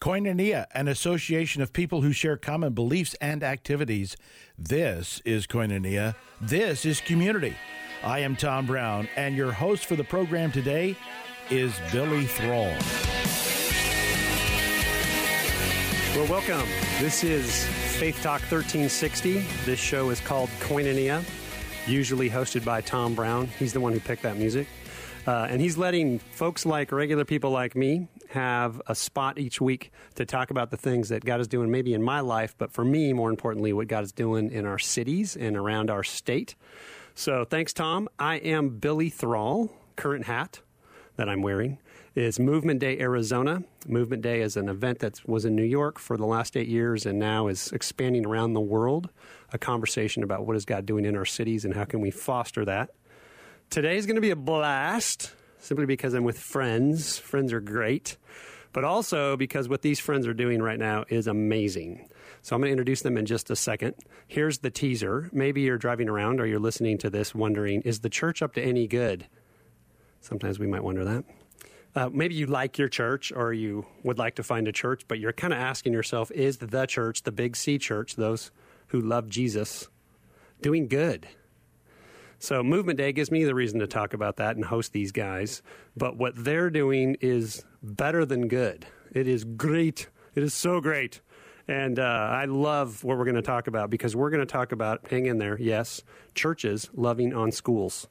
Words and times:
Koinonia, 0.00 0.66
an 0.74 0.86
association 0.86 1.60
of 1.60 1.72
people 1.72 2.02
who 2.02 2.12
share 2.12 2.36
common 2.36 2.72
beliefs 2.72 3.14
and 3.20 3.42
activities. 3.42 4.16
This 4.56 5.20
is 5.24 5.48
Koinonia. 5.48 6.14
This 6.40 6.84
is 6.84 7.00
community. 7.00 7.56
I 8.04 8.20
am 8.20 8.36
Tom 8.36 8.64
Brown, 8.64 9.08
and 9.16 9.34
your 9.34 9.50
host 9.50 9.86
for 9.86 9.96
the 9.96 10.04
program 10.04 10.52
today 10.52 10.94
is 11.50 11.74
Billy 11.90 12.26
Thrall. 12.26 12.72
Well, 16.14 16.30
welcome. 16.30 16.68
This 17.00 17.24
is 17.24 17.66
Faith 17.98 18.22
Talk 18.22 18.40
1360. 18.42 19.44
This 19.64 19.80
show 19.80 20.10
is 20.10 20.20
called 20.20 20.48
Koinonia, 20.60 21.24
usually 21.88 22.30
hosted 22.30 22.64
by 22.64 22.82
Tom 22.82 23.16
Brown. 23.16 23.48
He's 23.58 23.72
the 23.72 23.80
one 23.80 23.92
who 23.92 23.98
picked 23.98 24.22
that 24.22 24.36
music. 24.36 24.68
Uh, 25.26 25.48
and 25.50 25.60
he's 25.60 25.76
letting 25.76 26.20
folks 26.20 26.64
like 26.64 26.92
regular 26.92 27.24
people 27.24 27.50
like 27.50 27.74
me 27.74 28.06
have 28.28 28.80
a 28.86 28.94
spot 28.94 29.38
each 29.38 29.60
week 29.60 29.90
to 30.14 30.24
talk 30.24 30.50
about 30.50 30.70
the 30.70 30.76
things 30.76 31.08
that 31.08 31.24
God 31.24 31.40
is 31.40 31.48
doing, 31.48 31.70
maybe 31.70 31.94
in 31.94 32.02
my 32.02 32.20
life, 32.20 32.54
but 32.58 32.72
for 32.72 32.84
me, 32.84 33.12
more 33.12 33.30
importantly, 33.30 33.72
what 33.72 33.88
God 33.88 34.04
is 34.04 34.12
doing 34.12 34.50
in 34.50 34.66
our 34.66 34.78
cities 34.78 35.36
and 35.36 35.56
around 35.56 35.90
our 35.90 36.04
state. 36.04 36.54
So 37.14 37.44
thanks, 37.44 37.72
Tom. 37.72 38.08
I 38.18 38.36
am 38.36 38.78
Billy 38.78 39.08
Thrall. 39.08 39.72
Current 39.96 40.26
hat 40.26 40.60
that 41.16 41.28
I'm 41.28 41.42
wearing 41.42 41.78
is 42.14 42.38
Movement 42.38 42.80
Day 42.80 42.98
Arizona. 42.98 43.62
Movement 43.86 44.22
Day 44.22 44.40
is 44.40 44.56
an 44.56 44.68
event 44.68 45.00
that 45.00 45.26
was 45.26 45.44
in 45.44 45.56
New 45.56 45.64
York 45.64 45.98
for 45.98 46.16
the 46.16 46.26
last 46.26 46.56
eight 46.56 46.68
years 46.68 47.06
and 47.06 47.18
now 47.18 47.48
is 47.48 47.72
expanding 47.72 48.26
around 48.26 48.52
the 48.52 48.60
world. 48.60 49.08
A 49.52 49.58
conversation 49.58 50.22
about 50.22 50.46
what 50.46 50.56
is 50.56 50.64
God 50.64 50.84
doing 50.86 51.04
in 51.04 51.16
our 51.16 51.24
cities 51.24 51.64
and 51.64 51.74
how 51.74 51.84
can 51.84 52.00
we 52.00 52.10
foster 52.10 52.64
that. 52.64 52.90
Today 53.70 53.96
is 53.96 54.06
going 54.06 54.16
to 54.16 54.20
be 54.20 54.30
a 54.30 54.36
blast 54.36 55.32
simply 55.68 55.84
because 55.84 56.14
I'm 56.14 56.24
with 56.24 56.38
friends. 56.38 57.18
Friends 57.18 57.52
are 57.52 57.60
great, 57.60 58.16
but 58.72 58.84
also 58.84 59.36
because 59.36 59.68
what 59.68 59.82
these 59.82 60.00
friends 60.00 60.26
are 60.26 60.32
doing 60.32 60.62
right 60.62 60.78
now 60.78 61.04
is 61.10 61.26
amazing. 61.26 62.08
So 62.40 62.56
I'm 62.56 62.62
going 62.62 62.68
to 62.68 62.72
introduce 62.72 63.02
them 63.02 63.18
in 63.18 63.26
just 63.26 63.50
a 63.50 63.56
second. 63.56 63.94
Here's 64.26 64.58
the 64.58 64.70
teaser. 64.70 65.28
Maybe 65.30 65.60
you're 65.60 65.76
driving 65.76 66.08
around 66.08 66.40
or 66.40 66.46
you're 66.46 66.58
listening 66.58 66.96
to 66.98 67.10
this 67.10 67.34
wondering, 67.34 67.82
is 67.82 68.00
the 68.00 68.08
church 68.08 68.40
up 68.40 68.54
to 68.54 68.62
any 68.62 68.86
good? 68.86 69.26
Sometimes 70.22 70.58
we 70.58 70.66
might 70.66 70.82
wonder 70.82 71.04
that. 71.04 71.24
Uh, 71.94 72.08
maybe 72.10 72.34
you 72.34 72.46
like 72.46 72.78
your 72.78 72.88
church 72.88 73.30
or 73.30 73.52
you 73.52 73.84
would 74.04 74.18
like 74.18 74.36
to 74.36 74.42
find 74.42 74.68
a 74.68 74.72
church, 74.72 75.02
but 75.06 75.18
you're 75.18 75.34
kind 75.34 75.52
of 75.52 75.58
asking 75.58 75.92
yourself, 75.92 76.30
is 76.30 76.58
the 76.58 76.86
church, 76.86 77.24
the 77.24 77.32
big 77.32 77.56
C 77.56 77.76
church, 77.76 78.16
those 78.16 78.50
who 78.88 79.00
love 79.00 79.28
Jesus, 79.28 79.88
doing 80.62 80.88
good? 80.88 81.28
So 82.38 82.62
Movement 82.62 82.98
Day 82.98 83.12
gives 83.12 83.30
me 83.30 83.44
the 83.44 83.54
reason 83.54 83.80
to 83.80 83.86
talk 83.86 84.14
about 84.14 84.36
that 84.36 84.56
and 84.56 84.64
host 84.64 84.92
these 84.92 85.10
guys. 85.10 85.62
But 85.96 86.16
what 86.16 86.34
they're 86.36 86.70
doing 86.70 87.16
is 87.20 87.64
better 87.82 88.24
than 88.24 88.48
good. 88.48 88.86
It 89.12 89.26
is 89.26 89.44
great. 89.44 90.08
It 90.34 90.42
is 90.42 90.54
so 90.54 90.80
great. 90.80 91.20
And 91.66 91.98
uh, 91.98 92.02
I 92.02 92.46
love 92.46 93.04
what 93.04 93.18
we're 93.18 93.24
going 93.24 93.34
to 93.34 93.42
talk 93.42 93.66
about 93.66 93.90
because 93.90 94.16
we're 94.16 94.30
going 94.30 94.40
to 94.40 94.46
talk 94.46 94.72
about, 94.72 95.06
hang 95.10 95.26
in 95.26 95.38
there, 95.38 95.58
yes, 95.60 96.02
churches 96.34 96.88
loving 96.94 97.34
on 97.34 97.52
schools. 97.52 98.08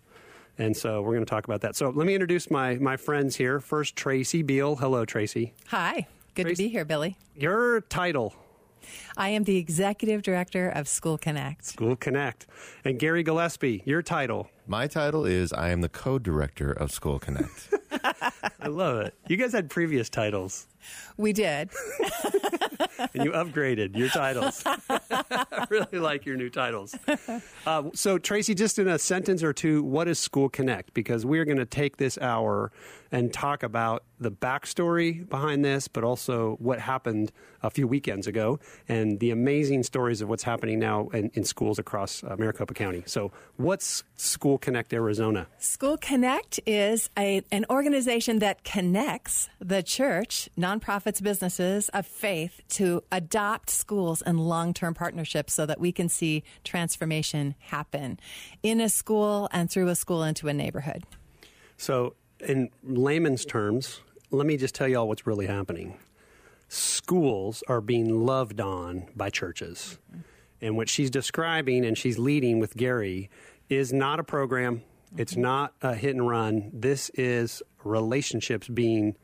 And 0.59 0.75
so 0.75 1.01
we're 1.01 1.13
going 1.13 1.25
to 1.25 1.29
talk 1.29 1.45
about 1.45 1.61
that. 1.61 1.75
So 1.75 1.89
let 1.89 2.05
me 2.05 2.13
introduce 2.13 2.51
my, 2.51 2.75
my 2.75 2.97
friends 2.97 3.35
here. 3.35 3.59
First, 3.59 3.95
Tracy 3.95 4.43
Beal. 4.43 4.75
Hello, 4.75 5.05
Tracy. 5.05 5.53
Hi. 5.67 6.07
Good 6.35 6.43
Tracy, 6.43 6.63
to 6.63 6.67
be 6.67 6.71
here, 6.71 6.85
Billy. 6.85 7.17
Your 7.35 7.81
title 7.81 8.35
I 9.15 9.29
am 9.29 9.43
the 9.43 9.57
executive 9.57 10.21
director 10.21 10.69
of 10.69 10.87
School 10.87 11.17
Connect. 11.17 11.65
School 11.65 11.95
Connect. 11.95 12.47
And 12.85 12.99
Gary 12.99 13.23
Gillespie, 13.23 13.83
your 13.85 14.01
title. 14.01 14.49
My 14.65 14.87
title 14.87 15.25
is 15.25 15.53
I 15.53 15.69
am 15.69 15.81
the 15.81 15.89
co 15.89 16.19
director 16.19 16.71
of 16.71 16.91
School 16.91 17.19
Connect. 17.19 17.73
I 18.61 18.67
love 18.67 18.99
it. 18.99 19.13
You 19.27 19.37
guys 19.37 19.53
had 19.53 19.69
previous 19.69 20.09
titles. 20.09 20.67
We 21.17 21.33
did. 21.33 21.69
and 23.13 23.25
you 23.25 23.31
upgraded 23.31 23.95
your 23.95 24.09
titles. 24.09 24.63
I 24.65 25.67
really 25.69 25.99
like 25.99 26.25
your 26.25 26.35
new 26.35 26.49
titles. 26.49 26.95
Uh, 27.65 27.83
so, 27.93 28.17
Tracy, 28.17 28.55
just 28.55 28.79
in 28.79 28.87
a 28.87 28.99
sentence 28.99 29.43
or 29.43 29.53
two, 29.53 29.83
what 29.83 30.07
is 30.07 30.19
School 30.19 30.49
Connect? 30.49 30.93
Because 30.93 31.25
we're 31.25 31.45
going 31.45 31.57
to 31.57 31.65
take 31.65 31.97
this 31.97 32.17
hour 32.19 32.71
and 33.11 33.31
talk 33.31 33.63
about 33.63 34.03
the 34.19 34.31
backstory 34.31 35.27
behind 35.29 35.63
this, 35.63 35.87
but 35.87 36.03
also 36.03 36.55
what 36.59 36.79
happened 36.79 37.31
a 37.63 37.69
few 37.69 37.87
weekends 37.87 38.27
ago 38.27 38.59
and 38.87 39.19
the 39.19 39.31
amazing 39.31 39.83
stories 39.83 40.21
of 40.21 40.29
what's 40.29 40.43
happening 40.43 40.79
now 40.79 41.07
in, 41.09 41.29
in 41.33 41.43
schools 41.43 41.79
across 41.79 42.23
uh, 42.23 42.35
Maricopa 42.37 42.73
County. 42.73 43.03
So, 43.05 43.31
what's 43.57 44.03
School 44.15 44.57
Connect 44.57 44.93
Arizona? 44.93 45.47
School 45.59 45.97
Connect 45.97 46.59
is 46.65 47.09
a, 47.17 47.43
an 47.51 47.65
organization 47.69 48.39
that 48.39 48.63
connects 48.63 49.49
the 49.59 49.83
church, 49.83 50.49
nonprofits, 50.67 51.21
businesses 51.21 51.89
of 51.89 52.05
faith 52.05 52.61
to 52.69 53.03
adopt 53.11 53.69
schools 53.69 54.21
and 54.21 54.39
long 54.39 54.73
term 54.73 54.93
partnerships 54.93 55.53
so 55.53 55.65
that 55.65 55.79
we 55.79 55.91
can 55.91 56.09
see 56.09 56.43
transformation 56.63 57.55
happen 57.59 58.19
in 58.63 58.81
a 58.81 58.89
school 58.89 59.47
and 59.51 59.69
through 59.71 59.87
a 59.87 59.95
school 59.95 60.23
into 60.23 60.47
a 60.47 60.53
neighborhood. 60.53 61.03
So, 61.77 62.15
in 62.39 62.69
layman's 62.83 63.45
terms, 63.45 64.01
let 64.31 64.45
me 64.45 64.57
just 64.57 64.75
tell 64.75 64.87
you 64.87 64.99
all 64.99 65.07
what's 65.07 65.25
really 65.25 65.47
happening. 65.47 65.97
Schools 66.69 67.63
are 67.67 67.81
being 67.81 68.25
loved 68.25 68.59
on 68.59 69.07
by 69.15 69.29
churches. 69.29 69.97
Mm-hmm. 70.11 70.21
And 70.59 70.75
what 70.75 70.89
she's 70.89 71.09
describing 71.09 71.85
and 71.85 71.97
she's 71.97 72.17
leading 72.17 72.59
with 72.59 72.75
Gary 72.75 73.29
is 73.69 73.93
not 73.93 74.19
a 74.19 74.23
program. 74.23 74.77
Mm-hmm. 74.77 75.21
It's 75.21 75.37
not 75.37 75.73
a 75.81 75.95
hit 75.95 76.15
and 76.15 76.27
run. 76.27 76.71
This 76.73 77.09
is 77.13 77.61
relationships 77.83 78.67
being 78.67 79.15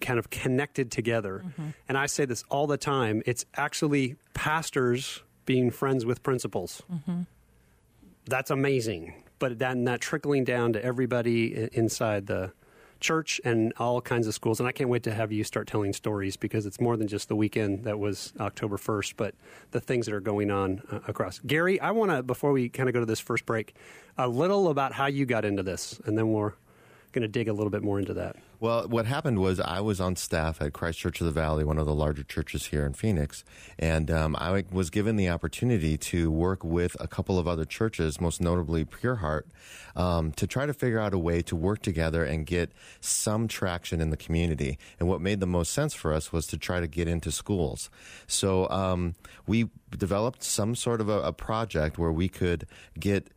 kind 0.00 0.18
of 0.18 0.30
connected 0.30 0.90
together. 0.90 1.42
Mm-hmm. 1.44 1.68
And 1.88 1.98
I 1.98 2.06
say 2.06 2.24
this 2.24 2.44
all 2.48 2.66
the 2.66 2.76
time 2.76 3.22
it's 3.26 3.44
actually 3.54 4.16
pastors 4.34 5.22
being 5.44 5.70
friends 5.70 6.04
with 6.04 6.22
principals. 6.22 6.82
Mm-hmm. 6.92 7.22
That's 8.26 8.50
amazing. 8.50 9.14
But 9.38 9.58
then 9.58 9.84
that 9.84 10.00
trickling 10.00 10.44
down 10.44 10.72
to 10.72 10.84
everybody 10.84 11.68
inside 11.72 12.26
the 12.26 12.52
church 13.00 13.40
and 13.44 13.72
all 13.78 14.00
kinds 14.00 14.26
of 14.26 14.34
schools. 14.34 14.60
And 14.60 14.68
I 14.68 14.72
can't 14.72 14.90
wait 14.90 15.02
to 15.04 15.12
have 15.14 15.32
you 15.32 15.44
start 15.44 15.66
telling 15.66 15.92
stories 15.92 16.36
because 16.36 16.66
it's 16.66 16.80
more 16.80 16.96
than 16.96 17.08
just 17.08 17.28
the 17.28 17.36
weekend 17.36 17.84
that 17.84 17.98
was 17.98 18.32
October 18.40 18.76
1st, 18.76 19.14
but 19.16 19.34
the 19.70 19.80
things 19.80 20.06
that 20.06 20.14
are 20.14 20.20
going 20.20 20.50
on 20.50 20.82
uh, 20.90 21.00
across. 21.06 21.38
Gary, 21.40 21.80
I 21.80 21.90
want 21.90 22.10
to, 22.10 22.22
before 22.22 22.52
we 22.52 22.68
kind 22.68 22.88
of 22.88 22.94
go 22.94 23.00
to 23.00 23.06
this 23.06 23.20
first 23.20 23.46
break, 23.46 23.74
a 24.16 24.28
little 24.28 24.68
about 24.68 24.92
how 24.92 25.06
you 25.06 25.26
got 25.26 25.44
into 25.44 25.62
this, 25.62 26.00
and 26.06 26.16
then 26.16 26.32
we'll 26.32 26.54
going 27.16 27.22
to 27.22 27.28
dig 27.28 27.48
a 27.48 27.52
little 27.52 27.70
bit 27.70 27.82
more 27.82 27.98
into 27.98 28.12
that. 28.12 28.36
Well, 28.60 28.86
what 28.88 29.06
happened 29.06 29.38
was 29.38 29.58
I 29.58 29.80
was 29.80 30.00
on 30.00 30.16
staff 30.16 30.60
at 30.60 30.74
Christ 30.74 30.98
Church 30.98 31.20
of 31.20 31.26
the 31.26 31.32
Valley, 31.32 31.64
one 31.64 31.78
of 31.78 31.86
the 31.86 31.94
larger 31.94 32.22
churches 32.22 32.66
here 32.66 32.84
in 32.84 32.92
Phoenix, 32.92 33.42
and 33.78 34.10
um, 34.10 34.36
I 34.38 34.64
was 34.70 34.90
given 34.90 35.16
the 35.16 35.30
opportunity 35.30 35.96
to 35.98 36.30
work 36.30 36.62
with 36.62 36.94
a 37.00 37.08
couple 37.08 37.38
of 37.38 37.48
other 37.48 37.64
churches, 37.64 38.20
most 38.20 38.40
notably 38.40 38.84
Pure 38.84 39.16
Heart, 39.16 39.48
um, 39.94 40.32
to 40.32 40.46
try 40.46 40.66
to 40.66 40.74
figure 40.74 40.98
out 40.98 41.14
a 41.14 41.18
way 41.18 41.40
to 41.42 41.56
work 41.56 41.80
together 41.80 42.22
and 42.22 42.44
get 42.44 42.70
some 43.00 43.48
traction 43.48 44.00
in 44.00 44.10
the 44.10 44.16
community. 44.16 44.78
And 45.00 45.08
what 45.08 45.22
made 45.22 45.40
the 45.40 45.46
most 45.46 45.72
sense 45.72 45.94
for 45.94 46.12
us 46.12 46.32
was 46.32 46.46
to 46.48 46.58
try 46.58 46.80
to 46.80 46.86
get 46.86 47.08
into 47.08 47.32
schools. 47.32 47.88
So 48.26 48.68
um, 48.68 49.14
we 49.46 49.70
developed 49.90 50.42
some 50.42 50.74
sort 50.74 51.00
of 51.00 51.08
a, 51.08 51.20
a 51.22 51.32
project 51.32 51.98
where 51.98 52.12
we 52.12 52.28
could 52.28 52.66
get 52.98 53.28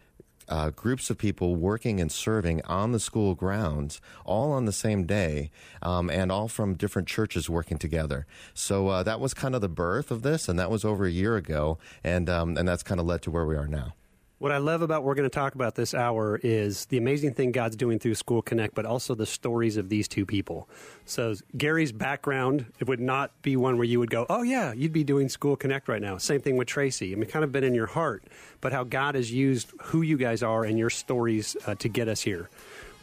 uh, 0.49 0.71
groups 0.71 1.09
of 1.09 1.17
people 1.17 1.55
working 1.55 2.01
and 2.01 2.11
serving 2.11 2.61
on 2.63 2.91
the 2.91 2.99
school 2.99 3.35
grounds, 3.35 4.01
all 4.25 4.51
on 4.51 4.65
the 4.65 4.73
same 4.73 5.05
day, 5.05 5.51
um, 5.81 6.09
and 6.09 6.31
all 6.31 6.47
from 6.47 6.73
different 6.73 7.07
churches 7.07 7.49
working 7.49 7.77
together. 7.77 8.25
So 8.53 8.87
uh, 8.87 9.03
that 9.03 9.19
was 9.19 9.33
kind 9.33 9.55
of 9.55 9.61
the 9.61 9.69
birth 9.69 10.11
of 10.11 10.23
this, 10.23 10.49
and 10.49 10.59
that 10.59 10.71
was 10.71 10.83
over 10.83 11.05
a 11.05 11.11
year 11.11 11.37
ago, 11.37 11.77
and 12.03 12.29
um, 12.29 12.57
and 12.57 12.67
that's 12.67 12.83
kind 12.83 12.99
of 12.99 13.05
led 13.05 13.21
to 13.23 13.31
where 13.31 13.45
we 13.45 13.55
are 13.55 13.67
now. 13.67 13.93
What 14.39 14.53
I 14.53 14.57
love 14.57 14.81
about 14.81 15.03
we're 15.03 15.15
going 15.15 15.29
to 15.29 15.33
talk 15.35 15.53
about 15.53 15.75
this 15.75 15.93
hour 15.93 16.39
is 16.41 16.85
the 16.85 16.97
amazing 16.97 17.33
thing 17.33 17.51
God's 17.51 17.75
doing 17.75 17.99
through 17.99 18.15
School 18.15 18.41
Connect, 18.41 18.73
but 18.73 18.85
also 18.85 19.13
the 19.13 19.25
stories 19.25 19.75
of 19.75 19.89
these 19.89 20.07
two 20.07 20.25
people. 20.25 20.69
So 21.03 21.35
Gary's 21.57 21.91
background 21.91 22.65
it 22.79 22.87
would 22.87 23.01
not 23.01 23.33
be 23.41 23.57
one 23.57 23.75
where 23.75 23.83
you 23.83 23.99
would 23.99 24.09
go, 24.09 24.25
"Oh 24.29 24.41
yeah, 24.41 24.71
you'd 24.71 24.93
be 24.93 25.03
doing 25.03 25.27
School 25.27 25.57
Connect 25.57 25.89
right 25.89 26.01
now." 26.01 26.17
Same 26.17 26.39
thing 26.39 26.55
with 26.55 26.69
Tracy. 26.69 27.11
I 27.11 27.15
mean, 27.15 27.29
kind 27.29 27.43
of 27.43 27.51
been 27.51 27.65
in 27.65 27.75
your 27.75 27.87
heart, 27.87 28.23
but 28.61 28.71
how 28.71 28.85
God 28.85 29.15
has 29.15 29.29
used 29.29 29.73
who 29.81 30.03
you 30.03 30.15
guys 30.15 30.41
are 30.41 30.63
and 30.63 30.79
your 30.79 30.89
stories 30.89 31.57
uh, 31.67 31.75
to 31.75 31.89
get 31.89 32.07
us 32.07 32.21
here. 32.21 32.49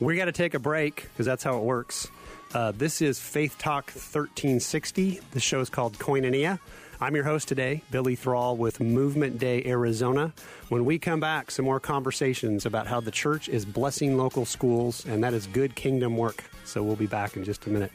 We 0.00 0.16
got 0.16 0.26
to 0.26 0.32
take 0.32 0.54
a 0.54 0.58
break 0.58 1.02
because 1.12 1.26
that's 1.26 1.44
how 1.44 1.58
it 1.58 1.64
works. 1.64 2.08
Uh, 2.54 2.72
this 2.72 3.02
is 3.02 3.20
Faith 3.20 3.58
Talk 3.58 3.90
1360. 3.90 5.20
The 5.32 5.40
show 5.40 5.60
is 5.60 5.68
called 5.68 5.98
Koinonia. 5.98 6.60
I'm 6.98 7.14
your 7.14 7.24
host 7.24 7.46
today, 7.46 7.82
Billy 7.90 8.16
Thrall 8.16 8.56
with 8.56 8.80
Movement 8.80 9.38
Day 9.38 9.62
Arizona. 9.66 10.32
When 10.70 10.86
we 10.86 10.98
come 10.98 11.20
back, 11.20 11.50
some 11.50 11.66
more 11.66 11.78
conversations 11.78 12.64
about 12.64 12.86
how 12.86 13.00
the 13.00 13.10
church 13.10 13.50
is 13.50 13.66
blessing 13.66 14.16
local 14.16 14.46
schools, 14.46 15.04
and 15.04 15.22
that 15.22 15.34
is 15.34 15.46
good 15.46 15.74
kingdom 15.74 16.16
work. 16.16 16.44
So 16.64 16.82
we'll 16.82 16.96
be 16.96 17.06
back 17.06 17.36
in 17.36 17.44
just 17.44 17.66
a 17.66 17.70
minute. 17.70 17.92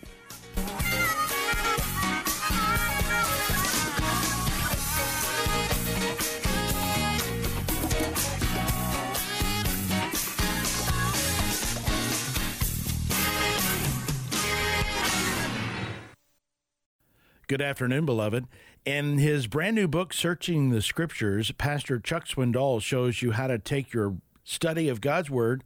Good 17.48 17.62
afternoon, 17.62 18.06
beloved. 18.06 18.48
In 18.84 19.20
his 19.20 19.46
brand 19.46 19.76
new 19.76 19.88
book, 19.88 20.12
Searching 20.12 20.72
the 20.72 20.82
Scriptures, 20.82 21.52
Pastor 21.52 22.00
Chuck 22.00 22.28
Swindoll 22.28 22.82
shows 22.82 23.22
you 23.22 23.30
how 23.32 23.46
to 23.46 23.60
take 23.60 23.94
your 23.94 24.18
study 24.44 24.90
of 24.90 25.02
God's 25.02 25.30
Word 25.30 25.64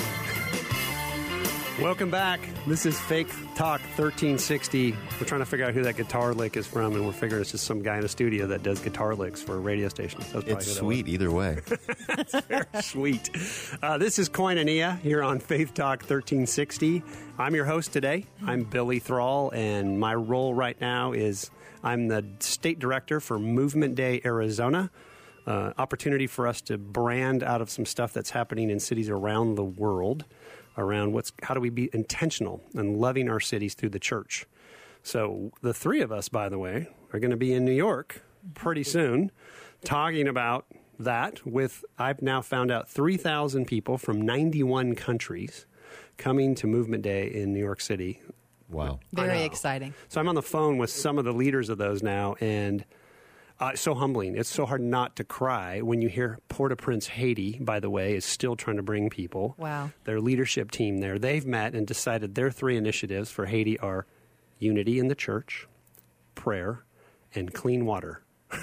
Welcome 1.80 2.10
back. 2.10 2.40
This 2.66 2.86
is 2.86 2.98
Faith 2.98 3.30
Talk 3.54 3.80
1360. 3.80 4.92
We're 4.92 5.26
trying 5.26 5.40
to 5.40 5.44
figure 5.44 5.66
out 5.66 5.74
who 5.74 5.82
that 5.82 5.96
guitar 5.96 6.32
lick 6.32 6.56
is 6.56 6.66
from, 6.66 6.94
and 6.94 7.04
we're 7.04 7.12
figuring 7.12 7.42
it's 7.42 7.50
just 7.50 7.64
some 7.64 7.82
guy 7.82 7.98
in 7.98 8.04
a 8.04 8.08
studio 8.08 8.46
that 8.46 8.62
does 8.62 8.80
guitar 8.80 9.14
licks 9.14 9.42
for 9.42 9.56
a 9.56 9.58
radio 9.58 9.88
station. 9.88 10.20
That's 10.20 10.32
probably 10.32 10.52
It's 10.52 10.72
sweet 10.72 11.08
either 11.08 11.30
way. 11.30 11.58
was. 12.50 12.84
Sweet. 12.84 13.30
Uh, 13.82 13.98
this 13.98 14.18
is 14.18 14.28
Koinonia 14.28 15.00
here 15.00 15.22
on 15.22 15.40
Faith 15.40 15.74
Talk 15.74 16.00
1360. 16.00 17.02
I'm 17.38 17.54
your 17.54 17.64
host 17.64 17.92
today. 17.92 18.26
I'm 18.46 18.64
Billy 18.64 18.98
Thrall, 18.98 19.50
and 19.50 19.98
my 19.98 20.14
role 20.14 20.54
right 20.54 20.80
now 20.80 21.12
is 21.12 21.50
I'm 21.82 22.08
the 22.08 22.24
state 22.38 22.78
director 22.78 23.20
for 23.20 23.38
Movement 23.38 23.94
Day 23.94 24.20
Arizona. 24.24 24.90
Uh, 25.46 25.74
opportunity 25.76 26.26
for 26.26 26.46
us 26.46 26.62
to 26.62 26.78
brand 26.78 27.42
out 27.42 27.60
of 27.60 27.68
some 27.68 27.84
stuff 27.84 28.14
that's 28.14 28.30
happening 28.30 28.70
in 28.70 28.80
cities 28.80 29.10
around 29.10 29.56
the 29.56 29.64
world 29.64 30.24
around 30.76 31.12
what's 31.12 31.32
how 31.42 31.54
do 31.54 31.60
we 31.60 31.70
be 31.70 31.90
intentional 31.92 32.62
and 32.74 32.98
loving 32.98 33.28
our 33.28 33.40
cities 33.40 33.74
through 33.74 33.90
the 33.90 33.98
church. 33.98 34.46
So 35.02 35.52
the 35.60 35.74
three 35.74 36.00
of 36.00 36.10
us, 36.10 36.28
by 36.28 36.48
the 36.48 36.58
way, 36.58 36.88
are 37.12 37.18
going 37.18 37.30
to 37.30 37.36
be 37.36 37.52
in 37.52 37.64
New 37.64 37.72
York 37.72 38.22
pretty 38.54 38.82
soon, 38.84 39.30
talking 39.84 40.28
about 40.28 40.66
that. 40.98 41.46
With 41.46 41.84
I've 41.98 42.22
now 42.22 42.40
found 42.40 42.70
out 42.70 42.88
three 42.88 43.16
thousand 43.16 43.66
people 43.66 43.98
from 43.98 44.20
ninety-one 44.20 44.94
countries 44.94 45.66
coming 46.16 46.54
to 46.56 46.66
Movement 46.66 47.02
Day 47.02 47.26
in 47.32 47.52
New 47.52 47.60
York 47.60 47.80
City. 47.80 48.20
Wow. 48.70 48.98
Very 49.12 49.42
exciting. 49.42 49.94
So 50.08 50.20
I'm 50.20 50.28
on 50.28 50.34
the 50.34 50.42
phone 50.42 50.78
with 50.78 50.90
some 50.90 51.18
of 51.18 51.24
the 51.24 51.32
leaders 51.32 51.68
of 51.68 51.78
those 51.78 52.02
now, 52.02 52.34
and 52.40 52.84
uh, 53.60 53.70
it's 53.72 53.82
so 53.82 53.94
humbling. 53.94 54.36
It's 54.36 54.48
so 54.48 54.66
hard 54.66 54.80
not 54.80 55.16
to 55.16 55.24
cry 55.24 55.80
when 55.80 56.02
you 56.02 56.08
hear 56.08 56.38
Port-au-Prince, 56.48 57.06
Haiti, 57.06 57.58
by 57.60 57.78
the 57.80 57.90
way, 57.90 58.14
is 58.14 58.24
still 58.24 58.56
trying 58.56 58.76
to 58.76 58.82
bring 58.82 59.10
people. 59.10 59.54
Wow. 59.58 59.90
Their 60.04 60.20
leadership 60.20 60.70
team 60.70 60.98
there, 60.98 61.18
they've 61.18 61.46
met 61.46 61.74
and 61.74 61.86
decided 61.86 62.34
their 62.34 62.50
three 62.50 62.76
initiatives 62.76 63.30
for 63.30 63.46
Haiti 63.46 63.78
are 63.78 64.06
unity 64.58 64.98
in 64.98 65.08
the 65.08 65.14
church, 65.14 65.68
prayer, 66.34 66.84
and 67.34 67.54
clean 67.54 67.86
water. 67.86 68.22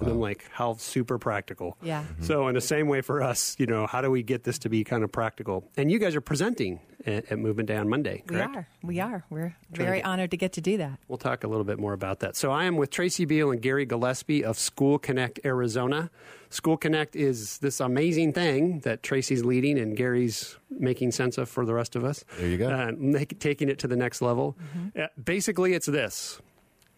and 0.00 0.08
I'm 0.08 0.20
like, 0.20 0.44
how 0.52 0.74
super 0.74 1.18
practical. 1.18 1.76
Yeah. 1.82 2.04
So, 2.20 2.48
in 2.48 2.54
the 2.54 2.60
same 2.60 2.88
way 2.88 3.00
for 3.00 3.22
us, 3.22 3.54
you 3.58 3.66
know, 3.66 3.86
how 3.86 4.00
do 4.00 4.10
we 4.10 4.22
get 4.22 4.44
this 4.44 4.58
to 4.60 4.68
be 4.68 4.84
kind 4.84 5.04
of 5.04 5.12
practical? 5.12 5.68
And 5.76 5.90
you 5.90 5.98
guys 5.98 6.16
are 6.16 6.20
presenting 6.20 6.80
at, 7.06 7.30
at 7.30 7.38
Movement 7.38 7.68
Day 7.68 7.76
on 7.76 7.88
Monday, 7.88 8.22
We 8.28 8.40
are. 8.40 8.68
We 8.82 9.00
are. 9.00 9.24
We're 9.30 9.56
to 9.74 9.78
very 9.84 9.98
get- 9.98 10.06
honored 10.06 10.30
to 10.32 10.36
get 10.36 10.52
to 10.54 10.60
do 10.60 10.78
that. 10.78 10.98
We'll 11.08 11.18
talk 11.18 11.44
a 11.44 11.48
little 11.48 11.64
bit 11.64 11.78
more 11.78 11.92
about 11.92 12.20
that. 12.20 12.34
So 12.36 12.50
I 12.50 12.64
am 12.64 12.76
with 12.76 12.90
Tracy 12.90 13.24
Beal 13.24 13.50
and 13.50 13.60
Gary 13.60 13.84
Gillespie 13.86 14.44
of 14.44 14.58
School 14.58 14.98
Connect 14.98 15.38
Arizona. 15.44 16.10
School 16.50 16.76
Connect 16.76 17.14
is 17.16 17.58
this 17.58 17.80
amazing 17.80 18.32
thing 18.32 18.80
that 18.80 19.02
Tracy's 19.02 19.44
leading 19.44 19.78
and 19.78 19.96
Gary's 19.96 20.56
making 20.70 21.12
sense 21.12 21.36
of 21.38 21.48
for 21.48 21.64
the 21.66 21.74
rest 21.74 21.94
of 21.96 22.04
us. 22.04 22.24
There 22.38 22.48
you 22.48 22.58
go. 22.58 22.68
Uh, 22.70 22.92
make, 22.96 23.38
taking 23.40 23.68
it 23.68 23.78
to 23.80 23.88
the 23.88 23.96
next 23.96 24.22
level. 24.22 24.56
Uh, 24.98 25.08
basically, 25.22 25.74
it's 25.74 25.86
this: 25.86 26.40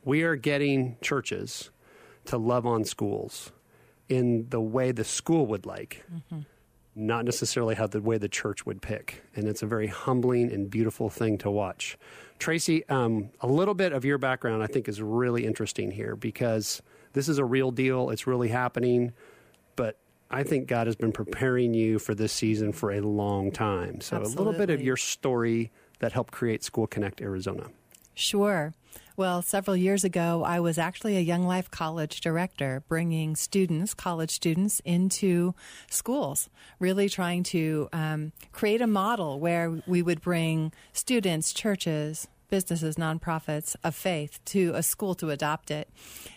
we 0.05 0.23
are 0.23 0.37
getting 0.37 0.97
churches 1.01 1.71
to 2.29 2.39
love 2.39 2.67
on 2.67 2.85
schools 2.85 3.53
in 4.09 4.47
the 4.51 4.61
way 4.61 4.93
the 4.93 5.05
school 5.05 5.47
would 5.47 5.67
like 5.67 6.05
not 6.97 7.27
necessarily 7.27 7.75
how 7.75 7.87
the 7.87 8.01
way 8.01 8.17
the 8.17 8.29
church 8.29 8.65
would 8.65 8.81
pick. 8.81 9.23
And 9.37 9.47
it's 9.47 9.63
a 9.63 9.67
very 9.67 9.87
humbling 9.87 10.51
and 10.51 10.69
beautiful 10.71 11.11
thing 11.11 11.37
to 11.39 11.51
watch. 11.51 11.99
Tracy, 12.39 12.89
um, 12.89 13.29
a 13.43 13.47
little 13.47 13.75
bit 13.75 13.93
of 13.93 14.05
your 14.05 14.17
background 14.17 14.63
I 14.63 14.67
think 14.67 14.89
is 14.89 15.03
really 15.03 15.47
interesting 15.47 15.91
here 15.91 16.17
because 16.17 16.83
this 17.13 17.29
is 17.29 17.39
a 17.39 17.45
real 17.45 17.71
deal. 17.71 18.09
It's 18.09 18.27
really 18.27 18.49
happening. 18.49 19.13
But 19.77 19.99
I 20.31 20.43
think 20.43 20.69
God 20.69 20.87
has 20.87 20.97
been 20.97 21.13
preparing 21.13 21.75
you 21.75 21.99
for 21.99 22.15
this 22.15 22.33
season 22.33 22.73
for 22.73 22.93
a 22.93 23.01
long 23.01 23.53
time. 23.53 24.01
So 24.01 24.17
a 24.17 24.23
little 24.23 24.55
bit 24.55 24.71
of 24.71 24.81
your 24.81 24.97
story 24.97 25.71
that 25.99 26.13
helped 26.13 26.33
create 26.33 26.65
School 26.65 26.87
Connect 26.87 27.21
Arizona. 27.21 27.69
Sure. 28.15 28.73
Well, 29.17 29.41
several 29.41 29.77
years 29.77 30.05
ago, 30.05 30.45
I 30.45 30.61
was 30.61 30.77
actually 30.77 31.17
a 31.17 31.21
Young 31.21 31.47
Life 31.47 31.71
College 31.71 32.21
director, 32.21 32.83
bringing 32.89 33.35
students, 33.35 33.95
college 33.95 34.31
students, 34.31 34.81
into 34.85 35.55
schools, 35.89 36.51
really 36.79 37.09
trying 37.09 37.43
to 37.45 37.89
um, 37.93 38.33
create 38.53 38.83
a 38.83 38.87
model 38.87 39.41
where 39.41 39.83
we 39.87 40.03
would 40.03 40.21
bring 40.21 40.73
students, 40.93 41.53
churches, 41.53 42.29
businesses, 42.49 42.97
nonprofits 42.97 43.75
of 43.83 43.95
faith 43.95 44.39
to 44.47 44.73
a 44.75 44.83
school 44.83 45.15
to 45.17 45.31
adopt 45.31 45.71
it. 45.71 45.89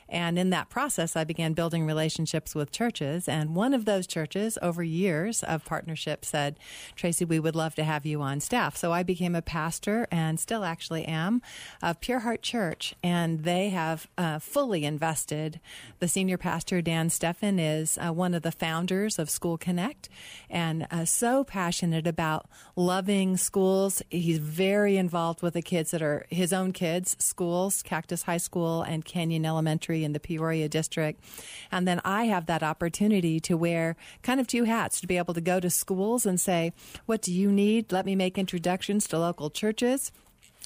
And 0.09 0.39
in 0.39 0.49
that 0.49 0.69
process, 0.69 1.15
I 1.15 1.23
began 1.23 1.53
building 1.53 1.85
relationships 1.85 2.55
with 2.55 2.71
churches. 2.71 3.27
And 3.27 3.55
one 3.55 3.73
of 3.73 3.85
those 3.85 4.07
churches, 4.07 4.57
over 4.61 4.83
years 4.83 5.43
of 5.43 5.65
partnership, 5.65 6.25
said, 6.25 6.57
Tracy, 6.95 7.25
we 7.25 7.39
would 7.39 7.55
love 7.55 7.75
to 7.75 7.83
have 7.83 8.05
you 8.05 8.21
on 8.21 8.39
staff. 8.39 8.75
So 8.75 8.91
I 8.91 9.03
became 9.03 9.35
a 9.35 9.41
pastor 9.41 10.07
and 10.11 10.39
still 10.39 10.63
actually 10.63 11.05
am 11.05 11.41
of 11.81 11.99
Pure 12.01 12.19
Heart 12.19 12.41
Church. 12.41 12.95
And 13.03 13.43
they 13.43 13.69
have 13.69 14.07
uh, 14.17 14.39
fully 14.39 14.83
invested. 14.83 15.59
The 15.99 16.07
senior 16.07 16.37
pastor, 16.37 16.81
Dan 16.81 17.09
Steffen, 17.09 17.57
is 17.59 17.97
uh, 17.97 18.11
one 18.11 18.33
of 18.33 18.41
the 18.41 18.51
founders 18.51 19.19
of 19.19 19.29
School 19.29 19.57
Connect 19.57 20.09
and 20.49 20.87
uh, 20.91 21.05
so 21.05 21.43
passionate 21.43 22.07
about 22.07 22.47
loving 22.75 23.37
schools. 23.37 24.01
He's 24.09 24.39
very 24.39 24.97
involved 24.97 25.41
with 25.41 25.53
the 25.53 25.61
kids 25.61 25.91
that 25.91 26.01
are 26.01 26.25
his 26.29 26.51
own 26.51 26.71
kids' 26.71 27.15
schools, 27.19 27.83
Cactus 27.83 28.23
High 28.23 28.37
School 28.37 28.81
and 28.81 29.05
Canyon 29.05 29.45
Elementary 29.45 29.98
in 30.03 30.13
the 30.13 30.19
Peoria 30.19 30.69
district. 30.69 31.23
And 31.71 31.87
then 31.87 32.01
I 32.03 32.25
have 32.25 32.45
that 32.47 32.63
opportunity 32.63 33.39
to 33.41 33.57
wear 33.57 33.95
kind 34.23 34.39
of 34.39 34.47
two 34.47 34.63
hats 34.63 35.01
to 35.01 35.07
be 35.07 35.17
able 35.17 35.33
to 35.33 35.41
go 35.41 35.59
to 35.59 35.69
schools 35.69 36.25
and 36.25 36.39
say, 36.39 36.73
What 37.05 37.21
do 37.21 37.33
you 37.33 37.51
need? 37.51 37.91
Let 37.91 38.05
me 38.05 38.15
make 38.15 38.37
introductions 38.37 39.07
to 39.07 39.19
local 39.19 39.49
churches. 39.49 40.11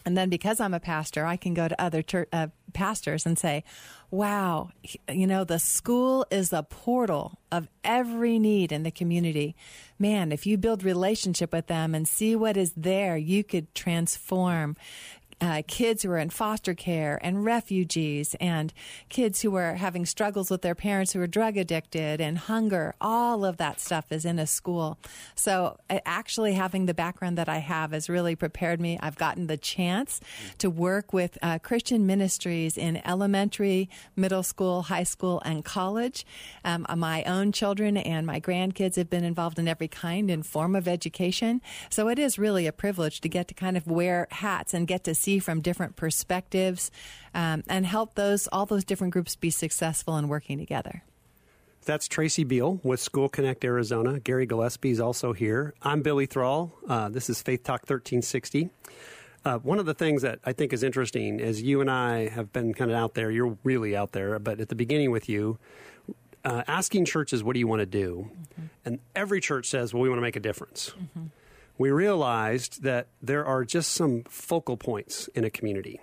And 0.05 0.17
then 0.17 0.29
because 0.29 0.59
I'm 0.59 0.73
a 0.73 0.79
pastor, 0.79 1.25
I 1.25 1.37
can 1.37 1.53
go 1.53 1.67
to 1.67 1.81
other 1.81 2.01
church, 2.01 2.27
uh, 2.33 2.47
pastors 2.73 3.25
and 3.25 3.37
say, 3.37 3.63
wow, 4.11 4.69
you 5.09 5.25
know, 5.25 5.43
the 5.43 5.59
school 5.59 6.25
is 6.29 6.49
the 6.49 6.63
portal 6.63 7.39
of 7.51 7.67
every 7.83 8.37
need 8.37 8.71
in 8.71 8.83
the 8.83 8.91
community. 8.91 9.55
Man, 9.97 10.31
if 10.31 10.45
you 10.45 10.57
build 10.57 10.83
relationship 10.83 11.53
with 11.53 11.67
them 11.67 11.95
and 11.95 12.07
see 12.07 12.35
what 12.35 12.57
is 12.57 12.73
there, 12.75 13.15
you 13.15 13.43
could 13.43 13.73
transform 13.73 14.75
uh, 15.43 15.61
kids 15.67 16.03
who 16.03 16.11
are 16.11 16.17
in 16.17 16.29
foster 16.29 16.73
care 16.73 17.19
and 17.21 17.43
refugees 17.43 18.33
and 18.39 18.71
kids 19.09 19.41
who 19.41 19.55
are 19.55 19.75
having 19.75 20.05
struggles 20.05 20.49
with 20.49 20.61
their 20.61 20.73
parents 20.73 21.11
who 21.11 21.19
are 21.19 21.27
drug 21.27 21.57
addicted 21.57 22.21
and 22.21 22.37
hunger. 22.37 22.95
All 23.01 23.43
of 23.43 23.57
that 23.57 23.81
stuff 23.81 24.09
is 24.09 24.23
in 24.23 24.39
a 24.39 24.47
school. 24.47 24.97
So 25.35 25.77
uh, 25.89 25.99
actually 26.05 26.53
having 26.53 26.85
the 26.85 26.93
background 26.93 27.37
that 27.37 27.49
I 27.49 27.57
have 27.57 27.91
has 27.91 28.07
really 28.07 28.37
prepared 28.37 28.79
me. 28.79 28.97
I've 29.01 29.17
gotten 29.17 29.47
the 29.47 29.57
chance 29.57 30.21
to 30.59 30.69
work 30.69 31.11
with 31.11 31.37
uh, 31.41 31.59
Christian 31.59 32.07
ministries 32.07 32.77
in 32.77 33.05
elementary, 33.05 33.89
middle 34.15 34.43
school, 34.43 34.83
high 34.83 35.03
school, 35.03 35.41
and 35.43 35.65
college. 35.65 36.25
Um, 36.63 36.85
my 36.95 37.23
own 37.23 37.51
children 37.51 37.97
and 37.97 38.25
my 38.25 38.39
grandkids 38.39 38.95
have 38.95 39.09
been 39.09 39.25
involved 39.25 39.59
in 39.59 39.67
every 39.67 39.89
kind 39.89 40.31
and 40.31 40.45
form 40.45 40.73
of 40.73 40.87
education. 40.87 41.61
So 41.89 42.07
it 42.07 42.17
is 42.17 42.39
really 42.39 42.65
a 42.65 42.71
privilege 42.71 43.19
to 43.19 43.27
get 43.27 43.49
to 43.49 43.53
kind 43.53 43.75
of 43.75 43.87
wear 43.87 44.27
hats 44.31 44.73
and 44.73 44.87
get 44.87 45.03
to 45.03 45.13
see 45.13 45.32
from 45.39 45.61
different 45.61 45.95
perspectives 45.95 46.91
um, 47.33 47.63
and 47.67 47.85
help 47.85 48.15
those 48.15 48.47
all 48.47 48.65
those 48.65 48.83
different 48.83 49.13
groups 49.13 49.35
be 49.35 49.49
successful 49.49 50.17
in 50.17 50.27
working 50.27 50.57
together. 50.57 51.03
That's 51.85 52.07
Tracy 52.07 52.45
Beal 52.45 52.79
with 52.81 53.01
School 53.01 53.27
Connect 53.27 53.65
Arizona. 53.65 54.19
Gary 54.19 54.45
Gillespie 54.45 54.91
is 54.91 55.01
also 55.01 55.33
here. 55.33 55.73
I'm 55.81 56.01
Billy 56.01 56.25
Thrall. 56.25 56.71
Uh, 56.87 57.09
this 57.09 57.29
is 57.29 57.41
Faith 57.41 57.63
Talk 57.63 57.81
1360. 57.81 58.69
Uh, 59.45 59.57
one 59.57 59.79
of 59.79 59.85
the 59.85 59.93
things 59.93 60.21
that 60.21 60.39
I 60.45 60.53
think 60.53 60.71
is 60.71 60.83
interesting 60.83 61.41
is 61.41 61.61
you 61.61 61.81
and 61.81 61.91
I 61.91 62.29
have 62.29 62.53
been 62.53 62.73
kind 62.73 62.89
of 62.89 62.95
out 62.95 63.15
there. 63.15 63.29
You're 63.29 63.57
really 63.63 63.97
out 63.97 64.13
there, 64.13 64.39
but 64.39 64.61
at 64.61 64.69
the 64.69 64.75
beginning 64.75 65.11
with 65.11 65.27
you, 65.27 65.57
uh, 66.45 66.63
asking 66.67 67.05
churches, 67.05 67.43
what 67.43 67.53
do 67.53 67.59
you 67.59 67.67
want 67.67 67.81
to 67.81 67.85
do? 67.85 68.29
And 68.85 68.99
every 69.15 69.41
church 69.41 69.67
says, 69.67 69.93
well, 69.93 70.03
we 70.03 70.09
want 70.09 70.19
to 70.19 70.23
make 70.23 70.37
a 70.37 70.41
difference. 70.41 70.93
We 71.77 71.91
realized 71.91 72.83
that 72.83 73.07
there 73.21 73.45
are 73.45 73.65
just 73.65 73.91
some 73.93 74.23
focal 74.29 74.77
points 74.77 75.27
in 75.29 75.43
a 75.43 75.49
community. 75.49 75.99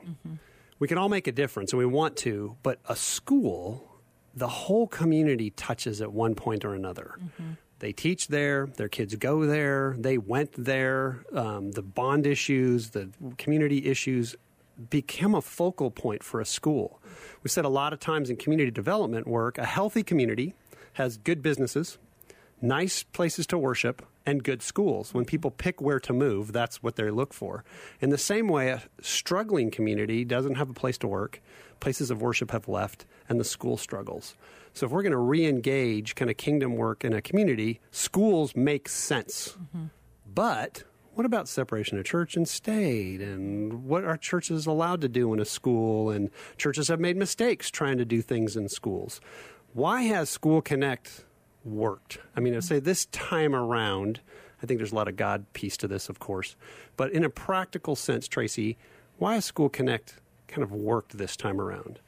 We 0.78 0.88
can 0.88 0.98
all 0.98 1.08
make 1.08 1.26
a 1.26 1.32
difference, 1.32 1.72
and 1.72 1.78
we 1.78 1.86
want 1.86 2.16
to, 2.18 2.56
but 2.62 2.80
a 2.88 2.96
school 2.96 3.90
the 4.34 4.48
whole 4.48 4.86
community 4.86 5.50
touches 5.50 6.00
at 6.00 6.12
one 6.12 6.34
point 6.34 6.64
or 6.64 6.74
another. 6.74 7.18
Mm-hmm. 7.18 7.52
They 7.80 7.92
teach 7.92 8.28
there, 8.28 8.66
their 8.76 8.88
kids 8.88 9.14
go 9.16 9.46
there, 9.46 9.96
they 9.98 10.18
went 10.18 10.52
there. 10.56 11.24
Um, 11.32 11.72
the 11.72 11.82
bond 11.82 12.26
issues, 12.26 12.90
the 12.90 13.10
community 13.38 13.86
issues 13.86 14.36
become 14.90 15.34
a 15.34 15.40
focal 15.40 15.90
point 15.90 16.22
for 16.22 16.40
a 16.40 16.46
school. 16.46 17.00
We 17.42 17.48
said 17.48 17.64
a 17.64 17.70
lot 17.70 17.92
of 17.92 18.00
times 18.00 18.30
in 18.30 18.36
community 18.36 18.70
development 18.70 19.26
work, 19.26 19.58
a 19.58 19.64
healthy 19.64 20.02
community 20.02 20.54
has 20.94 21.16
good 21.16 21.42
businesses, 21.42 21.98
nice 22.62 23.02
places 23.02 23.46
to 23.48 23.58
worship, 23.58 24.02
and 24.26 24.44
good 24.44 24.62
schools. 24.62 25.12
When 25.14 25.24
people 25.24 25.50
pick 25.50 25.80
where 25.80 26.00
to 26.00 26.12
move, 26.12 26.52
that's 26.52 26.82
what 26.82 26.96
they 26.96 27.10
look 27.10 27.32
for. 27.32 27.64
In 28.00 28.10
the 28.10 28.18
same 28.18 28.48
way, 28.48 28.68
a 28.68 28.82
struggling 29.00 29.70
community 29.70 30.24
doesn't 30.24 30.54
have 30.54 30.70
a 30.70 30.74
place 30.74 30.98
to 30.98 31.08
work, 31.08 31.40
places 31.80 32.10
of 32.10 32.22
worship 32.22 32.50
have 32.50 32.68
left, 32.68 33.06
and 33.28 33.40
the 33.40 33.44
school 33.44 33.76
struggles. 33.76 34.36
So 34.74 34.86
if 34.86 34.92
we're 34.92 35.02
going 35.02 35.12
to 35.12 35.18
re-engage 35.18 36.14
kind 36.14 36.30
of 36.30 36.36
kingdom 36.36 36.76
work 36.76 37.04
in 37.04 37.12
a 37.12 37.20
community, 37.20 37.80
schools 37.90 38.54
make 38.54 38.88
sense. 38.88 39.56
Mm-hmm. 39.58 39.86
But 40.32 40.84
what 41.14 41.26
about 41.26 41.48
separation 41.48 41.98
of 41.98 42.04
church 42.04 42.36
and 42.36 42.48
state 42.48 43.20
and 43.20 43.84
what 43.84 44.04
are 44.04 44.16
churches 44.16 44.66
allowed 44.66 45.00
to 45.00 45.08
do 45.08 45.34
in 45.34 45.40
a 45.40 45.44
school 45.44 46.10
and 46.10 46.30
churches 46.56 46.88
have 46.88 47.00
made 47.00 47.16
mistakes 47.16 47.70
trying 47.70 47.98
to 47.98 48.04
do 48.04 48.22
things 48.22 48.56
in 48.56 48.68
schools 48.68 49.20
why 49.74 50.02
has 50.02 50.30
school 50.30 50.62
connect 50.62 51.24
worked. 51.64 52.18
I 52.36 52.40
mean 52.40 52.56
i 52.56 52.60
say 52.60 52.78
this 52.78 53.06
time 53.06 53.54
around 53.54 54.20
i 54.62 54.66
think 54.66 54.78
there's 54.78 54.92
a 54.92 54.96
lot 54.96 55.08
of 55.08 55.16
god 55.16 55.44
piece 55.52 55.76
to 55.78 55.88
this 55.88 56.08
of 56.08 56.18
course 56.18 56.56
but 56.96 57.12
in 57.12 57.24
a 57.24 57.30
practical 57.30 57.96
sense 57.96 58.26
tracy 58.28 58.76
why 59.18 59.34
has 59.34 59.44
school 59.44 59.68
connect 59.68 60.16
kind 60.48 60.62
of 60.62 60.72
worked 60.72 61.18
this 61.18 61.36
time 61.36 61.60
around 61.60 62.00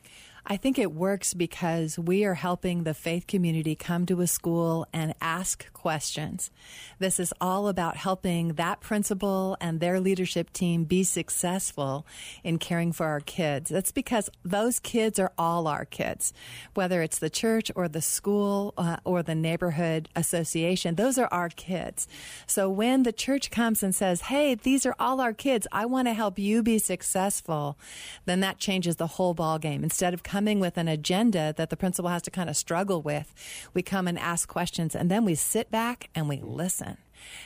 I 0.45 0.57
think 0.57 0.77
it 0.77 0.93
works 0.93 1.35
because 1.35 2.01
we 2.01 2.25
are 2.25 2.35
helping 2.35 2.83
the 2.83 2.95
faith 2.95 3.29
community 3.29 3.77
come 3.77 4.07
to 4.07 4.21
a 4.21 4.27
school 4.27 4.89
and 4.93 5.15
ask 5.21 5.73
questions. 5.73 6.51
This 6.99 7.21
is 7.21 7.33
all 7.41 7.69
about 7.69 7.97
helping 7.97 8.55
that 8.55 8.81
principal 8.81 9.57
and 9.61 9.79
their 9.79 10.01
leadership 10.01 10.53
team 10.53 10.83
be 10.83 11.05
successful 11.05 12.05
in 12.43 12.59
caring 12.59 12.91
for 12.91 13.07
our 13.07 13.21
kids. 13.21 13.71
That's 13.71 13.93
because 13.93 14.31
those 14.45 14.81
kids 14.81 15.21
are 15.21 15.31
all 15.39 15.69
our 15.69 15.85
kids, 15.85 16.33
whether 16.75 17.03
it's 17.03 17.21
the 17.21 17.31
church 17.31 17.71
or 17.77 17.87
the 17.87 18.03
school 18.03 18.75
uh, 18.77 18.97
or 19.05 19.23
the 19.23 19.37
neighborhood 19.37 20.09
association. 20.17 20.97
Those 20.97 21.19
are 21.19 21.29
our 21.31 21.51
kids. 21.51 22.09
So 22.49 22.69
when 22.69 23.05
the 23.05 23.13
church 23.13 23.53
comes 23.53 23.85
and 23.85 23.95
says, 23.95 24.23
Hey, 24.23 24.57
these 24.57 24.87
are 24.87 24.97
all 24.99 25.21
our 25.21 25.33
kids. 25.33 25.69
I 25.71 25.87
want 25.87 26.09
to 26.09 26.15
help 26.15 26.37
you 26.37 26.65
be 26.65 26.79
successful. 26.79 27.79
Then 28.25 28.41
that 28.41 28.59
changes 28.59 28.97
the 28.97 29.07
whole 29.07 29.35
ball 29.35 29.61
game. 29.61 29.85
Instead 29.85 30.15
of 30.15 30.25
coming 30.33 30.61
with 30.61 30.79
an 30.79 30.89
agenda 30.89 31.53
that 31.59 31.69
the 31.69 31.77
principal 31.77 32.09
has 32.09 32.23
to 32.23 32.31
kind 32.31 32.49
of 32.49 32.57
struggle 32.57 33.03
with. 33.03 33.35
We 33.75 33.83
come 33.83 34.09
and 34.09 34.19
ask 34.19 34.49
questions 34.49 34.97
and 34.97 35.11
then 35.11 35.27
we 35.27 35.35
sit 35.35 35.71
back 35.71 36.09
and 36.15 36.27
we 36.27 36.41
listen. 36.41 36.97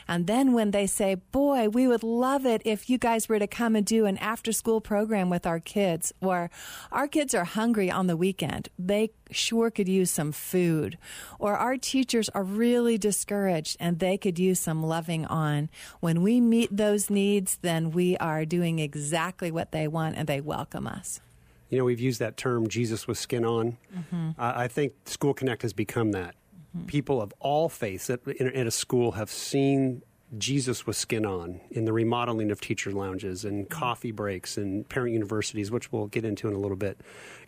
And 0.07 0.25
then 0.25 0.53
when 0.53 0.71
they 0.71 0.87
say, 0.87 1.15
boy, 1.15 1.67
we 1.67 1.85
would 1.85 2.01
love 2.01 2.45
it 2.45 2.61
if 2.63 2.89
you 2.89 2.97
guys 2.97 3.27
were 3.27 3.39
to 3.39 3.45
come 3.45 3.75
and 3.75 3.85
do 3.85 4.05
an 4.05 4.17
after 4.19 4.53
school 4.53 4.79
program 4.79 5.29
with 5.29 5.45
our 5.45 5.59
kids, 5.59 6.13
or 6.21 6.49
our 6.89 7.09
kids 7.09 7.35
are 7.35 7.43
hungry 7.43 7.91
on 7.91 8.07
the 8.07 8.15
weekend. 8.15 8.69
They 8.79 9.11
sure 9.31 9.69
could 9.69 9.89
use 9.89 10.09
some 10.09 10.31
food. 10.31 10.97
Or 11.39 11.57
our 11.57 11.75
teachers 11.75 12.29
are 12.29 12.43
really 12.43 12.97
discouraged 12.97 13.75
and 13.81 13.99
they 13.99 14.17
could 14.17 14.39
use 14.39 14.61
some 14.61 14.81
loving 14.81 15.25
on. 15.25 15.69
When 15.99 16.21
we 16.21 16.39
meet 16.39 16.69
those 16.71 17.09
needs, 17.09 17.57
then 17.61 17.91
we 17.91 18.15
are 18.17 18.45
doing 18.45 18.79
exactly 18.79 19.51
what 19.51 19.73
they 19.73 19.89
want 19.89 20.15
and 20.15 20.25
they 20.25 20.39
welcome 20.39 20.87
us. 20.87 21.19
You 21.69 21.77
know, 21.77 21.85
we've 21.85 21.99
used 21.99 22.19
that 22.19 22.37
term 22.37 22.67
Jesus 22.67 23.07
with 23.07 23.17
skin 23.17 23.45
on. 23.45 23.77
Mm-hmm. 23.95 24.29
Uh, 24.37 24.53
I 24.55 24.67
think 24.67 24.93
School 25.05 25.33
Connect 25.33 25.61
has 25.63 25.73
become 25.73 26.11
that. 26.11 26.35
Mm-hmm. 26.75 26.85
People 26.87 27.21
of 27.21 27.33
all 27.39 27.69
faiths 27.69 28.09
at, 28.09 28.25
in, 28.27 28.47
at 28.47 28.67
a 28.67 28.71
school 28.71 29.13
have 29.13 29.29
seen 29.29 30.01
Jesus 30.37 30.85
with 30.85 30.97
skin 30.97 31.25
on 31.25 31.61
in 31.71 31.85
the 31.85 31.93
remodeling 31.93 32.51
of 32.51 32.59
teacher 32.59 32.91
lounges 32.91 33.45
and 33.45 33.65
mm-hmm. 33.65 33.79
coffee 33.79 34.11
breaks 34.11 34.57
and 34.57 34.87
parent 34.87 35.13
universities, 35.13 35.71
which 35.71 35.91
we'll 35.91 36.07
get 36.07 36.25
into 36.25 36.47
in 36.47 36.53
a 36.53 36.59
little 36.59 36.77
bit. 36.77 36.99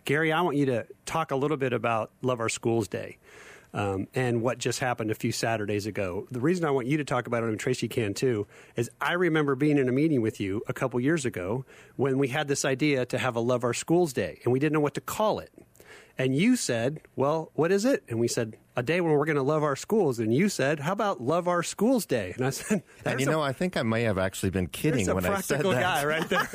Gary, 0.04 0.32
I 0.32 0.40
want 0.40 0.56
you 0.56 0.66
to 0.66 0.86
talk 1.04 1.30
a 1.30 1.36
little 1.36 1.58
bit 1.58 1.72
about 1.72 2.10
Love 2.22 2.40
Our 2.40 2.48
Schools 2.48 2.88
Day 2.88 3.18
um, 3.72 4.08
and 4.14 4.42
what 4.42 4.58
just 4.58 4.80
happened 4.80 5.10
a 5.10 5.14
few 5.14 5.32
Saturdays 5.32 5.86
ago. 5.86 6.26
The 6.30 6.40
reason 6.40 6.64
I 6.64 6.70
want 6.70 6.86
you 6.86 6.96
to 6.98 7.04
talk 7.04 7.26
about 7.26 7.42
it, 7.42 7.48
and 7.48 7.58
Tracy 7.58 7.88
can 7.88 8.14
too, 8.14 8.46
is 8.76 8.90
I 9.00 9.12
remember 9.12 9.54
being 9.54 9.78
in 9.78 9.88
a 9.88 9.92
meeting 9.92 10.22
with 10.22 10.40
you 10.40 10.62
a 10.68 10.72
couple 10.72 11.00
years 11.00 11.24
ago 11.24 11.64
when 11.96 12.18
we 12.18 12.28
had 12.28 12.48
this 12.48 12.64
idea 12.64 13.06
to 13.06 13.18
have 13.18 13.36
a 13.36 13.40
Love 13.40 13.64
Our 13.64 13.74
Schools 13.74 14.12
Day, 14.12 14.40
and 14.44 14.52
we 14.52 14.58
didn't 14.58 14.72
know 14.72 14.80
what 14.80 14.94
to 14.94 15.00
call 15.00 15.38
it. 15.38 15.52
And 16.18 16.36
you 16.36 16.56
said, 16.56 17.00
Well, 17.16 17.50
what 17.54 17.72
is 17.72 17.84
it? 17.84 18.04
And 18.08 18.18
we 18.18 18.28
said, 18.28 18.56
a 18.76 18.82
day 18.82 19.00
when 19.00 19.12
we're 19.12 19.24
going 19.24 19.36
to 19.36 19.42
love 19.42 19.62
our 19.62 19.76
schools. 19.76 20.18
And 20.18 20.32
you 20.32 20.48
said, 20.48 20.80
"How 20.80 20.92
about 20.92 21.20
Love 21.20 21.48
Our 21.48 21.62
Schools 21.62 22.06
Day?" 22.06 22.32
And 22.36 22.46
I 22.46 22.50
said, 22.50 22.82
"And 23.04 23.20
you 23.20 23.26
know, 23.26 23.42
I 23.42 23.52
think 23.52 23.76
I 23.76 23.82
may 23.82 24.02
have 24.02 24.18
actually 24.18 24.50
been 24.50 24.68
kidding 24.68 25.12
when 25.12 25.26
I 25.26 25.40
said 25.40 25.62
that." 25.62 25.80
guy 25.80 26.04
right 26.04 26.28
there. 26.28 26.48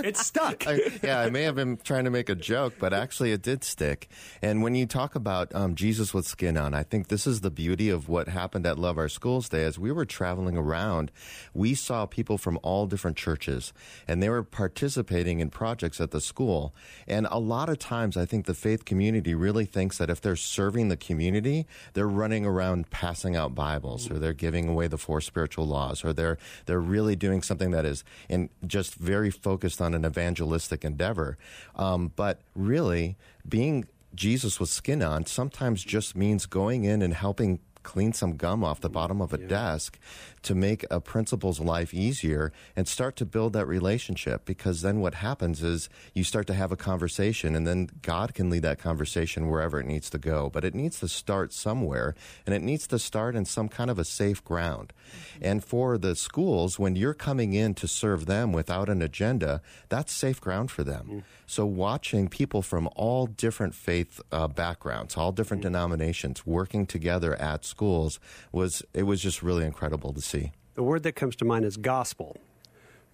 it 0.04 0.16
stuck. 0.16 0.66
I, 0.66 0.80
yeah, 1.02 1.20
I 1.20 1.30
may 1.30 1.42
have 1.42 1.54
been 1.54 1.78
trying 1.78 2.04
to 2.04 2.10
make 2.10 2.28
a 2.28 2.34
joke, 2.34 2.74
but 2.78 2.92
actually, 2.92 3.32
it 3.32 3.42
did 3.42 3.64
stick. 3.64 4.08
And 4.42 4.62
when 4.62 4.74
you 4.74 4.86
talk 4.86 5.14
about 5.14 5.54
um, 5.54 5.74
Jesus 5.74 6.12
with 6.12 6.26
skin 6.26 6.56
on, 6.56 6.74
I 6.74 6.82
think 6.82 7.08
this 7.08 7.26
is 7.26 7.40
the 7.40 7.50
beauty 7.50 7.88
of 7.88 8.08
what 8.08 8.28
happened 8.28 8.66
at 8.66 8.78
Love 8.78 8.98
Our 8.98 9.08
Schools 9.08 9.48
Day. 9.48 9.64
As 9.64 9.78
we 9.78 9.92
were 9.92 10.04
traveling 10.04 10.56
around, 10.56 11.10
we 11.54 11.74
saw 11.74 12.06
people 12.06 12.36
from 12.36 12.58
all 12.62 12.86
different 12.86 13.16
churches, 13.16 13.72
and 14.06 14.22
they 14.22 14.28
were 14.28 14.42
participating 14.42 15.40
in 15.40 15.50
projects 15.50 16.00
at 16.00 16.10
the 16.10 16.20
school. 16.20 16.74
And 17.06 17.26
a 17.30 17.38
lot 17.38 17.68
of 17.68 17.78
times, 17.78 18.16
I 18.16 18.26
think 18.26 18.46
the 18.46 18.54
faith 18.54 18.84
community 18.84 19.34
really 19.34 19.64
thinks 19.64 19.98
that 19.98 20.10
if 20.10 20.20
they're 20.20 20.36
serving 20.36 20.88
the 20.88 20.96
community, 21.06 21.66
they're 21.94 22.08
running 22.08 22.44
around 22.44 22.90
passing 22.90 23.36
out 23.36 23.54
Bibles, 23.54 24.10
or 24.10 24.18
they're 24.18 24.32
giving 24.32 24.68
away 24.68 24.88
the 24.88 24.98
four 24.98 25.20
spiritual 25.20 25.66
laws, 25.66 26.04
or 26.04 26.12
they're 26.12 26.38
they're 26.66 26.80
really 26.80 27.16
doing 27.16 27.42
something 27.42 27.70
that 27.70 27.84
is 27.84 28.04
in 28.28 28.50
just 28.66 28.94
very 28.94 29.30
focused 29.30 29.80
on 29.80 29.94
an 29.94 30.04
evangelistic 30.04 30.84
endeavor. 30.84 31.36
Um, 31.76 32.12
but 32.16 32.40
really, 32.54 33.16
being 33.48 33.86
Jesus 34.14 34.58
with 34.58 34.70
skin 34.70 35.02
on 35.02 35.26
sometimes 35.26 35.84
just 35.84 36.16
means 36.16 36.46
going 36.46 36.84
in 36.84 37.02
and 37.02 37.14
helping 37.14 37.60
clean 37.86 38.12
some 38.12 38.36
gum 38.36 38.64
off 38.64 38.80
the 38.80 38.90
bottom 38.90 39.22
of 39.22 39.32
a 39.32 39.40
yeah. 39.40 39.46
desk 39.46 39.98
to 40.42 40.54
make 40.54 40.84
a 40.90 41.00
principal's 41.00 41.60
life 41.60 41.94
easier 41.94 42.52
and 42.74 42.86
start 42.86 43.16
to 43.16 43.24
build 43.24 43.52
that 43.52 43.66
relationship 43.66 44.44
because 44.44 44.82
then 44.82 45.00
what 45.00 45.14
happens 45.14 45.62
is 45.62 45.88
you 46.12 46.24
start 46.24 46.46
to 46.48 46.54
have 46.54 46.72
a 46.72 46.76
conversation 46.76 47.54
and 47.56 47.66
then 47.66 47.88
God 48.02 48.34
can 48.34 48.50
lead 48.50 48.62
that 48.62 48.78
conversation 48.78 49.48
wherever 49.48 49.80
it 49.80 49.86
needs 49.86 50.10
to 50.10 50.18
go. 50.18 50.50
But 50.50 50.64
it 50.64 50.74
needs 50.74 51.00
to 51.00 51.08
start 51.08 51.52
somewhere 51.52 52.14
and 52.44 52.54
it 52.54 52.62
needs 52.62 52.86
to 52.88 52.98
start 52.98 53.36
in 53.36 53.44
some 53.44 53.68
kind 53.68 53.90
of 53.90 53.98
a 53.98 54.04
safe 54.04 54.42
ground. 54.44 54.92
Mm-hmm. 54.92 55.44
And 55.44 55.64
for 55.64 55.96
the 55.98 56.16
schools, 56.16 56.78
when 56.78 56.96
you're 56.96 57.14
coming 57.14 57.52
in 57.52 57.74
to 57.74 57.88
serve 57.88 58.26
them 58.26 58.52
without 58.52 58.88
an 58.88 59.02
agenda, 59.02 59.62
that's 59.88 60.12
safe 60.12 60.40
ground 60.40 60.70
for 60.70 60.82
them. 60.82 61.06
Mm-hmm. 61.06 61.18
So 61.46 61.64
watching 61.66 62.28
people 62.28 62.62
from 62.62 62.88
all 62.96 63.26
different 63.26 63.74
faith 63.74 64.20
uh, 64.32 64.48
backgrounds, 64.48 65.16
all 65.16 65.32
different 65.32 65.62
mm-hmm. 65.62 65.72
denominations 65.72 66.46
working 66.46 66.86
together 66.86 67.34
at 67.36 67.64
schools 67.76 68.18
was 68.52 68.82
it 68.94 69.02
was 69.02 69.20
just 69.20 69.42
really 69.42 69.66
incredible 69.66 70.12
to 70.14 70.22
see. 70.22 70.52
The 70.74 70.82
word 70.82 71.02
that 71.02 71.12
comes 71.12 71.36
to 71.36 71.44
mind 71.44 71.64
is 71.66 71.76
gospel. 71.76 72.36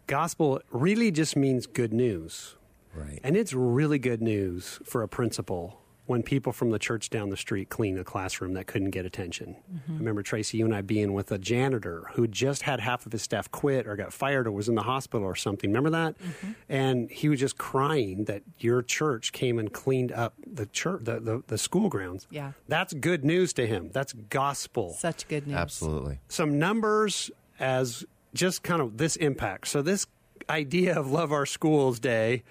Gospel 0.07 0.61
really 0.71 1.11
just 1.11 1.37
means 1.37 1.67
good 1.67 1.93
news. 1.93 2.57
Right. 2.95 3.19
And 3.25 3.37
it's 3.37 3.53
really 3.55 3.99
good 3.99 4.23
news 4.23 4.79
for 4.85 5.03
a 5.03 5.09
principal 5.09 5.82
when 6.07 6.23
people 6.23 6.53
from 6.53 6.71
the 6.71 6.79
church 6.79 7.11
down 7.11 7.31
the 7.31 7.37
street 7.37 7.69
clean 7.69 7.97
a 7.97 8.05
classroom 8.05 8.55
that 8.55 8.67
couldn't 8.67 8.91
get 8.91 9.07
attention. 9.07 9.57
Mm-hmm. 9.73 9.95
I 9.95 9.99
remember 9.99 10.23
Tracy, 10.23 10.59
you 10.59 10.65
and 10.65 10.75
I 10.75 10.81
being 10.81 11.13
with 11.13 11.31
a 11.31 11.39
janitor 11.39 12.09
who 12.15 12.27
just 12.27 12.63
had 12.63 12.81
half 12.81 13.07
of 13.07 13.13
his 13.13 13.23
staff 13.23 13.51
quit 13.51 13.87
or 13.87 13.95
got 13.95 14.13
fired 14.13 14.47
or 14.47 14.53
was 14.53 14.69
in 14.69 14.75
the 14.75 14.83
hospital 14.83 15.27
or 15.27 15.37
something. 15.37 15.71
Remember 15.71 15.91
that? 15.91 16.19
Mm-hmm. 16.19 16.53
And 16.69 17.11
he 17.11 17.29
was 17.29 17.39
just 17.39 17.57
crying 17.57 18.25
that 18.25 18.43
your 18.59 18.83
church 18.83 19.33
came 19.33 19.59
and 19.59 19.73
cleaned 19.73 20.11
up 20.11 20.35
the 20.45 20.67
church, 20.67 21.05
the, 21.05 21.21
the, 21.21 21.43
the 21.47 21.59
school 21.59 21.89
grounds. 21.89 22.27
Yeah. 22.31 22.53
That's 22.67 22.93
good 22.95 23.25
news 23.25 23.53
to 23.55 23.67
him. 23.67 23.91
That's 23.93 24.13
gospel. 24.13 24.95
Such 24.95 25.29
good 25.29 25.47
news. 25.47 25.57
Absolutely. 25.57 26.19
Some 26.29 26.59
numbers 26.59 27.31
as 27.61 28.05
just 28.35 28.63
kind 28.65 28.83
of 28.83 28.99
this 28.99 29.15
impact. 29.17 29.69
So 29.69 29.83
this 29.83 30.07
idea 30.51 30.99
of 30.99 31.11
Love 31.11 31.33
Our 31.33 31.47
Schools 31.47 32.01
Day 32.01 32.43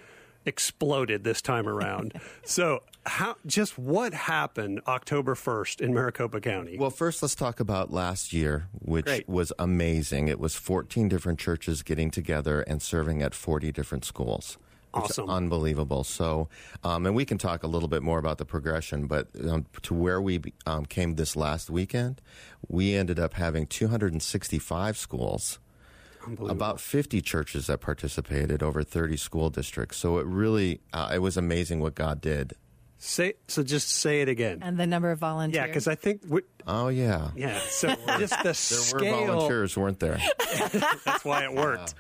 exploded 0.46 1.24
this 1.24 1.42
time 1.42 1.68
around. 1.68 2.14
so 2.46 2.84
how 3.06 3.36
just 3.46 3.78
what 3.78 4.14
happened 4.14 4.82
October 4.88 5.36
1st 5.36 5.82
in 5.82 5.94
Maricopa 5.94 6.40
County? 6.40 6.78
Well, 6.78 6.90
first 6.90 7.22
let's 7.22 7.36
talk 7.36 7.60
about 7.60 7.92
last 7.92 8.32
year, 8.32 8.68
which 8.74 9.06
Great. 9.06 9.28
was 9.28 9.52
amazing. 9.58 10.28
It 10.28 10.40
was 10.40 10.56
14 10.56 11.08
different 11.08 11.40
churches 11.40 11.82
getting 11.84 12.12
together 12.12 12.62
and 12.62 12.82
serving 12.82 13.22
at 13.22 13.34
40 13.34 13.72
different 13.72 14.06
schools. 14.06 14.58
Awesome. 14.94 15.30
unbelievable. 15.30 16.04
So, 16.04 16.50
um, 16.84 17.06
and 17.06 17.16
we 17.16 17.24
can 17.24 17.38
talk 17.38 17.64
a 17.64 17.68
little 17.68 17.88
bit 17.88 18.04
more 18.04 18.20
about 18.20 18.40
the 18.40 18.46
progression, 18.46 19.08
but 19.08 19.30
um, 19.48 19.66
to 19.84 19.94
where 19.94 20.22
we 20.22 20.42
um, 20.66 20.86
came 20.86 21.16
this 21.16 21.38
last 21.38 21.70
weekend, 21.70 22.22
we 22.68 22.94
ended 22.94 23.18
up 23.18 23.36
having 23.36 23.68
265 23.68 24.98
schools 24.98 25.60
about 26.48 26.80
50 26.80 27.22
churches 27.22 27.68
that 27.68 27.82
participated 27.82 28.62
over 28.62 28.84
30 28.84 29.18
school 29.18 29.50
districts 29.50 29.98
so 29.98 30.20
it 30.20 30.26
really 30.28 30.80
uh, 30.94 31.10
it 31.12 31.18
was 31.18 31.36
amazing 31.36 31.80
what 31.80 31.96
god 31.96 32.22
did 32.22 32.54
Say 33.04 33.34
so. 33.48 33.64
Just 33.64 33.90
say 33.90 34.22
it 34.22 34.30
again. 34.30 34.60
And 34.62 34.80
the 34.80 34.86
number 34.86 35.10
of 35.10 35.18
volunteers. 35.18 35.56
Yeah, 35.56 35.66
because 35.66 35.88
I 35.88 35.96
think 35.96 36.22
we, 36.28 36.42
Oh 36.68 36.90
yeah, 36.90 37.32
yeah. 37.36 37.58
So 37.70 37.88
just 38.20 38.38
the 38.38 38.44
there 38.44 38.54
scale. 38.54 39.22
were 39.22 39.26
volunteers, 39.26 39.76
weren't 39.76 40.00
there? 40.00 40.20
That's 41.04 41.26
why 41.26 41.44
it 41.46 41.52
worked. 41.52 41.96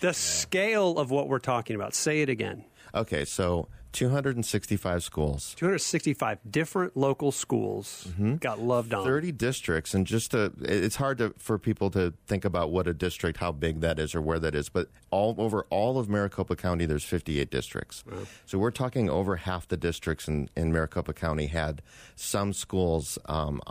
The 0.00 0.14
scale 0.14 0.98
of 0.98 1.10
what 1.10 1.28
we're 1.28 1.40
talking 1.40 1.74
about. 1.74 1.94
Say 1.94 2.20
it 2.22 2.28
again. 2.28 2.64
Okay, 2.94 3.24
so 3.24 3.66
265 3.96 5.02
schools. 5.02 5.54
265 5.56 6.38
different 6.50 6.96
local 6.96 7.32
schools 7.32 8.06
got 8.40 8.60
loved 8.60 8.92
on. 8.92 9.04
30 9.04 9.32
districts 9.32 9.94
and 9.94 10.06
just 10.06 10.32
to 10.32 10.52
it's 10.60 10.96
hard 10.96 11.16
to 11.18 11.32
for 11.38 11.58
people 11.58 11.90
to 11.90 12.12
think 12.26 12.44
about 12.44 12.70
what 12.70 12.86
a 12.86 12.92
district 12.92 13.38
how 13.38 13.50
big 13.50 13.80
that 13.80 13.98
is 13.98 14.14
or 14.14 14.20
where 14.20 14.38
that 14.38 14.54
is 14.54 14.68
but 14.68 14.88
all 15.10 15.34
over 15.38 15.66
all 15.70 15.98
of 15.98 16.08
maricopa 16.10 16.54
county 16.54 16.84
there's 16.84 17.04
58 17.04 17.50
districts 17.50 18.04
so 18.44 18.58
we're 18.58 18.70
talking 18.70 19.08
over 19.08 19.36
half 19.36 19.66
the 19.66 19.76
districts 19.76 20.28
in, 20.28 20.50
in 20.54 20.72
maricopa 20.72 21.14
county 21.14 21.46
had 21.46 21.80
some 22.14 22.52
schools 22.52 23.18
um, 23.26 23.62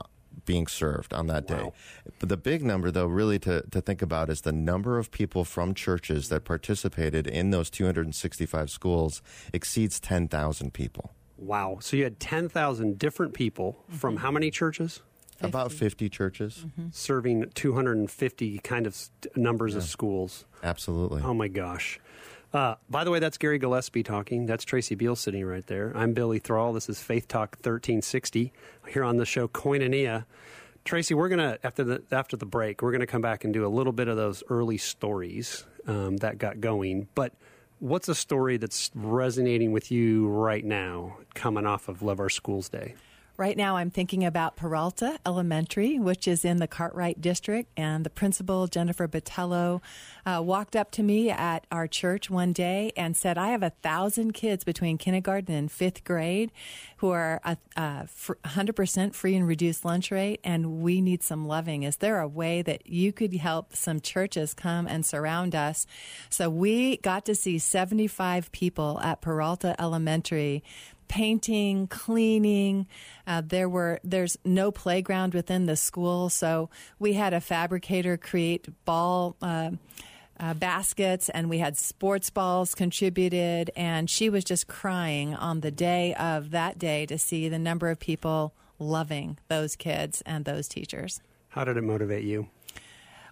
being 0.46 0.68
served 0.68 1.14
on 1.14 1.28
that 1.28 1.48
day 1.48 1.64
Wow. 1.64 1.74
but 2.20 2.30
the 2.30 2.38
big 2.38 2.64
number 2.64 2.92
though 2.92 3.08
really 3.08 3.40
to, 3.40 3.64
to 3.72 3.82
think 3.82 4.02
about 4.02 4.30
is 4.30 4.42
the 4.42 4.52
number 4.52 4.98
of 5.00 5.12
people 5.12 5.44
from 5.44 5.74
churches 5.74 6.30
that 6.30 6.44
participated 6.44 7.28
in 7.28 7.52
those 7.52 7.70
265 7.70 8.70
schools 8.70 9.22
exceeds 9.54 10.00
10000 10.00 10.74
people 10.74 11.12
Wow. 11.38 11.80
So 11.82 11.98
you 11.98 12.04
had 12.04 12.20
10,000 12.20 12.98
different 12.98 13.34
people 13.34 13.84
from 13.90 14.16
mm-hmm. 14.16 14.24
how 14.24 14.32
many 14.32 14.52
churches? 14.52 15.02
about 15.42 15.70
50 15.72 16.08
churches 16.08 16.66
mm-hmm. 16.66 16.88
Serving 16.92 17.50
250 17.56 18.60
kind 18.60 18.88
of 18.88 18.96
st- 18.96 19.36
numbers 19.36 19.76
of 19.76 19.84
schools. 19.84 20.46
absolutely 20.64 21.22
Oh 21.24 21.34
my 21.34 21.50
gosh. 21.50 22.00
Uh, 22.54 22.76
by 22.90 23.04
the 23.04 23.12
way, 23.12 23.20
that's 23.20 23.38
Gary 23.38 23.60
Gillespie 23.60 24.04
talking. 24.04 24.46
That's 24.46 24.64
Tracy 24.64 24.96
Beal 24.96 25.16
sitting 25.16 25.46
right 25.46 25.66
there. 25.68 25.92
I'm 25.96 26.14
Billy 26.14 26.40
Thrall. 26.40 26.74
This 26.74 26.88
is 26.90 27.02
Faith 27.02 27.28
Talk 27.28 27.56
1360 27.58 28.54
here 28.88 29.04
on 29.04 29.18
the 29.18 29.26
show 29.26 29.48
Koinonia. 29.48 30.26
Tracy, 30.86 31.14
we're 31.14 31.30
gonna 31.30 31.58
after 31.64 31.84
the 31.84 32.04
after 32.12 32.38
the 32.38 32.46
break, 32.46 32.82
we're 32.82 32.92
gonna 32.92 33.08
come 33.08 33.22
back 33.22 33.44
and 33.44 33.54
do 33.54 33.66
a 33.66 33.68
little 33.68 33.92
bit 33.92 34.08
of 34.08 34.16
those 34.18 34.44
early 34.50 34.78
stories 34.78 35.66
um, 35.88 36.18
that 36.18 36.38
got 36.38 36.62
going. 36.62 37.08
But 37.16 37.34
what's 37.80 38.08
a 38.08 38.16
story 38.16 38.58
that's 38.58 38.92
resonating 38.94 39.72
with 39.72 39.92
you 39.92 40.28
right 40.28 40.64
now, 40.64 41.18
coming 41.34 41.66
off 41.66 41.90
of 41.90 42.02
Love 42.02 42.20
Our 42.20 42.30
Schools 42.30 42.70
Day? 42.70 42.96
Right 43.38 43.58
now, 43.58 43.76
I'm 43.76 43.92
thinking 43.92 44.24
about 44.24 44.56
Peralta 44.56 45.20
Elementary, 45.26 46.00
which 46.00 46.26
is 46.26 46.46
in 46.46 46.58
the 46.58 46.68
Cartwright 46.68 47.20
district. 47.20 47.70
And 47.76 48.06
the 48.06 48.10
principal, 48.10 48.66
Jennifer 48.68 49.10
Botello, 49.10 49.82
uh, 50.26 50.42
walked 50.42 50.74
up 50.74 50.90
to 50.92 51.04
me 51.04 51.30
at 51.30 51.68
our 51.70 51.86
church 51.86 52.30
one 52.30 52.54
day 52.54 52.94
and 52.96 53.16
said, 53.16 53.38
I 53.38 53.50
have 53.50 53.62
a 53.62 53.72
thousand 53.82 54.32
kids 54.32 54.64
between 54.64 54.98
kindergarten 54.98 55.54
and 55.54 55.70
fifth 55.70 56.06
grade 56.06 56.54
who 56.98 57.10
are 57.10 57.42
a, 57.44 57.58
a 57.76 58.08
fr- 58.08 58.36
100% 58.46 59.14
free 59.14 59.36
and 59.36 59.46
reduced 59.46 59.84
lunch 59.84 60.12
rate, 60.12 60.40
and 60.46 60.82
we 60.82 61.02
need 61.02 61.22
some 61.22 61.46
loving. 61.46 61.84
Is 61.84 61.98
there 61.98 62.22
a 62.22 62.30
way 62.30 62.62
that 62.62 62.88
you 62.88 63.12
could 63.12 63.34
help 63.34 63.76
some 63.76 64.00
churches 64.00 64.54
come 64.54 64.88
and 64.88 65.06
surround 65.06 65.56
us? 65.56 65.86
So 66.30 66.50
we 66.50 66.98
got 66.98 67.26
to 67.26 67.36
see 67.36 67.60
75 67.60 68.50
people 68.54 68.98
at 69.02 69.20
Peralta 69.20 69.76
Elementary 69.78 70.64
painting, 71.08 71.88
cleaning. 71.88 72.88
Uh, 73.26 73.42
there 73.46 73.70
were 73.70 74.00
there's 74.04 74.38
no 74.44 74.72
playground 74.72 75.34
within 75.34 75.66
the 75.66 75.76
school, 75.76 76.30
so 76.30 76.70
we 77.00 77.14
had 77.14 77.34
a 77.34 77.42
fabricator 77.42 78.18
create 78.18 78.68
ball. 78.86 79.36
Uh, 79.42 79.72
uh, 80.38 80.54
baskets 80.54 81.30
and 81.30 81.50
we 81.50 81.60
had 81.60 81.78
sports 81.78 82.30
balls 82.30 82.76
contributed 82.76 83.72
and 83.74 84.10
she 84.10 84.30
was 84.30 84.44
just 84.44 84.68
crying 84.68 85.34
on 85.34 85.62
the 85.62 85.72
day 85.72 86.14
of 86.16 86.52
that 86.52 86.78
day 86.78 87.06
to 87.06 87.18
see 87.18 87.48
the 87.48 87.58
number 87.58 87.90
of 87.90 87.98
people 88.02 88.54
loving 88.78 89.38
those 89.48 89.78
kids 89.78 90.22
and 90.26 90.44
those 90.44 90.68
teachers 90.68 91.22
How 91.48 91.64
did 91.64 91.78
it 91.78 91.84
motivate 91.84 92.26
you? 92.26 92.50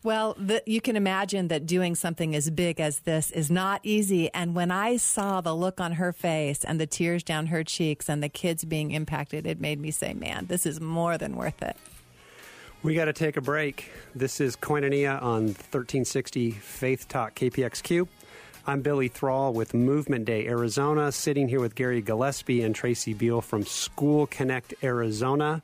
Well, 0.04 0.36
the, 0.38 0.62
you 0.66 0.82
can 0.82 0.96
imagine 0.96 1.48
that 1.48 1.66
doing 1.66 1.96
something 1.96 2.36
as 2.36 2.50
big 2.50 2.80
as 2.80 3.00
this 3.00 3.32
is 3.32 3.50
not 3.50 3.82
easy. 3.84 4.32
And 4.34 4.56
when 4.56 4.72
I 4.72 4.98
saw 4.98 5.42
the 5.42 5.56
look 5.56 5.80
on 5.80 5.94
her 5.94 6.12
face 6.12 6.64
and 6.64 6.80
the 6.80 6.88
tears 6.88 7.24
down 7.24 7.48
her 7.48 7.64
cheeks 7.64 8.10
and 8.10 8.22
the 8.22 8.30
kids 8.30 8.66
being 8.66 8.92
impacted, 8.92 9.48
it 9.48 9.60
made 9.60 9.80
me 9.80 9.92
say, 9.92 10.14
man, 10.14 10.48
this 10.48 10.66
is 10.66 10.82
more 10.82 11.18
than 11.18 11.36
worth 11.36 11.62
it. 11.62 11.78
We 12.84 12.96
got 12.96 13.06
to 13.06 13.14
take 13.14 13.38
a 13.38 13.42
break. 13.42 13.90
This 14.14 14.42
is 14.42 14.58
Koinonia 14.58 15.22
on 15.22 15.46
1360 15.46 16.52
Faith 16.52 17.08
Talk 17.08 17.34
KPXQ. 17.34 18.08
I'm 18.68 18.82
Billy 18.82 19.08
Thrall 19.08 19.54
with 19.54 19.74
Movement 19.74 20.26
Day 20.26 20.48
Arizona, 20.48 21.12
sitting 21.12 21.48
here 21.48 21.62
with 21.62 21.76
Gary 21.76 22.02
Gillespie 22.02 22.62
and 22.62 22.76
Tracy 22.76 23.14
Beal 23.14 23.40
from 23.40 23.66
School 23.66 24.28
Connect 24.28 24.74
Arizona. 24.84 25.62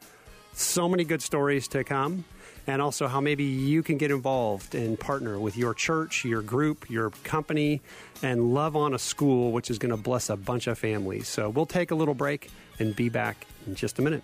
So 0.53 0.87
many 0.89 1.03
good 1.03 1.21
stories 1.21 1.67
to 1.69 1.83
come, 1.83 2.25
and 2.69 2.83
also 2.83 3.07
how 3.07 3.19
maybe 3.19 3.43
you 3.43 3.81
can 3.81 3.97
get 3.97 4.11
involved 4.11 4.75
and 4.75 4.99
partner 4.99 5.39
with 5.39 5.57
your 5.57 5.73
church, 5.73 6.23
your 6.23 6.43
group, 6.43 6.87
your 6.87 7.09
company, 7.23 7.81
and 8.21 8.53
love 8.53 8.75
on 8.75 8.93
a 8.93 8.99
school, 8.99 9.51
which 9.51 9.71
is 9.71 9.79
going 9.79 9.89
to 9.89 9.97
bless 9.97 10.29
a 10.29 10.35
bunch 10.35 10.67
of 10.67 10.77
families. 10.77 11.27
So 11.27 11.49
we'll 11.49 11.65
take 11.65 11.89
a 11.89 11.95
little 11.95 12.13
break 12.13 12.51
and 12.77 12.95
be 12.95 13.09
back 13.09 13.47
in 13.65 13.73
just 13.73 13.97
a 13.97 14.03
minute. 14.03 14.23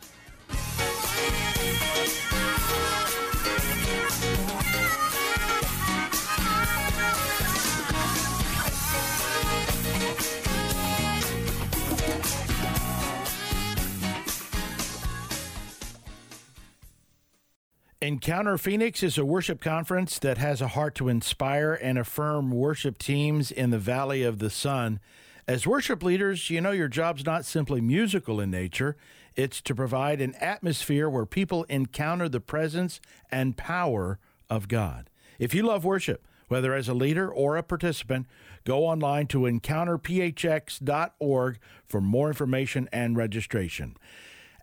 Encounter 18.25 18.57
Phoenix 18.57 19.03
is 19.03 19.19
a 19.19 19.23
worship 19.23 19.61
conference 19.61 20.17
that 20.17 20.39
has 20.39 20.59
a 20.59 20.69
heart 20.69 20.95
to 20.95 21.09
inspire 21.09 21.75
and 21.75 21.99
affirm 21.99 22.49
worship 22.49 22.97
teams 22.97 23.51
in 23.51 23.69
the 23.69 23.77
Valley 23.77 24.23
of 24.23 24.39
the 24.39 24.49
Sun. 24.49 24.99
As 25.47 25.67
worship 25.67 26.01
leaders, 26.01 26.49
you 26.49 26.59
know 26.59 26.71
your 26.71 26.87
job's 26.87 27.23
not 27.23 27.45
simply 27.45 27.81
musical 27.81 28.39
in 28.39 28.49
nature, 28.49 28.97
it's 29.35 29.61
to 29.61 29.75
provide 29.75 30.21
an 30.21 30.33
atmosphere 30.41 31.07
where 31.07 31.27
people 31.27 31.65
encounter 31.65 32.27
the 32.27 32.39
presence 32.39 32.99
and 33.29 33.57
power 33.57 34.17
of 34.49 34.67
God. 34.67 35.11
If 35.37 35.53
you 35.53 35.61
love 35.61 35.85
worship, 35.85 36.27
whether 36.47 36.73
as 36.73 36.89
a 36.89 36.95
leader 36.95 37.31
or 37.31 37.57
a 37.57 37.63
participant, 37.63 38.25
go 38.63 38.85
online 38.85 39.27
to 39.27 39.41
encounterphx.org 39.41 41.59
for 41.85 42.01
more 42.01 42.29
information 42.29 42.89
and 42.91 43.15
registration. 43.15 43.95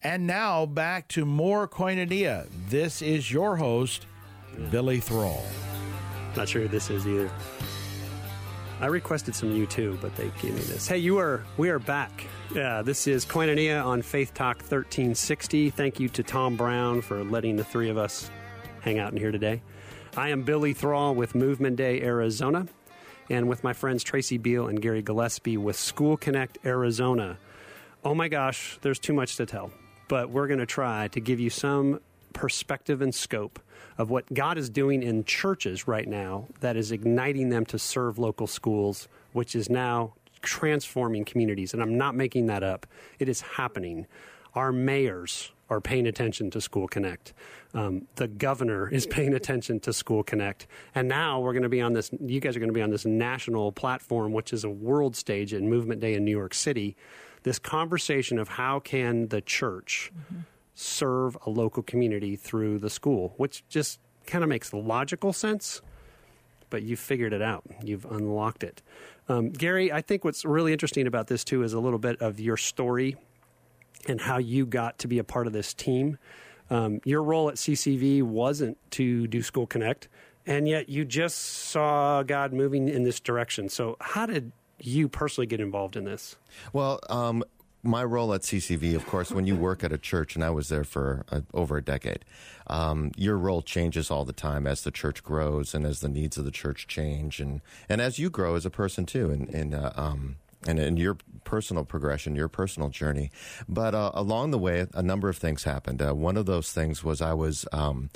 And 0.05 0.27
now 0.27 0.67
back 0.67 1.07
to 1.09 1.25
more 1.25 1.69
Koinonia. 1.69 2.49
This 2.69 3.03
is 3.03 3.31
your 3.31 3.57
host, 3.57 4.07
Billy 4.71 4.99
Thrall. 4.99 5.45
Not 6.37 6.49
sure 6.49 6.63
who 6.63 6.69
this 6.69 6.91
is 6.91 7.07
either. 7.07 7.31
I 8.81 8.87
requested 8.87 9.37
some 9.37 9.51
U2, 9.51 10.01
but 10.01 10.17
they 10.17 10.33
gave 10.43 10.55
me 10.55 10.61
this. 10.63 10.89
Hey, 10.89 10.99
you 10.99 11.19
are 11.19 11.45
we 11.57 11.71
are 11.71 11.79
back. 11.79 12.27
Yeah, 12.53 12.83
this 12.83 13.07
is 13.07 13.25
Koinonia 13.25 13.85
on 13.85 14.03
Faith 14.03 14.35
Talk 14.35 14.57
1360. 14.57 15.71
Thank 15.71 16.01
you 16.01 16.09
to 16.09 16.25
Tom 16.25 16.57
Brown 16.57 17.01
for 17.01 17.23
letting 17.23 17.55
the 17.55 17.65
three 17.65 17.89
of 17.89 17.97
us 17.97 18.29
hang 18.81 18.99
out 18.99 19.13
in 19.13 19.19
here 19.19 19.31
today. 19.31 19.63
I 20.17 20.31
am 20.31 20.43
Billy 20.43 20.73
Thrall 20.73 21.15
with 21.15 21.37
Movement 21.37 21.77
Day 21.77 22.03
Arizona, 22.03 22.67
and 23.31 23.49
with 23.49 23.63
my 23.63 23.73
friends 23.73 24.03
Tracy 24.03 24.37
Beal 24.37 24.67
and 24.67 24.83
Gary 24.83 25.01
Gillespie 25.01 25.57
with 25.57 25.77
School 25.77 26.17
Connect 26.17 26.59
Arizona. 26.65 27.39
Oh 28.05 28.17
my 28.17 28.27
gosh, 28.27 28.79
there's 28.83 28.99
too 28.99 29.13
much 29.13 29.37
to 29.37 29.47
tell, 29.47 29.71
but 30.13 30.29
we're 30.29 30.47
going 30.47 30.61
to 30.61 30.67
try 30.67 31.09
to 31.09 31.21
give 31.21 31.41
you 31.41 31.49
some 31.49 31.99
perspective 32.35 33.01
and 33.01 33.15
scope 33.15 33.59
of 33.97 34.11
what 34.11 34.35
God 34.35 34.59
is 34.59 34.69
doing 34.69 35.03
in 35.03 35.25
churches 35.25 35.89
right 35.89 36.07
now 36.07 36.49
that 36.61 36.77
is 36.77 36.93
igniting 36.93 37.49
them 37.49 37.65
to 37.65 37.79
serve 37.79 38.19
local 38.19 38.47
schools, 38.47 39.09
which 39.33 39.57
is 39.57 39.71
now 39.71 40.13
transforming 40.43 41.25
communities. 41.25 41.73
And 41.73 41.83
I'm 41.83 41.97
not 41.97 42.15
making 42.15 42.45
that 42.49 42.63
up, 42.63 42.87
it 43.19 43.27
is 43.27 43.41
happening. 43.41 44.07
Our 44.55 44.71
mayors 44.71 45.51
are 45.71 45.81
paying 45.81 46.07
attention 46.07 46.51
to 46.51 46.61
School 46.61 46.89
Connect. 46.89 47.33
Um, 47.73 48.07
the 48.17 48.29
governor 48.29 48.91
is 48.91 49.07
paying 49.07 49.33
attention 49.33 49.81
to 49.81 49.95
School 49.95 50.23
Connect. 50.23 50.67
And 50.95 51.09
now 51.09 51.41
we're 51.41 51.55
going 51.55 51.63
to 51.63 51.71
be 51.71 51.81
on 51.81 51.95
this, 51.95 52.11
you 52.21 52.39
guys 52.39 52.55
are 52.55 52.61
going 52.61 52.69
to 52.69 52.75
be 52.75 52.83
on 52.83 52.91
this 52.91 53.07
national 53.07 53.73
platform, 53.73 54.35
which 54.35 54.53
is 54.53 54.65
a 54.65 54.69
world 54.69 55.17
stage 55.17 55.55
in 55.55 55.71
Movement 55.71 56.03
Day 56.03 56.13
in 56.13 56.23
New 56.27 56.37
York 56.37 56.53
City. 56.53 56.97
This 57.43 57.59
conversation 57.59 58.39
of 58.39 58.49
how 58.49 58.81
can 58.81 59.29
the 59.29 59.41
church 59.41 60.13
serve 60.75 61.37
a 61.45 61.51
local 61.51 61.83
community 61.83 62.37
through 62.37 62.79
the 62.79 62.91
school, 62.91 63.35
which 63.37 63.65
just 63.69 64.01
kind 64.27 64.45
of 64.45 64.49
makes 64.49 64.73
logical 64.73 65.33
sense, 65.33 65.83
but 66.71 66.83
you've 66.83 67.01
figured 67.01 67.33
it 67.33 67.43
out. 67.43 67.65
You've 67.83 68.05
unlocked 68.05 68.63
it. 68.65 68.83
Um, 69.29 69.51
Gary, 69.51 69.93
I 69.93 70.01
think 70.01 70.25
what's 70.25 70.45
really 70.45 70.73
interesting 70.73 71.07
about 71.07 71.27
this 71.27 71.45
too 71.45 71.63
is 71.63 71.73
a 71.73 71.81
little 71.81 71.99
bit 71.99 72.21
of 72.21 72.41
your 72.41 72.57
story 72.57 73.17
and 74.09 74.21
how 74.21 74.39
you 74.39 74.67
got 74.67 74.99
to 75.01 75.09
be 75.09 75.19
a 75.19 75.25
part 75.25 75.47
of 75.47 75.53
this 75.53 75.75
team. 75.75 76.19
Um, 76.71 77.01
your 77.05 77.23
role 77.23 77.49
at 77.49 77.57
CCV 77.57 78.23
wasn't 78.23 78.79
to 78.93 79.27
do 79.27 79.43
School 79.43 79.67
Connect, 79.67 80.09
and 80.47 80.67
yet 80.67 80.89
you 80.89 81.05
just 81.05 81.39
saw 81.39 82.23
God 82.23 82.53
moving 82.53 82.89
in 82.89 83.05
this 83.05 83.21
direction. 83.21 83.69
So, 83.69 83.97
how 84.01 84.27
did 84.27 84.53
you 84.83 85.09
personally 85.09 85.47
get 85.47 85.61
involved 85.61 85.97
in 85.97 86.05
this? 86.05 86.37
Well, 86.73 87.01
um, 87.09 87.45
my 87.83 88.05
role 88.05 88.33
at 88.33 88.43
CCV, 88.43 88.95
of 88.95 89.07
course, 89.07 89.33
when 89.33 89.47
you 89.47 89.57
work 89.57 89.83
at 89.83 89.93
a 89.93 89.99
church, 89.99 90.35
and 90.37 90.45
I 90.45 90.51
was 90.51 90.69
there 90.69 90.85
for 90.85 91.25
uh, 91.31 91.41
over 91.53 91.77
a 91.77 91.83
decade, 91.83 92.25
um, 92.69 93.11
your 93.17 93.37
role 93.37 93.63
changes 93.63 94.11
all 94.11 94.25
the 94.25 94.33
time 94.33 94.67
as 94.67 94.83
the 94.83 94.93
church 94.93 95.25
grows 95.25 95.75
and 95.75 95.85
as 95.85 96.01
the 96.01 96.09
needs 96.09 96.39
of 96.39 96.45
the 96.45 96.51
church 96.53 96.87
change, 96.87 97.41
and, 97.41 97.61
and 97.89 98.01
as 98.01 98.19
you 98.19 98.31
grow 98.31 98.55
as 98.55 98.65
a 98.65 98.71
person 98.71 99.05
too, 99.05 99.31
and, 99.31 99.49
and 99.49 99.75
uh, 99.75 99.93
um, 99.97 100.37
and 100.67 100.79
in 100.79 100.97
your 100.97 101.17
personal 101.45 101.85
progression, 101.85 102.37
your 102.37 102.49
personal 102.49 102.89
journey. 102.89 103.31
But 103.69 103.95
uh, 103.95 104.13
along 104.15 104.53
the 104.53 104.59
way, 104.59 104.87
a 104.95 105.03
number 105.03 105.29
of 105.29 105.37
things 105.37 105.65
happened. 105.65 106.01
Uh, 106.01 106.15
one 106.15 106.37
of 106.37 106.47
those 106.47 106.73
things 106.73 107.03
was 107.03 107.21
I 107.21 107.33
was 107.33 107.67
um, 107.73 108.11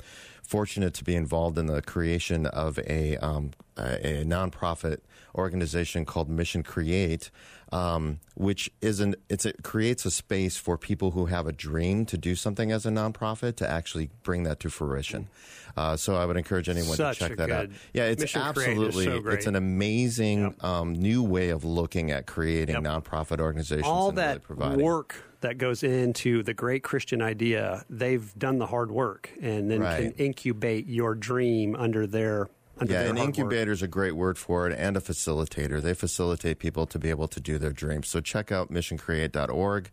fortunate 0.51 0.93
to 0.95 1.03
be 1.03 1.13
involved 1.15 1.57
in 1.57 1.65
the 1.67 1.81
creation 1.81 2.45
of 2.47 2.79
a, 2.79 3.17
um, 3.17 3.51
a, 3.77 4.21
a 4.21 4.25
nonprofit 4.25 4.99
organization 5.35 6.05
called 6.05 6.29
Mission 6.29 6.63
Create, 6.63 7.29
um, 7.73 8.19
which 8.35 8.71
is 8.81 9.01
an 9.01 9.15
it's 9.29 9.45
it 9.45 9.61
creates 9.61 10.05
a 10.05 10.09
space 10.11 10.55
for 10.57 10.77
people 10.77 11.11
who 11.11 11.25
have 11.25 11.45
a 11.47 11.51
dream 11.51 12.05
to 12.05 12.17
do 12.17 12.33
something 12.33 12.71
as 12.71 12.85
a 12.85 12.89
nonprofit 12.89 13.57
to 13.57 13.69
actually 13.69 14.09
bring 14.23 14.43
that 14.43 14.59
to 14.61 14.69
fruition. 14.69 15.27
Uh, 15.75 15.95
so 15.97 16.15
I 16.15 16.25
would 16.25 16.37
encourage 16.37 16.69
anyone 16.69 16.95
Such 16.95 17.19
to 17.19 17.27
check 17.27 17.37
that 17.37 17.51
out. 17.51 17.69
Yeah, 17.93 18.05
it's 18.05 18.21
Mission 18.21 18.41
absolutely 18.41 19.03
so 19.05 19.21
it's 19.27 19.45
an 19.45 19.55
amazing 19.57 20.41
Yep. 20.43 20.63
um, 20.63 20.93
new 20.93 21.21
way 21.23 21.49
of 21.49 21.65
looking 21.65 22.09
at 22.09 22.25
creating 22.25 22.75
Yep. 22.75 22.83
nonprofit 22.83 23.39
organizations. 23.39 23.85
all 23.85 24.09
and 24.09 24.17
really 24.17 24.27
that 24.27 24.43
providing. 24.43 24.83
work 24.85 25.23
that 25.41 25.57
goes 25.57 25.83
into 25.83 26.43
the 26.43 26.53
great 26.53 26.83
Christian 26.83 27.21
idea, 27.21 27.85
they've 27.89 28.33
done 28.37 28.57
the 28.57 28.67
hard 28.67 28.91
work 28.91 29.29
and 29.41 29.69
then 29.69 29.81
Right. 29.81 30.03
can 30.03 30.11
incubate 30.13 30.87
your 30.87 31.15
dream 31.15 31.75
under 31.75 32.07
their 32.07 32.47
under 32.79 32.93
Yeah, 32.93 33.01
an 33.01 33.17
incubator 33.17 33.71
is 33.71 33.81
a 33.81 33.87
great 33.87 34.13
word 34.13 34.37
for 34.37 34.67
it, 34.67 34.77
and 34.77 34.97
a 34.97 34.99
facilitator. 34.99 35.81
They 35.81 35.93
facilitate 35.93 36.59
people 36.59 36.85
to 36.87 36.99
be 36.99 37.09
able 37.09 37.27
to 37.27 37.39
do 37.39 37.57
their 37.57 37.71
dreams. 37.71 38.07
So 38.07 38.19
check 38.19 38.51
out 38.51 38.71
missioncreate.org. 38.71 39.89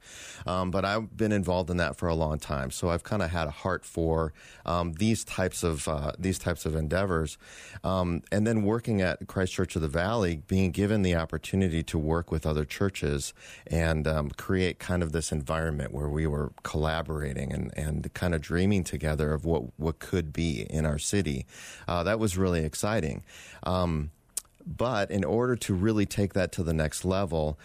Um, 0.47 0.71
but 0.71 0.85
I've 0.85 1.17
been 1.17 1.33
involved 1.33 1.71
in 1.71 1.77
that 1.79 1.97
for 1.97 2.09
a 2.09 2.15
long 2.15 2.39
time, 2.39 2.71
so 2.71 2.91
I've 2.91 3.05
kind 3.05 3.23
of 3.23 3.31
had 3.31 3.47
a 3.47 3.53
heart 3.53 3.85
for 3.85 4.33
um, 4.67 4.95
these 4.95 5.25
types 5.25 5.63
of 5.63 5.89
uh, 5.89 6.13
these 6.19 6.39
types 6.39 6.67
of 6.67 6.75
endeavors. 6.75 7.39
Um, 7.83 8.23
and 8.31 8.47
then 8.47 8.63
working 8.63 9.01
at 9.01 9.27
Christ 9.27 9.53
Church 9.53 9.77
of 9.77 9.83
the 9.83 9.89
Valley, 9.89 10.43
being 10.47 10.71
given 10.71 11.03
the 11.03 11.15
opportunity 11.15 11.83
to 11.85 11.99
work 11.99 12.31
with 12.31 12.47
other 12.47 12.65
churches 12.65 13.35
and 13.67 14.07
um, 14.07 14.31
create 14.31 14.79
kind 14.79 15.03
of 15.03 15.13
this 15.13 15.33
environment 15.33 15.93
where 15.93 16.09
we 16.09 16.27
were 16.27 16.53
collaborating 16.63 17.53
and, 17.53 17.73
and 17.77 18.13
kind 18.15 18.35
of 18.35 18.41
dreaming 18.41 18.85
together 18.85 19.33
of 19.33 19.45
what, 19.45 19.79
what 19.79 19.99
could 19.99 20.33
be 20.33 20.67
in 20.71 20.85
our 20.87 20.99
city. 20.99 21.47
Uh, 21.87 22.03
that 22.03 22.19
was 22.19 22.37
really 22.37 22.65
exciting. 22.75 23.23
Um, 23.63 24.11
but 24.67 25.11
in 25.11 25.23
order 25.23 25.55
to 25.57 25.75
really 25.75 26.07
take 26.07 26.33
that 26.33 26.51
to 26.53 26.65
the 26.65 26.73
next 26.73 27.05
level, 27.05 27.57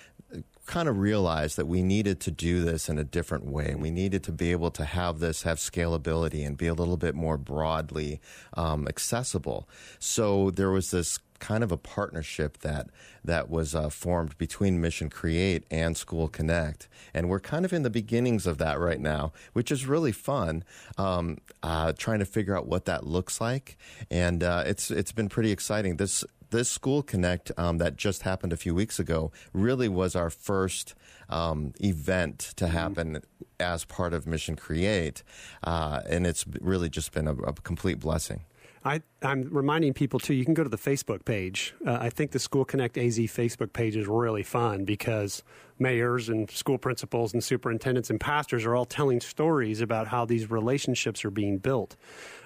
kind 0.68 0.88
of 0.88 1.00
realized 1.00 1.58
that 1.58 1.66
we 1.66 1.82
needed 1.82 2.20
to 2.20 2.30
do 2.30 2.64
this 2.64 2.90
in 2.90 3.00
a 3.00 3.04
different 3.04 3.44
way. 3.44 3.74
We 3.74 3.90
needed 3.90 4.24
to 4.26 4.32
be 4.32 4.52
able 4.52 4.70
to 4.72 4.86
have 4.86 5.18
this 5.18 5.42
have 5.42 5.58
scalability 5.58 6.46
and 6.46 6.56
be 6.56 6.68
a 6.68 6.76
little 6.76 6.98
bit 6.98 7.16
more 7.16 7.40
broadly 7.40 8.22
um, 8.54 8.88
accessible. 8.88 9.68
So 9.98 10.52
there 10.52 10.70
was 10.70 10.92
this 10.92 11.18
kind 11.40 11.64
of 11.64 11.72
a 11.72 11.78
partnership 11.78 12.60
that 12.60 12.90
that 13.24 13.50
was 13.50 13.76
uh, 13.76 13.90
formed 13.90 14.38
between 14.38 14.80
Mission 14.80 15.10
Create 15.10 15.64
and 15.72 15.98
School 15.98 16.28
Connect, 16.28 16.88
and 17.14 17.30
we're 17.30 17.40
kind 17.40 17.66
of 17.66 17.74
in 17.74 17.84
the 17.84 17.90
beginnings 17.90 18.46
of 18.46 18.58
that 18.60 18.80
right 18.80 19.00
now, 19.00 19.32
which 19.54 19.72
is 19.72 19.86
really 19.86 20.12
fun. 20.12 20.64
Um, 20.98 21.38
uh, 21.64 21.94
trying 21.98 22.20
to 22.20 22.26
figure 22.26 22.56
out 22.56 22.68
what 22.68 22.86
that 22.86 23.06
looks 23.06 23.42
like, 23.42 23.78
and 24.10 24.44
uh, 24.44 24.64
it's 24.66 24.92
it's 24.92 25.12
been 25.12 25.30
pretty 25.30 25.52
exciting. 25.52 25.98
This 25.98 26.24
this 26.50 26.70
School 26.70 27.04
Connect 27.04 27.52
um, 27.58 27.78
that 27.78 27.96
just 27.96 28.24
happened 28.24 28.54
a 28.54 28.58
few 28.58 28.74
weeks 28.74 29.00
ago 29.00 29.32
really 29.54 29.88
was 29.88 30.16
our 30.16 30.30
first 30.30 30.96
um, 31.30 31.74
event 31.80 32.40
to 32.56 32.68
happen 32.68 33.22
as 33.60 33.86
part 33.86 34.14
of 34.14 34.26
Mission 34.26 34.56
Create, 34.56 35.24
uh, 35.64 36.02
and 36.08 36.26
it's 36.26 36.46
really 36.62 36.90
just 36.90 37.12
been 37.12 37.28
a, 37.28 37.34
a 37.34 37.54
complete 37.54 38.00
blessing. 38.00 38.42
I, 38.84 39.02
I'm 39.22 39.50
reminding 39.52 39.94
people 39.94 40.20
too. 40.20 40.34
You 40.34 40.46
can 40.46 40.54
go 40.54 40.64
to 40.64 40.70
the 40.70 40.78
Facebook 40.78 41.26
page. 41.26 41.74
Uh, 41.86 41.98
I 42.00 42.10
think 42.10 42.32
the 42.32 42.40
School 42.40 42.64
Connect 42.64 42.98
AZ 42.98 43.18
Facebook 43.18 43.74
page 43.74 43.98
is 43.98 44.08
really 44.08 44.44
fun 44.44 44.86
because 44.86 45.44
mayors 45.78 46.30
and 46.30 46.50
school 46.50 46.78
principals 46.78 47.34
and 47.34 47.44
superintendents 47.44 48.10
and 48.10 48.20
pastors 48.20 48.66
are 48.66 48.76
all 48.76 48.86
telling 48.86 49.20
stories 49.20 49.82
about 49.82 50.08
how 50.08 50.26
these 50.26 50.50
relationships 50.50 51.26
are 51.26 51.32
being 51.32 51.58
built. 51.58 51.98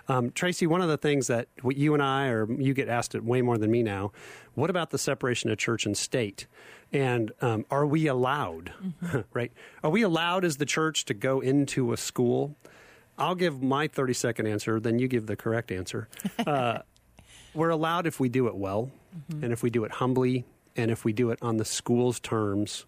Um, 0.08 0.32
Tracy, 0.32 0.68
one 0.68 0.82
of 0.82 0.90
the 0.90 0.98
things 0.98 1.28
that 1.28 1.48
what 1.62 1.78
you 1.78 1.94
and 1.94 2.02
I, 2.02 2.28
or 2.28 2.52
you 2.52 2.74
get 2.74 2.90
asked 2.90 3.16
it 3.16 3.24
way 3.24 3.42
more 3.42 3.58
than 3.58 3.72
me 3.72 3.84
now, 3.84 4.12
what 4.56 4.70
about 4.70 4.90
the 4.90 4.98
separation 4.98 5.50
of 5.52 5.58
church 5.58 5.86
and 5.86 5.96
state? 5.96 6.48
And 6.92 7.32
um, 7.42 7.66
are 7.72 7.86
we 7.86 8.08
allowed, 8.08 8.74
right? 9.34 9.52
Are 9.84 9.90
we 9.90 10.02
allowed 10.02 10.46
as 10.46 10.58
the 10.58 10.66
church 10.66 11.06
to 11.06 11.14
go 11.14 11.40
into 11.40 11.94
a 11.94 11.98
school? 11.98 12.56
I'll 13.18 13.36
give 13.36 13.62
my 13.62 13.88
30 13.88 14.14
second 14.14 14.48
answer, 14.48 14.80
then 14.80 15.00
you 15.00 15.08
give 15.08 15.28
the 15.28 15.36
correct 15.36 15.72
answer. 15.72 16.08
Uh, 16.46 16.82
we're 17.54 17.70
allowed 17.70 18.08
if 18.08 18.20
we 18.20 18.30
do 18.30 18.48
it 18.48 18.56
well, 18.56 18.90
and 19.30 19.54
if 19.54 19.62
we 19.62 19.70
do 19.70 19.84
it 19.84 19.92
humbly, 19.92 20.44
and 20.76 20.90
if 20.90 21.06
we 21.06 21.14
do 21.14 21.30
it 21.30 21.38
on 21.42 21.58
the 21.58 21.66
school's 21.66 22.20
terms, 22.20 22.86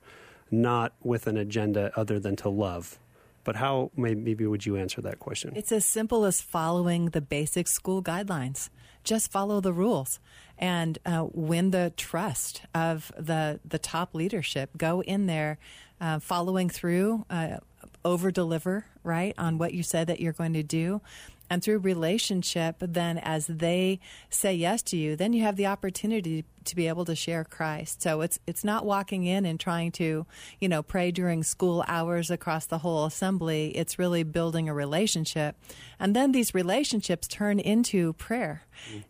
not 0.49 0.93
with 1.03 1.27
an 1.27 1.37
agenda 1.37 1.91
other 1.95 2.19
than 2.19 2.35
to 2.37 2.49
love. 2.49 2.97
But 3.43 3.55
how 3.57 3.91
maybe 3.95 4.47
would 4.47 4.65
you 4.65 4.75
answer 4.75 5.01
that 5.01 5.19
question? 5.19 5.53
It's 5.55 5.71
as 5.71 5.85
simple 5.85 6.25
as 6.25 6.41
following 6.41 7.11
the 7.11 7.21
basic 7.21 7.67
school 7.67 8.01
guidelines. 8.01 8.69
Just 9.03 9.31
follow 9.31 9.61
the 9.61 9.71
rules 9.71 10.19
and 10.57 10.97
uh, 11.05 11.27
win 11.31 11.69
the 11.69 11.93
trust 11.95 12.63
of 12.73 13.11
the 13.17 13.59
the 13.63 13.77
top 13.77 14.15
leadership. 14.15 14.71
Go 14.75 15.03
in 15.03 15.27
there, 15.27 15.59
uh, 16.01 16.17
following 16.17 16.69
through, 16.69 17.23
uh, 17.29 17.57
over 18.05 18.31
deliver 18.31 18.85
right 19.03 19.33
on 19.37 19.57
what 19.57 19.73
you 19.73 19.83
said 19.83 20.07
that 20.07 20.21
you're 20.21 20.31
going 20.31 20.53
to 20.53 20.63
do. 20.63 21.01
And 21.49 21.61
through 21.61 21.79
relationship, 21.79 22.77
then 22.79 23.17
as 23.17 23.47
they 23.47 23.99
say 24.29 24.55
yes 24.55 24.81
to 24.83 24.97
you, 24.97 25.15
then 25.15 25.33
you 25.33 25.43
have 25.43 25.57
the 25.57 25.67
opportunity 25.67 26.45
to 26.65 26.75
be 26.75 26.87
able 26.87 27.05
to 27.05 27.15
share 27.15 27.43
Christ. 27.43 28.01
So 28.01 28.21
it's 28.21 28.39
it's 28.47 28.63
not 28.63 28.85
walking 28.85 29.25
in 29.25 29.45
and 29.45 29.59
trying 29.59 29.91
to, 29.93 30.25
you 30.59 30.69
know, 30.69 30.83
pray 30.83 31.11
during 31.11 31.43
school 31.43 31.83
hours 31.87 32.29
across 32.29 32.65
the 32.65 32.79
whole 32.79 33.05
assembly. 33.05 33.69
It's 33.75 33.99
really 33.99 34.23
building 34.23 34.69
a 34.69 34.73
relationship, 34.73 35.55
and 35.99 36.15
then 36.15 36.31
these 36.31 36.53
relationships 36.53 37.27
turn 37.27 37.59
into 37.59 38.13
prayer 38.13 38.63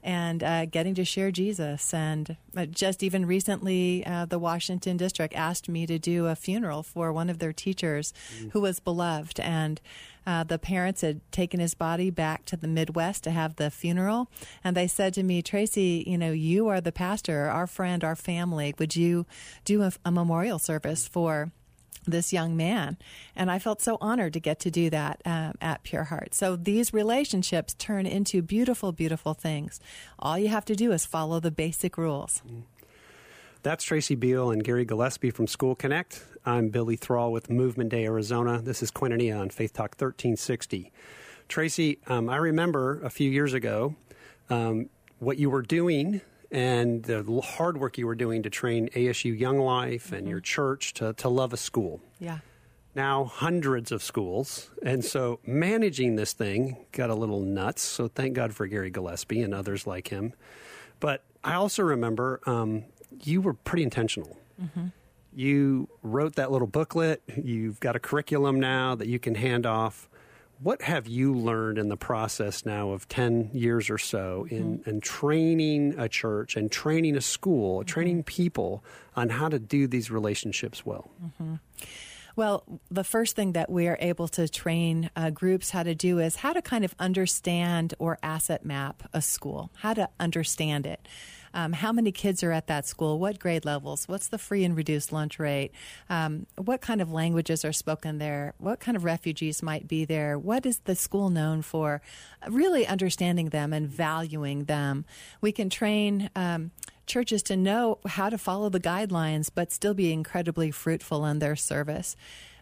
and 0.04 0.44
uh, 0.44 0.66
getting 0.66 0.94
to 0.96 1.06
share 1.06 1.32
Jesus. 1.32 1.94
And 1.94 2.38
uh, 2.56 2.66
just 2.68 3.02
even 3.04 3.26
recently, 3.26 4.06
uh, 4.06 4.26
the 4.26 4.40
Washington 4.40 4.98
district 4.98 5.34
asked 5.34 5.68
me 5.68 5.88
to 5.88 5.98
do 5.98 6.28
a 6.28 6.36
funeral 6.36 6.84
for 6.84 7.12
one 7.12 7.30
of 7.30 7.40
their 7.40 7.54
teachers 7.54 8.14
who 8.52 8.62
was 8.62 8.80
beloved 8.80 9.40
and. 9.40 9.82
Uh, 10.28 10.44
the 10.44 10.58
parents 10.58 11.02
had 11.02 11.22
taken 11.32 11.60
his 11.60 11.76
body 11.76 12.10
back 12.10 12.46
to 12.46 12.58
the 12.58 12.68
Midwest 12.68 13.24
to 13.24 13.30
have 13.30 13.58
the 13.58 13.70
funeral, 13.70 14.28
and 14.64 14.76
they 14.76 14.88
said 14.88 15.14
to 15.14 15.22
me, 15.22 15.44
"Tracy, 15.44 16.04
you 16.08 16.18
know, 16.18 16.32
you 16.32 16.68
are 16.68 16.82
the 16.82 16.92
pastor, 16.92 17.45
our 17.50 17.68
friend, 17.68 18.04
our 18.04 18.16
family. 18.16 18.74
Would 18.78 18.96
you 18.96 19.26
do 19.64 19.84
a, 19.84 19.92
a 20.04 20.12
memorial 20.12 20.60
service 20.60 21.08
for?" 21.08 21.52
this 22.08 22.32
young 22.32 22.56
man. 22.56 22.98
And 23.36 23.52
I 23.52 23.60
felt 23.60 23.82
so 23.82 23.98
honored 24.00 24.34
to 24.34 24.40
get 24.40 24.60
to 24.62 24.72
do 24.72 24.90
that 24.90 25.22
uh, 25.26 25.54
at 25.62 25.84
Pure 25.84 26.06
Heart. 26.06 26.34
So 26.34 26.56
these 26.56 26.94
relationships 26.94 27.74
turn 27.74 28.06
into 28.06 28.42
beautiful, 28.42 28.92
beautiful 28.92 29.34
things. 29.34 29.80
All 30.20 30.38
you 30.38 30.50
have 30.50 30.66
to 30.66 30.76
do 30.76 30.92
is 30.92 31.06
follow 31.06 31.40
the 31.40 31.52
basic 31.52 31.98
rules. 31.98 32.42
That's 33.64 33.84
Tracy 33.84 34.16
Beal 34.16 34.52
and 34.52 34.64
Gary 34.64 34.86
Gillespie 34.86 35.32
from 35.32 35.48
School 35.48 35.76
Connect. 35.76 36.24
I'm 36.46 36.70
Billy 36.70 36.96
Thrall 36.96 37.32
with 37.32 37.50
Movement 37.50 37.90
Day 37.90 38.06
Arizona. 38.06 38.62
This 38.62 38.84
is 38.84 38.92
Koinonia 38.92 39.40
on 39.40 39.50
Faith 39.50 39.74
Talk 39.74 39.96
1360. 39.98 40.92
Tracy, 41.48 42.00
um, 42.06 42.30
I 42.30 42.38
remember 42.38 43.02
a 43.04 43.10
few 43.10 43.30
years 43.30 43.54
ago 43.54 43.96
um, 44.52 44.90
what 45.18 45.40
you 45.40 45.50
were 45.50 45.64
doing 45.64 46.22
and 46.52 47.04
the 47.04 47.42
hard 47.42 47.78
work 47.78 47.98
you 47.98 48.08
were 48.08 48.16
doing 48.16 48.44
to 48.44 48.50
train 48.50 48.90
ASU 48.90 49.38
Young 49.38 49.60
Life 49.60 50.12
and 50.12 50.28
your 50.28 50.40
church 50.40 50.94
to, 50.96 51.14
to 51.14 51.30
love 51.30 51.54
a 51.54 51.58
school. 51.58 52.02
Yeah. 52.20 52.40
Now, 52.96 53.26
hundreds 53.26 53.92
of 53.92 54.02
schools. 54.02 54.70
And 54.82 55.04
so 55.04 55.40
managing 55.46 56.16
this 56.16 56.32
thing 56.32 56.86
got 56.94 57.10
a 57.10 57.16
little 57.16 57.42
nuts. 57.42 57.82
So 57.82 58.08
thank 58.08 58.34
God 58.34 58.54
for 58.56 58.68
Gary 58.68 58.90
Gillespie 58.90 59.42
and 59.42 59.54
others 59.54 59.86
like 59.86 60.08
him. 60.08 60.34
But 61.02 61.24
I 61.44 61.56
also 61.56 61.84
remember 61.84 62.40
um, 62.46 62.86
you 63.24 63.42
were 63.42 63.54
pretty 63.54 63.84
intentional. 63.84 64.38
You 65.34 65.90
wrote 66.02 66.36
that 66.36 66.52
little 66.52 66.68
booklet. 66.68 67.22
You've 67.36 67.82
got 67.82 67.98
a 67.98 68.00
curriculum 68.00 68.60
now 68.60 68.96
that 68.96 69.08
you 69.08 69.20
can 69.20 69.36
hand 69.36 69.66
off. 69.66 70.08
What 70.60 70.82
have 70.84 71.08
you 71.08 71.34
learned 71.34 71.78
in 71.78 71.90
the 71.90 71.98
process 71.98 72.66
now 72.66 72.92
of 72.92 73.08
10 73.08 73.52
years 73.54 73.90
or 73.90 73.98
so 73.98 74.48
in, 74.50 74.80
mm-hmm. 74.80 74.90
in 74.90 75.02
training 75.02 75.96
a 75.98 76.08
church 76.08 76.56
and 76.56 76.72
training 76.72 77.16
a 77.18 77.22
school, 77.22 77.80
mm-hmm. 77.80 77.88
training 77.88 78.24
people 78.24 78.84
on 79.16 79.30
how 79.30 79.50
to 79.50 79.60
do 79.60 79.88
these 79.88 80.10
relationships 80.10 80.86
well? 80.86 81.12
Mm-hmm. 81.24 81.56
Well, 82.36 82.64
the 82.92 83.06
first 83.06 83.36
thing 83.36 83.54
that 83.54 83.70
we 83.70 83.88
are 83.88 83.98
able 84.02 84.28
to 84.30 84.50
train 84.50 85.10
uh, 85.16 85.30
groups 85.30 85.70
how 85.70 85.84
to 85.84 85.96
do 85.96 86.20
is 86.20 86.38
how 86.38 86.52
to 86.52 86.62
kind 86.62 86.84
of 86.84 86.94
understand 87.00 87.94
or 87.98 88.18
asset 88.22 88.66
map 88.66 89.04
a 89.14 89.22
school, 89.22 89.72
how 89.76 89.94
to 89.94 90.10
understand 90.20 90.86
it. 90.86 91.08
Um, 91.56 91.74
how 91.74 91.92
many 91.92 92.12
kids 92.12 92.44
are 92.44 92.52
at 92.52 92.68
that 92.68 92.86
school? 92.86 93.18
What 93.18 93.40
grade 93.40 93.66
levels? 93.66 94.08
What's 94.08 94.28
the 94.28 94.38
free 94.38 94.64
and 94.66 94.76
reduced 94.76 95.12
lunch 95.12 95.40
rate? 95.40 95.72
Um, 96.10 96.46
what 96.58 96.82
kind 96.82 97.02
of 97.02 97.12
languages 97.12 97.64
are 97.66 97.74
spoken 97.74 98.20
there? 98.20 98.54
What 98.60 98.80
kind 98.82 98.98
of 98.98 99.06
refugees 99.06 99.64
might 99.64 99.88
be 99.88 100.04
there? 100.06 100.38
What 100.38 100.66
is 100.66 100.80
the 100.80 100.96
school 100.96 101.30
known 101.30 101.62
for? 101.62 102.02
Really 102.48 102.86
understanding 102.86 103.50
them 103.50 103.74
and 103.74 103.88
valuing 103.88 104.66
them. 104.66 105.06
We 105.42 105.52
can 105.52 105.70
train. 105.70 106.30
Um, 106.36 106.72
churches 107.08 107.44
to 107.44 107.56
know 107.56 108.00
how 108.08 108.30
to 108.30 108.38
follow 108.38 108.68
the 108.68 108.80
guidelines 108.80 109.50
but 109.54 109.72
still 109.72 109.94
be 109.94 110.12
incredibly 110.12 110.72
fruitful 110.72 111.26
in 111.26 111.40
their 111.40 111.56
service. 111.56 112.16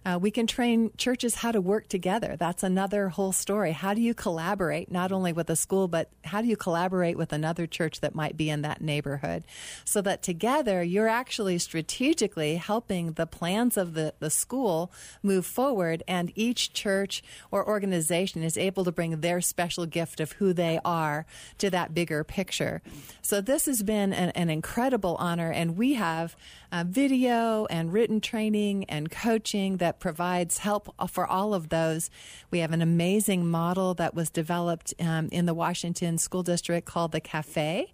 Uh, 0.06 0.20
we 0.22 0.32
can 0.32 0.46
train 0.46 0.92
churches 0.98 1.36
how 1.36 1.52
to 1.52 1.62
work 1.62 1.88
together. 1.88 2.36
That's 2.38 2.64
another 2.64 3.10
whole 3.10 3.32
story. 3.32 3.72
How 3.72 3.94
do 3.94 4.02
you 4.02 4.14
collaborate, 4.14 4.92
not 4.92 5.12
only 5.12 5.32
with 5.32 5.50
a 5.50 5.56
school, 5.56 5.88
but 5.88 6.10
how 6.26 6.42
do 6.42 6.48
you 6.48 6.58
collaborate 6.58 7.18
with 7.18 7.32
another 7.32 7.66
church 7.68 8.02
that 8.02 8.14
might 8.14 8.36
be 8.36 8.50
in 8.50 8.64
that 8.64 8.82
neighborhood? 8.82 9.44
So 9.86 10.02
that 10.02 10.22
together 10.22 10.84
you're 10.84 11.08
actually 11.08 11.58
strategically 11.60 12.56
helping 12.56 13.14
the 13.14 13.26
plans 13.26 13.78
of 13.78 13.94
the, 13.94 14.14
the 14.20 14.30
school 14.30 14.92
move 15.22 15.46
forward, 15.46 16.04
and 16.08 16.32
each 16.36 16.74
church 16.74 17.24
or 17.50 17.66
organization 17.66 18.44
is 18.44 18.58
able 18.58 18.84
to 18.84 18.92
bring 18.92 19.22
their 19.22 19.40
special 19.40 19.86
gift 19.86 20.20
of 20.20 20.34
who 20.34 20.54
they 20.54 20.80
are 20.84 21.26
to 21.60 21.70
that 21.70 21.94
bigger 21.94 22.24
picture. 22.24 22.82
So 23.22 23.40
this 23.40 23.68
has 23.68 23.84
been 23.84 24.12
an, 24.12 24.32
an 24.32 24.50
incredible 24.50 25.16
honor, 25.18 25.52
and 25.52 25.78
we 25.78 25.94
have 25.94 26.36
uh, 26.72 26.84
video 26.88 27.66
and 27.68 27.94
written 27.94 28.20
training 28.20 28.86
and 28.86 29.10
coaching 29.10 29.78
that 29.78 29.93
provides 30.00 30.60
help 30.60 30.94
for 31.10 31.26
all 31.26 31.54
of 31.54 31.70
those. 31.70 32.10
We 32.52 32.60
have 32.60 32.72
an 32.72 32.82
amazing 32.82 33.48
model 33.48 33.94
that 33.96 34.14
was 34.14 34.30
developed 34.30 34.94
um, 35.00 35.30
in 35.32 35.46
the 35.46 35.54
Washington 35.54 36.18
School 36.18 36.44
District 36.44 36.86
called 36.86 37.12
the 37.12 37.22
Cafe 37.22 37.92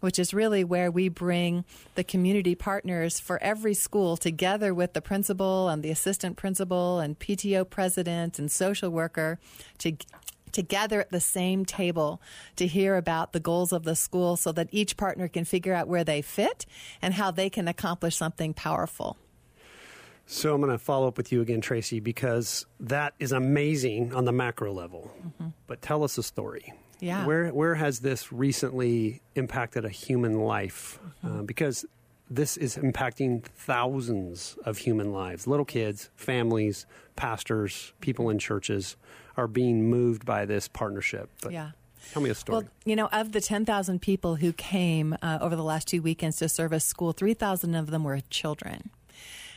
which 0.00 0.18
is 0.18 0.34
really 0.34 0.64
where 0.64 0.90
we 0.90 1.08
bring 1.08 1.64
the 1.94 2.04
community 2.04 2.54
partners 2.54 3.20
for 3.20 3.42
every 3.42 3.74
school 3.74 4.16
together 4.16 4.74
with 4.74 4.94
the 4.94 5.02
principal 5.02 5.68
and 5.68 5.82
the 5.82 5.90
assistant 5.90 6.36
principal 6.36 6.98
and 6.98 7.18
PTO 7.18 7.68
president 7.68 8.38
and 8.38 8.50
social 8.50 8.90
worker 8.90 9.38
to 9.78 9.96
together 10.52 11.00
at 11.00 11.10
the 11.10 11.20
same 11.20 11.64
table 11.64 12.20
to 12.56 12.66
hear 12.66 12.96
about 12.96 13.32
the 13.32 13.38
goals 13.38 13.72
of 13.72 13.84
the 13.84 13.94
school 13.94 14.36
so 14.36 14.50
that 14.50 14.68
each 14.72 14.96
partner 14.96 15.28
can 15.28 15.44
figure 15.44 15.72
out 15.72 15.86
where 15.86 16.02
they 16.02 16.20
fit 16.20 16.66
and 17.00 17.14
how 17.14 17.30
they 17.30 17.48
can 17.48 17.68
accomplish 17.68 18.16
something 18.16 18.52
powerful. 18.52 19.16
So 20.32 20.54
I'm 20.54 20.60
going 20.60 20.70
to 20.70 20.78
follow 20.78 21.08
up 21.08 21.16
with 21.16 21.32
you 21.32 21.40
again, 21.40 21.60
Tracy, 21.60 21.98
because 21.98 22.64
that 22.78 23.14
is 23.18 23.32
amazing 23.32 24.14
on 24.14 24.26
the 24.26 24.32
macro 24.32 24.72
level. 24.72 25.10
Mm-hmm. 25.26 25.48
But 25.66 25.82
tell 25.82 26.04
us 26.04 26.18
a 26.18 26.22
story. 26.22 26.72
Yeah. 27.00 27.26
Where 27.26 27.48
where 27.48 27.74
has 27.74 27.98
this 27.98 28.32
recently 28.32 29.22
impacted 29.34 29.84
a 29.84 29.88
human 29.88 30.38
life? 30.38 31.00
Mm-hmm. 31.24 31.40
Uh, 31.40 31.42
because 31.42 31.84
this 32.30 32.56
is 32.56 32.76
impacting 32.76 33.42
thousands 33.42 34.56
of 34.64 34.78
human 34.78 35.12
lives 35.12 35.48
little 35.48 35.64
kids, 35.64 36.10
families, 36.14 36.86
pastors, 37.16 37.92
people 38.00 38.30
in 38.30 38.38
churches 38.38 38.96
are 39.36 39.48
being 39.48 39.90
moved 39.90 40.24
by 40.24 40.44
this 40.44 40.68
partnership. 40.68 41.28
But 41.42 41.52
yeah. 41.52 41.70
Tell 42.12 42.22
me 42.22 42.30
a 42.30 42.34
story. 42.34 42.60
Well, 42.60 42.68
you 42.86 42.96
know, 42.96 43.08
of 43.08 43.32
the 43.32 43.42
10,000 43.42 44.00
people 44.00 44.36
who 44.36 44.54
came 44.54 45.14
uh, 45.20 45.38
over 45.40 45.54
the 45.54 45.62
last 45.62 45.86
two 45.86 46.00
weekends 46.00 46.38
to 46.38 46.48
service 46.48 46.84
school, 46.84 47.12
3,000 47.12 47.74
of 47.74 47.90
them 47.90 48.04
were 48.04 48.18
children. 48.30 48.90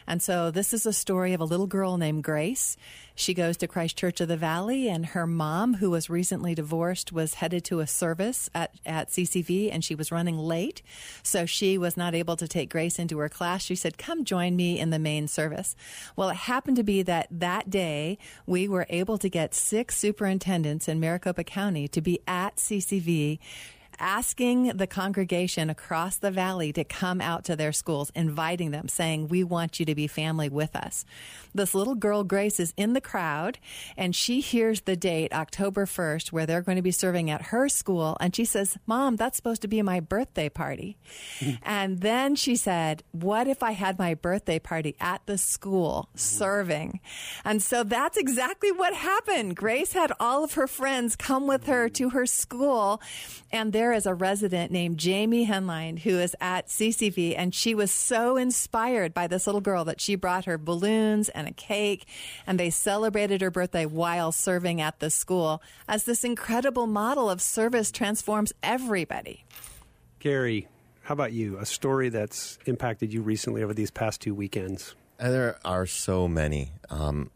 And 0.08 0.22
so 0.22 0.52
this 0.52 0.74
is 0.74 0.86
a 0.86 0.94
story 0.94 1.34
of 1.34 1.42
a 1.42 1.46
little 1.46 1.68
girl 1.68 1.98
named 1.98 2.24
Grace. 2.24 2.78
She 3.16 3.34
goes 3.34 3.58
to 3.58 3.68
Christ 3.68 3.98
Church 3.98 4.20
of 4.22 4.28
the 4.28 4.38
Valley, 4.38 4.89
and 4.89 5.08
her 5.08 5.28
mom, 5.28 5.76
who 5.76 5.92
was 5.92 6.10
recently 6.10 6.56
divorced, 6.56 7.12
was 7.12 7.36
headed 7.36 7.63
to 7.66 7.80
a 7.80 7.88
service 7.88 8.50
at, 8.56 8.72
at 8.86 9.10
CCV, 9.10 9.70
and 9.72 9.84
she 9.84 9.94
was 9.94 10.12
running 10.12 10.38
late. 10.38 10.82
So 11.22 11.46
she 11.46 11.78
was 11.78 11.96
not 11.96 12.16
able 12.16 12.36
to 12.38 12.48
take 12.48 12.70
Grace 12.70 12.98
into 12.98 13.20
her 13.20 13.30
class. 13.30 13.63
She 13.63 13.76
said, 13.76 13.98
Come 13.98 14.26
join 14.26 14.56
me 14.56 14.80
in 14.80 14.89
the 14.89 15.00
main 15.00 15.28
service. 15.28 15.76
Well, 16.16 16.30
it 16.30 16.36
happened 16.36 16.78
to 16.78 16.84
be 16.84 17.04
that 17.04 17.28
that 17.30 17.70
day 17.70 18.18
we 18.46 18.68
were 18.68 18.88
able 18.89 19.18
to 19.20 19.30
get 19.30 19.54
six 19.54 19.98
superintendents 19.98 20.88
in 20.88 21.00
Maricopa 21.00 21.44
County 21.44 21.88
to 21.89 22.02
be 22.02 22.20
at 22.28 22.56
CCV 22.56 23.39
asking 24.04 24.76
the 24.76 24.86
congregation 24.86 25.70
across 25.70 26.18
the 26.18 26.30
valley 26.30 26.74
to 26.74 26.84
come 26.84 27.22
out 27.22 27.46
to 27.46 27.56
their 27.56 27.72
schools, 27.72 28.12
inviting 28.13 28.72
them, 28.72 28.89
saying, 28.89 29.30
We 29.30 29.46
want 29.46 29.80
you 29.80 29.86
to 29.86 29.96
be 29.96 30.08
family 30.08 30.50
with 30.50 30.76
us. 30.76 31.06
This 31.56 31.74
little 31.74 31.96
girl, 31.96 32.26
Grace, 32.26 32.60
is 32.60 32.74
in 32.76 32.92
the 32.92 33.02
crowd 33.02 33.60
and 33.96 34.13
she 34.13 34.42
hears 34.42 34.82
the 34.82 34.98
date, 34.98 35.32
October 35.32 35.86
1st, 35.86 36.34
where 36.34 36.46
they're 36.46 36.62
going 36.62 36.76
to 36.76 36.82
be 36.82 36.92
serving 36.92 37.30
at 37.30 37.44
her 37.44 37.70
school. 37.70 38.18
And 38.20 38.36
she 38.36 38.44
says, 38.44 38.78
Mom, 38.86 39.16
that's 39.16 39.38
supposed 39.38 39.62
to 39.62 39.70
be 39.70 39.82
my 39.82 40.02
birthday 40.02 40.50
party. 40.50 40.98
and 41.63 42.02
then 42.02 42.36
she 42.36 42.58
said, 42.58 43.04
What 43.12 43.48
if 43.48 43.63
I 43.63 43.72
had 43.72 43.98
my 43.98 44.16
birthday 44.16 44.60
party 44.60 44.98
at 45.00 45.22
the 45.28 45.38
school 45.38 46.10
serving? 46.13 47.00
And 47.46 47.63
so 47.63 47.86
that's 47.86 48.18
exactly 48.18 48.74
what 48.74 48.94
happened. 48.94 49.56
Grace 49.56 49.94
had 49.94 50.12
all 50.20 50.44
of 50.44 50.56
her 50.56 50.68
friends 50.68 51.16
come 51.16 51.48
with 51.48 51.68
her 51.68 51.88
to 51.88 52.10
her 52.10 52.26
school 52.26 53.02
and 53.50 53.72
there 53.72 53.92
is 53.93 54.06
a 54.06 54.13
resident 54.13 54.71
named 54.71 54.97
Jamie 54.97 55.47
Henline 55.47 55.99
who 55.99 56.19
is 56.19 56.36
at 56.41 56.67
CCV, 56.67 57.36
and 57.38 57.53
she 57.53 57.75
was 57.75 57.91
so 57.91 58.38
inspired 58.38 59.13
by 59.13 59.27
this 59.27 59.45
little 59.45 59.62
girl 59.62 59.86
that 59.86 60.01
she 60.01 60.15
brought 60.15 60.45
her 60.45 60.58
balloons 60.58 61.29
and 61.29 61.47
a 61.47 61.51
cake, 61.51 62.06
and 62.45 62.60
they 62.60 62.69
celebrated 62.69 63.41
her 63.41 63.51
birthday 63.51 63.86
while 63.86 64.32
serving 64.32 64.82
at 64.82 64.99
the 64.99 65.10
school 65.10 65.62
as 65.88 66.03
this 66.03 66.23
incredible 66.23 66.88
model 66.88 67.29
of 67.29 67.41
service 67.41 67.91
transforms 67.91 68.51
everybody. 68.62 69.45
Gary, 70.19 70.67
how 71.03 71.13
about 71.13 71.34
you? 71.34 71.58
A 71.58 71.65
story 71.65 72.10
that's 72.10 72.58
impacted 72.65 73.13
you 73.13 73.21
recently 73.21 73.63
over 73.63 73.73
these 73.73 73.91
past 73.91 74.21
two 74.21 74.34
weekends? 74.34 74.95
There 75.19 75.60
are 75.63 75.86
so 75.86 76.27
many. 76.27 76.71
Um, 76.89 77.29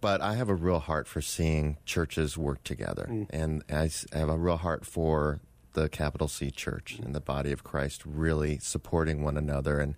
but 0.00 0.20
I 0.20 0.34
have 0.34 0.48
a 0.48 0.54
real 0.54 0.78
heart 0.78 1.06
for 1.06 1.20
seeing 1.20 1.76
churches 1.84 2.38
work 2.38 2.64
together, 2.64 3.06
mm. 3.10 3.26
and 3.30 3.62
I 3.70 3.90
have 4.16 4.28
a 4.28 4.38
real 4.38 4.56
heart 4.56 4.86
for 4.86 5.40
the 5.72 5.88
capital 5.88 6.28
C 6.28 6.50
Church 6.50 6.98
and 7.02 7.14
the 7.14 7.20
body 7.20 7.52
of 7.52 7.64
Christ 7.64 8.02
really 8.04 8.58
supporting 8.58 9.22
one 9.22 9.36
another. 9.36 9.78
And 9.80 9.94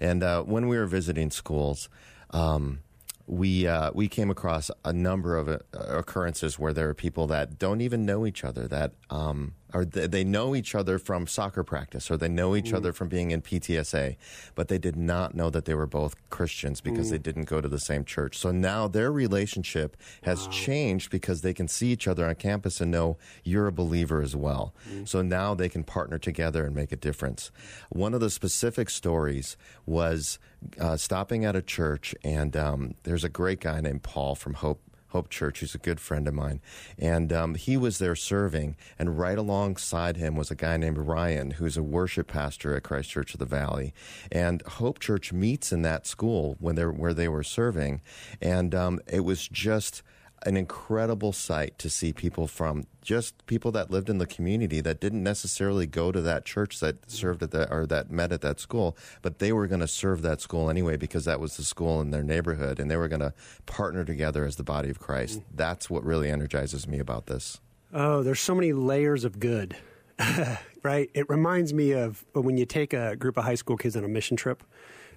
and 0.00 0.22
uh, 0.22 0.42
when 0.42 0.68
we 0.68 0.76
were 0.76 0.86
visiting 0.86 1.30
schools. 1.30 1.88
Um, 2.30 2.80
we 3.26 3.66
uh, 3.66 3.90
we 3.92 4.08
came 4.08 4.30
across 4.30 4.70
a 4.84 4.92
number 4.92 5.36
of 5.36 5.48
uh, 5.48 5.58
occurrences 5.72 6.58
where 6.58 6.72
there 6.72 6.88
are 6.88 6.94
people 6.94 7.26
that 7.26 7.58
don't 7.58 7.80
even 7.80 8.06
know 8.06 8.24
each 8.24 8.44
other 8.44 8.68
that 8.68 8.92
um, 9.10 9.54
or 9.76 9.84
they 9.84 10.24
know 10.24 10.56
each 10.56 10.74
other 10.74 10.98
from 10.98 11.26
soccer 11.26 11.62
practice 11.62 12.10
or 12.10 12.16
they 12.16 12.28
know 12.28 12.56
each 12.56 12.70
mm. 12.70 12.76
other 12.76 12.94
from 12.94 13.08
being 13.08 13.30
in 13.30 13.42
PTSA, 13.42 14.16
but 14.54 14.68
they 14.68 14.78
did 14.78 14.96
not 14.96 15.34
know 15.34 15.50
that 15.50 15.66
they 15.66 15.74
were 15.74 15.86
both 15.86 16.16
Christians 16.30 16.80
because 16.80 17.08
mm. 17.08 17.10
they 17.10 17.18
didn't 17.18 17.44
go 17.44 17.60
to 17.60 17.68
the 17.68 17.78
same 17.78 18.02
church. 18.02 18.38
So 18.38 18.50
now 18.50 18.88
their 18.88 19.12
relationship 19.12 19.94
has 20.22 20.46
wow. 20.46 20.50
changed 20.50 21.10
because 21.10 21.42
they 21.42 21.52
can 21.52 21.68
see 21.68 21.88
each 21.88 22.08
other 22.08 22.26
on 22.26 22.36
campus 22.36 22.80
and 22.80 22.90
know 22.90 23.18
you're 23.44 23.66
a 23.66 23.72
believer 23.72 24.22
as 24.22 24.34
well. 24.34 24.74
Mm. 24.90 25.06
So 25.06 25.20
now 25.20 25.54
they 25.54 25.68
can 25.68 25.84
partner 25.84 26.18
together 26.18 26.64
and 26.64 26.74
make 26.74 26.90
a 26.90 26.96
difference. 26.96 27.50
One 27.90 28.14
of 28.14 28.20
the 28.20 28.30
specific 28.30 28.88
stories 28.88 29.58
was 29.84 30.38
uh, 30.80 30.96
stopping 30.96 31.44
at 31.44 31.54
a 31.54 31.60
church, 31.60 32.14
and 32.24 32.56
um, 32.56 32.94
there's 33.02 33.24
a 33.24 33.28
great 33.28 33.60
guy 33.60 33.82
named 33.82 34.02
Paul 34.02 34.34
from 34.34 34.54
Hope 34.54 34.80
Hope 35.16 35.30
Church, 35.30 35.60
who's 35.60 35.74
a 35.74 35.78
good 35.78 35.98
friend 35.98 36.28
of 36.28 36.34
mine. 36.34 36.60
And 36.98 37.32
um, 37.32 37.54
he 37.54 37.78
was 37.78 37.96
there 37.96 38.14
serving, 38.14 38.76
and 38.98 39.18
right 39.18 39.38
alongside 39.38 40.18
him 40.18 40.36
was 40.36 40.50
a 40.50 40.54
guy 40.54 40.76
named 40.76 40.98
Ryan, 40.98 41.52
who's 41.52 41.78
a 41.78 41.82
worship 41.82 42.26
pastor 42.26 42.76
at 42.76 42.82
Christ 42.82 43.08
Church 43.08 43.32
of 43.32 43.40
the 43.40 43.46
Valley. 43.46 43.94
And 44.30 44.60
Hope 44.62 44.98
Church 44.98 45.32
meets 45.32 45.72
in 45.72 45.80
that 45.80 46.06
school 46.06 46.56
when 46.60 46.74
they're 46.74 46.92
where 46.92 47.14
they 47.14 47.28
were 47.28 47.42
serving, 47.42 48.02
and 48.42 48.74
um, 48.74 49.00
it 49.10 49.20
was 49.20 49.48
just 49.48 50.02
an 50.46 50.56
incredible 50.56 51.32
sight 51.32 51.76
to 51.78 51.90
see 51.90 52.12
people 52.12 52.46
from 52.46 52.84
just 53.02 53.44
people 53.46 53.72
that 53.72 53.90
lived 53.90 54.08
in 54.08 54.18
the 54.18 54.26
community 54.26 54.80
that 54.80 55.00
didn't 55.00 55.22
necessarily 55.22 55.86
go 55.86 56.12
to 56.12 56.20
that 56.20 56.44
church 56.44 56.80
that 56.80 57.10
served 57.10 57.42
at 57.42 57.50
that 57.50 57.70
or 57.72 57.84
that 57.86 58.10
met 58.10 58.32
at 58.32 58.40
that 58.42 58.60
school, 58.60 58.96
but 59.22 59.40
they 59.40 59.52
were 59.52 59.66
going 59.66 59.80
to 59.80 59.88
serve 59.88 60.22
that 60.22 60.40
school 60.40 60.70
anyway 60.70 60.96
because 60.96 61.24
that 61.24 61.40
was 61.40 61.56
the 61.56 61.64
school 61.64 62.00
in 62.00 62.12
their 62.12 62.22
neighborhood 62.22 62.78
and 62.78 62.90
they 62.90 62.96
were 62.96 63.08
going 63.08 63.20
to 63.20 63.34
partner 63.66 64.04
together 64.04 64.44
as 64.44 64.56
the 64.56 64.62
body 64.62 64.88
of 64.88 65.00
Christ. 65.00 65.40
Mm. 65.40 65.44
That's 65.54 65.90
what 65.90 66.04
really 66.04 66.30
energizes 66.30 66.86
me 66.86 67.00
about 67.00 67.26
this. 67.26 67.60
Oh, 67.92 68.22
there's 68.22 68.40
so 68.40 68.54
many 68.54 68.72
layers 68.72 69.24
of 69.24 69.40
good. 69.40 69.76
right? 70.82 71.10
It 71.12 71.28
reminds 71.28 71.74
me 71.74 71.92
of 71.92 72.24
when 72.32 72.56
you 72.56 72.64
take 72.64 72.92
a 72.92 73.16
group 73.16 73.36
of 73.36 73.44
high 73.44 73.56
school 73.56 73.76
kids 73.76 73.96
on 73.96 74.04
a 74.04 74.08
mission 74.08 74.36
trip 74.36 74.62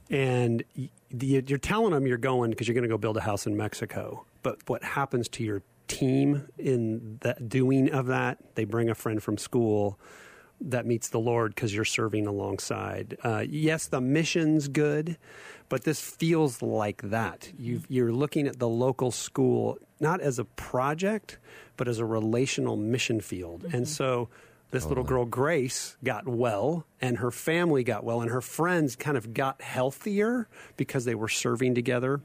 and 0.10 0.64
you're 1.12 1.58
telling 1.60 1.94
them 1.94 2.08
you're 2.08 2.18
going 2.18 2.50
because 2.50 2.68
you're 2.68 2.74
going 2.74 2.84
to 2.84 2.90
go 2.90 2.98
build 2.98 3.18
a 3.18 3.22
house 3.22 3.46
in 3.46 3.56
Mexico. 3.56 4.26
But 4.44 4.60
what 4.68 4.84
happens 4.84 5.28
to 5.30 5.44
your 5.44 5.62
team 5.88 6.48
in 6.58 7.18
the 7.22 7.34
doing 7.34 7.92
of 7.92 8.08
that? 8.08 8.38
They 8.56 8.66
bring 8.66 8.90
a 8.90 8.96
friend 8.96 9.22
from 9.22 9.38
school 9.38 10.00
that 10.62 10.86
meets 10.86 11.10
the 11.10 11.20
Lord 11.20 11.56
because 11.56 11.74
you're 11.74 11.86
serving 11.86 12.28
alongside. 12.28 13.18
Uh, 13.24 13.46
yes, 13.48 13.88
the 13.88 14.02
mission's 14.02 14.68
good, 14.68 15.18
but 15.70 15.84
this 15.84 16.02
feels 16.02 16.62
like 16.62 17.02
that. 17.04 17.52
you 17.58 18.06
are 18.06 18.12
looking 18.12 18.48
at 18.48 18.60
the 18.60 18.68
local 18.68 19.12
school 19.12 19.78
not 20.00 20.22
as 20.22 20.40
a 20.40 20.46
project, 20.46 21.38
but 21.78 21.88
as 21.88 22.00
a 22.00 22.06
relational 22.06 22.78
mission 22.78 23.22
field. 23.22 23.64
Mm-hmm. 23.64 23.78
And 23.78 23.88
so 23.88 24.30
this 24.72 24.86
little 24.86 25.04
girl 25.04 25.26
Grace 25.26 25.98
got 26.04 26.28
well, 26.28 26.86
and 27.02 27.18
her 27.18 27.32
family 27.32 27.84
got 27.84 28.04
well, 28.04 28.22
and 28.22 28.30
her 28.30 28.42
friends 28.42 28.96
kind 28.96 29.18
of 29.18 29.34
got 29.34 29.62
healthier 29.62 30.48
because 30.78 31.06
they 31.06 31.16
were 31.16 31.28
serving 31.28 31.74
together. 31.76 32.22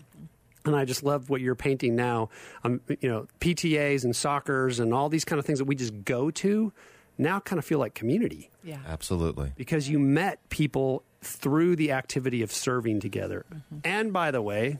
And 0.64 0.74
I 0.74 0.84
just 0.86 1.02
love 1.02 1.28
what 1.28 1.40
you're 1.42 1.54
painting 1.54 1.94
now. 1.94 2.30
Um, 2.62 2.80
you 3.00 3.08
know, 3.08 3.26
PTAs 3.40 4.04
and 4.04 4.16
soccer's 4.16 4.80
and 4.80 4.94
all 4.94 5.08
these 5.10 5.24
kind 5.24 5.38
of 5.38 5.44
things 5.44 5.58
that 5.58 5.66
we 5.66 5.74
just 5.74 6.04
go 6.04 6.30
to 6.30 6.72
now 7.18 7.38
kind 7.38 7.58
of 7.58 7.64
feel 7.64 7.78
like 7.78 7.94
community 7.94 8.50
Yeah. 8.64 8.78
Absolutely. 8.88 9.52
because 9.56 9.88
you 9.88 9.98
met 9.98 10.48
people 10.48 11.02
through 11.22 11.76
the 11.76 11.92
activity 11.92 12.42
of 12.42 12.50
serving 12.50 13.00
together. 13.00 13.44
And 13.84 14.12
by 14.12 14.30
the 14.30 14.42
way, 14.42 14.78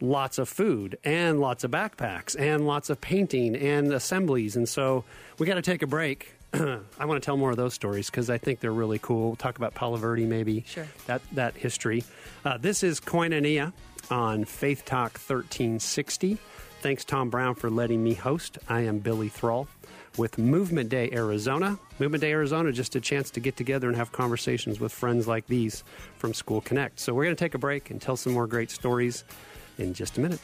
lots 0.00 0.38
of 0.38 0.48
food 0.48 0.98
and 1.04 1.40
lots 1.40 1.64
of 1.64 1.70
backpacks 1.70 2.38
and 2.38 2.66
lots 2.66 2.90
of 2.90 3.00
painting 3.00 3.56
and 3.56 3.92
assemblies. 3.92 4.56
And 4.56 4.68
so 4.68 5.04
we 5.38 5.46
got 5.46 5.54
to 5.54 5.62
take 5.62 5.82
a 5.82 5.86
break. 5.86 6.34
I 6.52 7.04
want 7.06 7.22
to 7.22 7.24
tell 7.24 7.36
more 7.36 7.50
of 7.50 7.56
those 7.56 7.72
stories 7.74 8.10
because 8.10 8.28
I 8.30 8.38
think 8.38 8.60
they're 8.60 8.70
really 8.72 8.98
cool. 8.98 9.28
We'll 9.28 9.36
talk 9.36 9.56
about 9.56 9.74
Palo 9.74 9.96
Verde 9.96 10.26
maybe. 10.26 10.64
Sure. 10.66 10.86
That, 11.06 11.22
that 11.32 11.56
history. 11.56 12.04
Uh, 12.44 12.58
this 12.58 12.82
is 12.82 13.00
Koinonia 13.00 13.72
on 14.10 14.44
Faith 14.44 14.84
Talk 14.84 15.12
1360. 15.12 16.38
Thanks, 16.80 17.04
Tom 17.04 17.30
Brown, 17.30 17.54
for 17.54 17.70
letting 17.70 18.02
me 18.04 18.14
host. 18.14 18.58
I 18.68 18.82
am 18.82 18.98
Billy 18.98 19.28
Thrall 19.28 19.66
with 20.16 20.38
Movement 20.38 20.88
Day 20.90 21.10
Arizona. 21.12 21.78
Movement 21.98 22.20
Day 22.20 22.32
Arizona, 22.32 22.72
just 22.72 22.94
a 22.94 23.00
chance 23.00 23.30
to 23.30 23.40
get 23.40 23.56
together 23.56 23.88
and 23.88 23.96
have 23.96 24.12
conversations 24.12 24.80
with 24.80 24.92
friends 24.92 25.26
like 25.26 25.46
these 25.46 25.82
from 26.16 26.34
School 26.34 26.60
Connect. 26.60 27.00
So 27.00 27.14
we're 27.14 27.24
going 27.24 27.36
to 27.36 27.44
take 27.44 27.54
a 27.54 27.58
break 27.58 27.90
and 27.90 28.00
tell 28.00 28.16
some 28.16 28.32
more 28.32 28.46
great 28.46 28.70
stories 28.70 29.24
in 29.78 29.94
just 29.94 30.18
a 30.18 30.20
minute. 30.20 30.40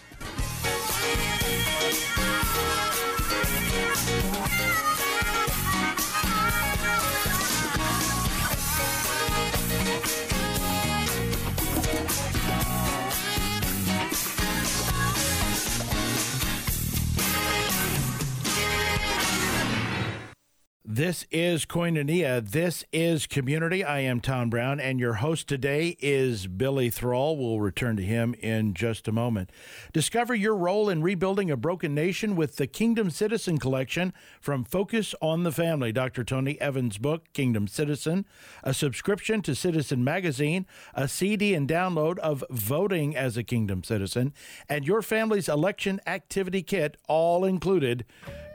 This 21.00 21.24
is 21.30 21.64
Koinonia. 21.64 22.46
This 22.46 22.84
is 22.92 23.26
Community. 23.26 23.82
I 23.82 24.00
am 24.00 24.20
Tom 24.20 24.50
Brown, 24.50 24.78
and 24.78 25.00
your 25.00 25.14
host 25.14 25.48
today 25.48 25.96
is 25.98 26.46
Billy 26.46 26.90
Thrall. 26.90 27.38
We'll 27.38 27.58
return 27.58 27.96
to 27.96 28.02
him 28.02 28.34
in 28.34 28.74
just 28.74 29.08
a 29.08 29.12
moment. 29.12 29.50
Discover 29.94 30.34
your 30.34 30.54
role 30.54 30.90
in 30.90 31.02
rebuilding 31.02 31.50
a 31.50 31.56
broken 31.56 31.94
nation 31.94 32.36
with 32.36 32.56
the 32.56 32.66
Kingdom 32.66 33.08
Citizen 33.08 33.56
Collection 33.56 34.12
from 34.42 34.62
Focus 34.62 35.14
on 35.22 35.42
the 35.42 35.50
Family. 35.50 35.90
Dr. 35.90 36.22
Tony 36.22 36.60
Evans' 36.60 36.98
book, 36.98 37.32
Kingdom 37.32 37.66
Citizen, 37.66 38.26
a 38.62 38.74
subscription 38.74 39.40
to 39.40 39.54
Citizen 39.54 40.04
Magazine, 40.04 40.66
a 40.92 41.08
CD 41.08 41.54
and 41.54 41.66
download 41.66 42.18
of 42.18 42.44
Voting 42.50 43.16
as 43.16 43.38
a 43.38 43.42
Kingdom 43.42 43.82
Citizen, 43.82 44.34
and 44.68 44.86
your 44.86 45.00
family's 45.00 45.48
election 45.48 45.98
activity 46.06 46.62
kit, 46.62 46.98
all 47.08 47.46
included. 47.46 48.04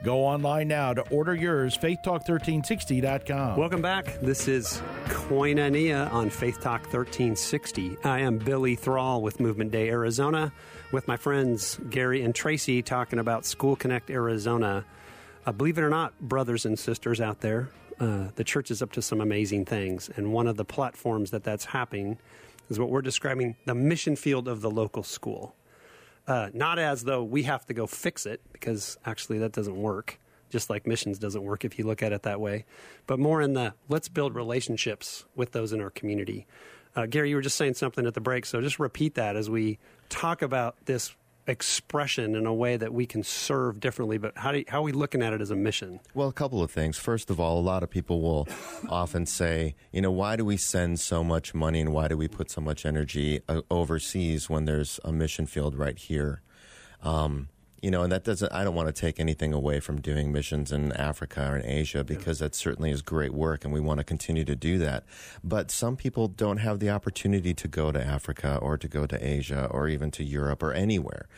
Go 0.02 0.24
online 0.24 0.68
now 0.68 0.92
to 0.92 1.02
order 1.10 1.34
yours, 1.34 1.76
faithtalk1360.com. 1.78 3.56
Welcome 3.58 3.82
back. 3.82 4.20
This 4.20 4.46
is 4.46 4.80
Koinonia 5.06 6.12
on 6.12 6.30
Faith 6.30 6.60
Talk 6.60 6.82
1360. 6.82 7.96
I 8.04 8.20
am 8.20 8.38
Billy 8.38 8.76
Thrall 8.76 9.22
with 9.22 9.40
Movement 9.40 9.70
Day 9.72 9.88
Arizona 9.88 10.52
with 10.92 11.08
my 11.08 11.16
friends 11.16 11.80
Gary 11.90 12.22
and 12.22 12.34
Tracey 12.34 12.82
talking 12.82 13.18
about 13.18 13.44
School 13.46 13.74
Connect 13.74 14.10
Arizona. 14.10 14.84
Uh, 15.46 15.52
believe 15.52 15.78
it 15.78 15.82
or 15.82 15.90
not, 15.90 16.18
brothers 16.20 16.66
and 16.66 16.78
sisters 16.78 17.20
out 17.20 17.40
there, 17.40 17.70
uh, 17.98 18.28
the 18.34 18.44
church 18.44 18.70
is 18.70 18.82
up 18.82 18.92
to 18.92 19.02
some 19.02 19.20
amazing 19.20 19.64
things. 19.64 20.10
And 20.14 20.32
one 20.32 20.46
of 20.46 20.56
the 20.56 20.64
platforms 20.64 21.30
that 21.30 21.42
that's 21.42 21.64
happening 21.64 22.18
is 22.68 22.78
what 22.78 22.90
we're 22.90 23.02
describing 23.02 23.56
the 23.64 23.74
mission 23.74 24.14
field 24.16 24.46
of 24.46 24.60
the 24.60 24.70
local 24.70 25.02
school. 25.02 25.54
Uh, 26.26 26.50
not 26.52 26.78
as 26.78 27.04
though 27.04 27.22
we 27.22 27.44
have 27.44 27.64
to 27.66 27.74
go 27.74 27.86
fix 27.86 28.26
it, 28.26 28.40
because 28.52 28.98
actually 29.04 29.38
that 29.38 29.52
doesn't 29.52 29.76
work, 29.76 30.18
just 30.50 30.68
like 30.68 30.86
missions 30.86 31.18
doesn't 31.18 31.44
work 31.44 31.64
if 31.64 31.78
you 31.78 31.86
look 31.86 32.02
at 32.02 32.12
it 32.12 32.22
that 32.22 32.40
way, 32.40 32.64
but 33.06 33.18
more 33.18 33.40
in 33.40 33.52
the 33.52 33.74
let's 33.88 34.08
build 34.08 34.34
relationships 34.34 35.24
with 35.36 35.52
those 35.52 35.72
in 35.72 35.80
our 35.80 35.90
community. 35.90 36.46
Uh, 36.96 37.06
Gary, 37.06 37.30
you 37.30 37.36
were 37.36 37.42
just 37.42 37.56
saying 37.56 37.74
something 37.74 38.06
at 38.06 38.14
the 38.14 38.20
break, 38.20 38.46
so 38.46 38.60
just 38.60 38.78
repeat 38.80 39.14
that 39.14 39.36
as 39.36 39.50
we 39.50 39.78
talk 40.08 40.42
about 40.42 40.76
this 40.86 41.14
expression 41.46 42.34
in 42.34 42.46
a 42.46 42.54
way 42.54 42.76
that 42.76 42.92
we 42.92 43.06
can 43.06 43.22
serve 43.22 43.80
differently, 43.80 44.18
but 44.18 44.36
how, 44.36 44.52
you, 44.52 44.64
how 44.68 44.78
are 44.78 44.82
we 44.82 44.92
looking 44.92 45.22
at 45.22 45.32
it 45.32 45.40
as 45.40 45.50
a 45.50 45.56
mission? 45.56 46.00
Well, 46.14 46.28
a 46.28 46.32
couple 46.32 46.62
of 46.62 46.70
things. 46.70 46.98
First 46.98 47.30
of 47.30 47.38
all, 47.38 47.58
a 47.58 47.60
lot 47.60 47.82
of 47.82 47.90
people 47.90 48.20
will 48.20 48.48
often 48.88 49.26
say, 49.26 49.74
you 49.92 50.00
know, 50.00 50.10
why 50.10 50.36
do 50.36 50.44
we 50.44 50.56
send 50.56 51.00
so 51.00 51.22
much 51.22 51.54
money 51.54 51.80
and 51.80 51.92
why 51.92 52.08
do 52.08 52.16
we 52.16 52.28
put 52.28 52.50
so 52.50 52.60
much 52.60 52.84
energy 52.84 53.40
uh, 53.48 53.62
overseas 53.70 54.50
when 54.50 54.64
there's 54.64 54.98
a 55.04 55.12
mission 55.12 55.46
field 55.46 55.76
right 55.76 55.98
here? 55.98 56.42
Um, 57.02 57.48
you 57.82 57.90
know, 57.90 58.02
and 58.02 58.10
that 58.10 58.24
doesn't, 58.24 58.52
I 58.52 58.64
don't 58.64 58.74
want 58.74 58.88
to 58.88 58.92
take 58.92 59.20
anything 59.20 59.52
away 59.52 59.80
from 59.80 60.00
doing 60.00 60.32
missions 60.32 60.72
in 60.72 60.92
Africa 60.92 61.50
or 61.50 61.56
in 61.58 61.66
Asia 61.66 62.02
because 62.04 62.38
that 62.38 62.54
certainly 62.54 62.90
is 62.90 63.02
great 63.02 63.32
work 63.32 63.64
and 63.64 63.72
we 63.72 63.80
want 63.80 63.98
to 63.98 64.04
continue 64.04 64.44
to 64.44 64.56
do 64.56 64.78
that. 64.78 65.04
But 65.44 65.70
some 65.70 65.96
people 65.96 66.28
don't 66.28 66.58
have 66.58 66.80
the 66.80 66.90
opportunity 66.90 67.52
to 67.54 67.68
go 67.68 67.92
to 67.92 68.04
Africa 68.04 68.58
or 68.62 68.76
to 68.78 68.88
go 68.88 69.06
to 69.06 69.26
Asia 69.26 69.68
or 69.70 69.88
even 69.88 70.10
to 70.12 70.24
Europe 70.24 70.62
or 70.62 70.72
anywhere. 70.72 71.28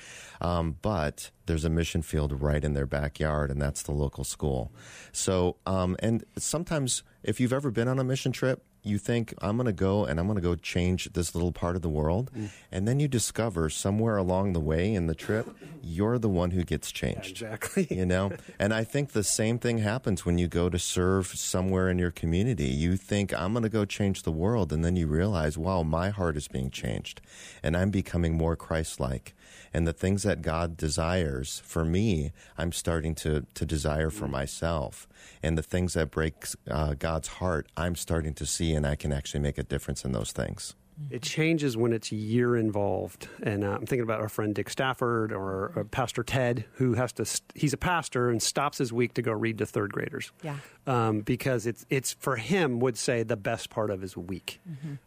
Um, 0.40 0.76
but 0.80 1.30
there's 1.46 1.64
a 1.64 1.70
mission 1.70 2.02
field 2.02 2.40
right 2.40 2.62
in 2.62 2.74
their 2.74 2.86
backyard, 2.86 3.50
and 3.50 3.60
that's 3.60 3.82
the 3.82 3.92
local 3.92 4.22
school. 4.22 4.70
So, 5.10 5.56
um, 5.66 5.96
and 5.98 6.24
sometimes 6.36 7.02
if 7.22 7.40
you've 7.40 7.52
ever 7.52 7.70
been 7.70 7.88
on 7.88 7.98
a 7.98 8.04
mission 8.04 8.30
trip, 8.30 8.62
you 8.82 8.98
think 8.98 9.34
I'm 9.40 9.56
going 9.56 9.66
to 9.66 9.72
go 9.72 10.04
and 10.04 10.18
I'm 10.18 10.26
going 10.26 10.36
to 10.36 10.42
go 10.42 10.54
change 10.54 11.12
this 11.12 11.34
little 11.34 11.52
part 11.52 11.76
of 11.76 11.82
the 11.82 11.88
world, 11.88 12.30
mm. 12.36 12.50
and 12.70 12.86
then 12.86 13.00
you 13.00 13.08
discover 13.08 13.68
somewhere 13.70 14.16
along 14.16 14.52
the 14.52 14.60
way 14.60 14.94
in 14.94 15.06
the 15.06 15.14
trip, 15.14 15.48
you're 15.82 16.18
the 16.18 16.28
one 16.28 16.52
who 16.52 16.64
gets 16.64 16.90
changed. 16.90 17.30
Exactly. 17.30 17.86
You 17.90 18.06
know, 18.06 18.32
and 18.58 18.72
I 18.72 18.84
think 18.84 19.12
the 19.12 19.24
same 19.24 19.58
thing 19.58 19.78
happens 19.78 20.24
when 20.24 20.38
you 20.38 20.48
go 20.48 20.68
to 20.68 20.78
serve 20.78 21.26
somewhere 21.28 21.88
in 21.88 21.98
your 21.98 22.10
community. 22.10 22.66
You 22.66 22.96
think 22.96 23.32
I'm 23.32 23.52
going 23.52 23.62
to 23.62 23.68
go 23.68 23.84
change 23.84 24.22
the 24.22 24.32
world, 24.32 24.72
and 24.72 24.84
then 24.84 24.96
you 24.96 25.06
realize, 25.06 25.58
wow, 25.58 25.82
my 25.82 26.10
heart 26.10 26.36
is 26.36 26.48
being 26.48 26.70
changed, 26.70 27.20
and 27.62 27.76
I'm 27.76 27.90
becoming 27.90 28.36
more 28.36 28.56
Christ-like. 28.56 29.34
And 29.72 29.86
the 29.86 29.92
things 29.92 30.22
that 30.22 30.42
God 30.42 30.76
desires 30.76 31.62
for 31.64 31.84
me, 31.84 32.32
I'm 32.56 32.72
starting 32.72 33.14
to 33.16 33.46
to 33.54 33.66
desire 33.66 34.10
for 34.10 34.28
myself. 34.28 35.08
And 35.42 35.56
the 35.56 35.62
things 35.62 35.94
that 35.94 36.10
break 36.10 36.34
uh, 36.70 36.94
God's 36.98 37.28
heart, 37.28 37.68
I'm 37.76 37.94
starting 37.96 38.34
to 38.34 38.46
see, 38.46 38.74
and 38.74 38.86
I 38.86 38.96
can 38.96 39.12
actually 39.12 39.40
make 39.40 39.58
a 39.58 39.62
difference 39.62 40.04
in 40.04 40.12
those 40.12 40.32
things. 40.32 40.74
It 41.10 41.22
changes 41.22 41.76
when 41.76 41.92
it's 41.92 42.10
year 42.10 42.56
involved, 42.56 43.28
and 43.40 43.62
uh, 43.62 43.68
I'm 43.68 43.86
thinking 43.86 44.02
about 44.02 44.20
our 44.20 44.28
friend 44.28 44.52
Dick 44.52 44.68
Stafford 44.68 45.32
or 45.32 45.72
uh, 45.78 45.84
Pastor 45.84 46.24
Ted, 46.24 46.64
who 46.72 46.94
has 46.94 47.12
to. 47.12 47.24
St- 47.24 47.52
he's 47.54 47.72
a 47.72 47.76
pastor 47.76 48.30
and 48.30 48.42
stops 48.42 48.78
his 48.78 48.92
week 48.92 49.14
to 49.14 49.22
go 49.22 49.30
read 49.30 49.58
to 49.58 49.66
third 49.66 49.92
graders. 49.92 50.32
Yeah. 50.42 50.56
um, 50.88 51.20
because 51.20 51.66
it's 51.66 51.86
it's 51.88 52.14
for 52.14 52.34
him 52.34 52.80
would 52.80 52.96
say 52.98 53.22
the 53.22 53.36
best 53.36 53.70
part 53.70 53.90
of 53.90 54.00
his 54.00 54.16
week. 54.16 54.60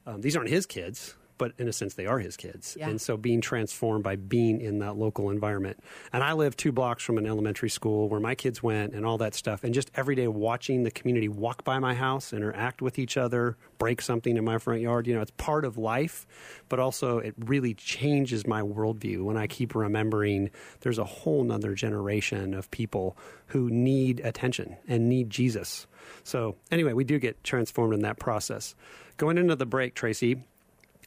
Um, 0.07 0.21
these 0.21 0.37
aren't 0.37 0.49
his 0.49 0.65
kids, 0.65 1.15
but 1.41 1.53
in 1.57 1.67
a 1.67 1.73
sense 1.73 1.95
they 1.95 2.05
are 2.05 2.19
his 2.19 2.37
kids, 2.37 2.77
Yeah. 2.79 2.87
and 2.87 3.01
so 3.01 3.17
being 3.17 3.41
transformed 3.41 4.03
by 4.03 4.15
being 4.15 4.61
in 4.61 4.77
that 4.79 4.95
local 4.95 5.31
environment. 5.31 5.79
And 6.13 6.23
I 6.23 6.33
live 6.33 6.55
two 6.55 6.71
blocks 6.71 7.01
from 7.03 7.17
an 7.17 7.25
elementary 7.25 7.69
school 7.71 8.07
where 8.09 8.19
my 8.19 8.35
kids 8.35 8.61
went, 8.61 8.93
and 8.93 9.03
all 9.07 9.17
that 9.17 9.33
stuff, 9.33 9.63
and 9.63 9.73
just 9.73 9.89
every 9.95 10.13
day 10.13 10.27
watching 10.27 10.83
the 10.83 10.91
community 10.91 11.27
walk 11.27 11.63
by 11.63 11.79
my 11.79 11.95
house, 11.95 12.31
interact 12.31 12.79
with 12.83 12.99
each 12.99 13.17
other, 13.17 13.57
break 13.79 14.03
something 14.03 14.37
in 14.37 14.45
my 14.45 14.59
front 14.59 14.81
yard. 14.81 15.07
You 15.07 15.15
know, 15.15 15.21
it's 15.21 15.31
part 15.37 15.65
of 15.65 15.79
life, 15.79 16.27
but 16.69 16.79
also 16.79 17.17
it 17.17 17.33
really 17.39 17.73
changes 17.73 18.45
my 18.45 18.61
worldview 18.61 19.23
when 19.23 19.37
I 19.37 19.47
keep 19.47 19.73
remembering 19.73 20.51
there's 20.81 20.99
a 20.99 21.03
whole 21.03 21.43
nother 21.43 21.73
generation 21.73 22.53
of 22.53 22.69
people 22.69 23.17
who 23.47 23.71
need 23.71 24.19
attention 24.19 24.77
and 24.87 25.09
need 25.09 25.31
Jesus. 25.31 25.87
So, 26.23 26.55
anyway, 26.69 26.93
we 26.93 27.03
do 27.03 27.17
get 27.17 27.43
transformed 27.43 27.93
in 27.95 28.01
that 28.01 28.19
process. 28.19 28.75
Going 29.17 29.37
into 29.37 29.55
the 29.55 29.65
break, 29.65 29.93
Tracey, 29.95 30.43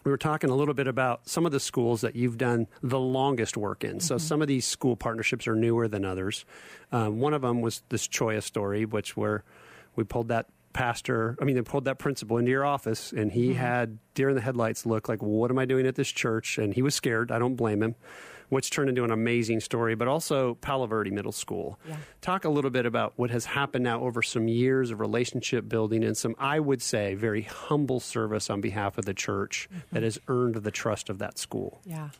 we 0.05 0.11
were 0.11 0.19
talking 0.19 0.51
a 0.51 0.55
little 0.55 0.75
bit 0.75 0.87
about 0.87 1.27
some 1.29 1.47
of 1.47 1.53
the 1.53 1.61
schools 1.61 2.03
that 2.03 2.15
you've 2.15 2.39
done 2.39 2.67
the 2.83 3.01
longest 3.01 3.57
work 3.57 3.85
in. 3.85 4.01
So 4.01 4.19
some 4.19 4.43
of 4.43 4.49
these 4.49 4.67
school 4.67 4.97
partnerships 4.97 5.49
are 5.49 5.57
newer 5.57 5.89
than 5.89 6.05
others. 6.05 6.45
Um, 6.93 7.21
one 7.21 7.33
of 7.33 7.43
them 7.43 7.63
was 7.63 7.83
this 7.89 8.07
Choya 8.07 8.43
story, 8.43 8.85
which 8.85 9.17
where 9.17 9.45
we 9.97 10.05
pulled 10.05 10.29
that 10.29 10.47
pastor, 10.75 11.37
I 11.41 11.45
mean, 11.45 11.55
they 11.55 11.63
pulled 11.63 11.87
that 11.87 11.99
principal 11.99 12.37
into 12.37 12.51
your 12.51 12.67
office, 12.67 13.13
and 13.13 13.33
he 13.33 13.55
had 13.55 13.99
deer 14.15 14.29
in 14.29 14.35
the 14.35 14.43
headlights 14.43 14.85
look 14.85 15.09
like, 15.09 15.23
what 15.23 15.51
am 15.51 15.59
I 15.59 15.65
doing 15.65 15.87
at 15.87 15.95
this 15.95 16.11
church? 16.11 16.59
And 16.59 16.75
he 16.75 16.83
was 16.83 16.95
scared. 16.95 17.31
I 17.31 17.39
don't 17.39 17.55
blame 17.55 17.83
him. 17.83 17.95
Which 18.49 18.71
turned 18.71 18.89
into 18.89 19.05
an 19.05 19.11
amazing 19.11 19.61
story, 19.61 19.95
but 19.95 20.09
also 20.09 20.55
Palo 20.55 20.87
Verde 20.87 21.11
Middle 21.11 21.33
School. 21.33 21.79
Yeah. 21.89 21.97
Talk 22.21 22.45
a 22.45 22.49
little 22.49 22.71
bit 22.71 22.87
about 22.87 23.15
what 23.17 23.31
has 23.31 23.45
happened 23.45 23.85
now 23.85 24.01
over 24.01 24.23
some 24.23 24.49
years 24.49 24.91
of 24.91 25.01
relationship 25.01 25.69
building 25.69 26.05
and 26.05 26.17
some, 26.17 26.35
I 26.39 26.61
would 26.61 26.83
say, 26.83 27.15
very 27.15 27.43
humble 27.43 28.01
service 28.01 28.51
on 28.51 28.61
behalf 28.61 28.99
of 28.99 29.05
the 29.05 29.15
church 29.15 29.69
mm-hmm. 29.71 29.95
that 29.95 30.03
has 30.03 30.19
earned 30.29 30.57
the 30.57 30.71
trust 30.71 31.09
of 31.09 31.19
that 31.19 31.39
school. 31.39 31.81
Yeah. 31.85 32.11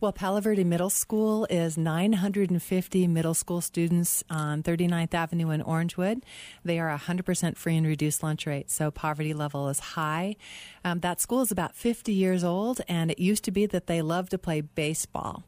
Well, 0.00 0.12
Palo 0.12 0.40
Verde 0.40 0.64
Middle 0.64 0.90
School 0.90 1.46
is 1.48 1.78
950 1.78 3.08
middle 3.08 3.32
school 3.32 3.60
students 3.60 4.22
on 4.28 4.62
39th 4.62 5.14
Avenue 5.14 5.50
in 5.50 5.62
Orangewood. 5.62 6.22
They 6.64 6.78
are 6.78 6.94
100% 6.94 7.56
free 7.56 7.76
and 7.76 7.86
reduced 7.86 8.22
lunch 8.22 8.46
rate, 8.46 8.70
so 8.70 8.90
poverty 8.90 9.32
level 9.32 9.68
is 9.68 9.78
high. 9.80 10.36
Um, 10.84 11.00
that 11.00 11.20
school 11.20 11.40
is 11.40 11.50
about 11.50 11.74
50 11.74 12.12
years 12.12 12.44
old, 12.44 12.80
and 12.88 13.10
it 13.10 13.18
used 13.18 13.44
to 13.44 13.50
be 13.50 13.66
that 13.66 13.86
they 13.86 14.02
loved 14.02 14.30
to 14.32 14.38
play 14.38 14.60
baseball. 14.60 15.42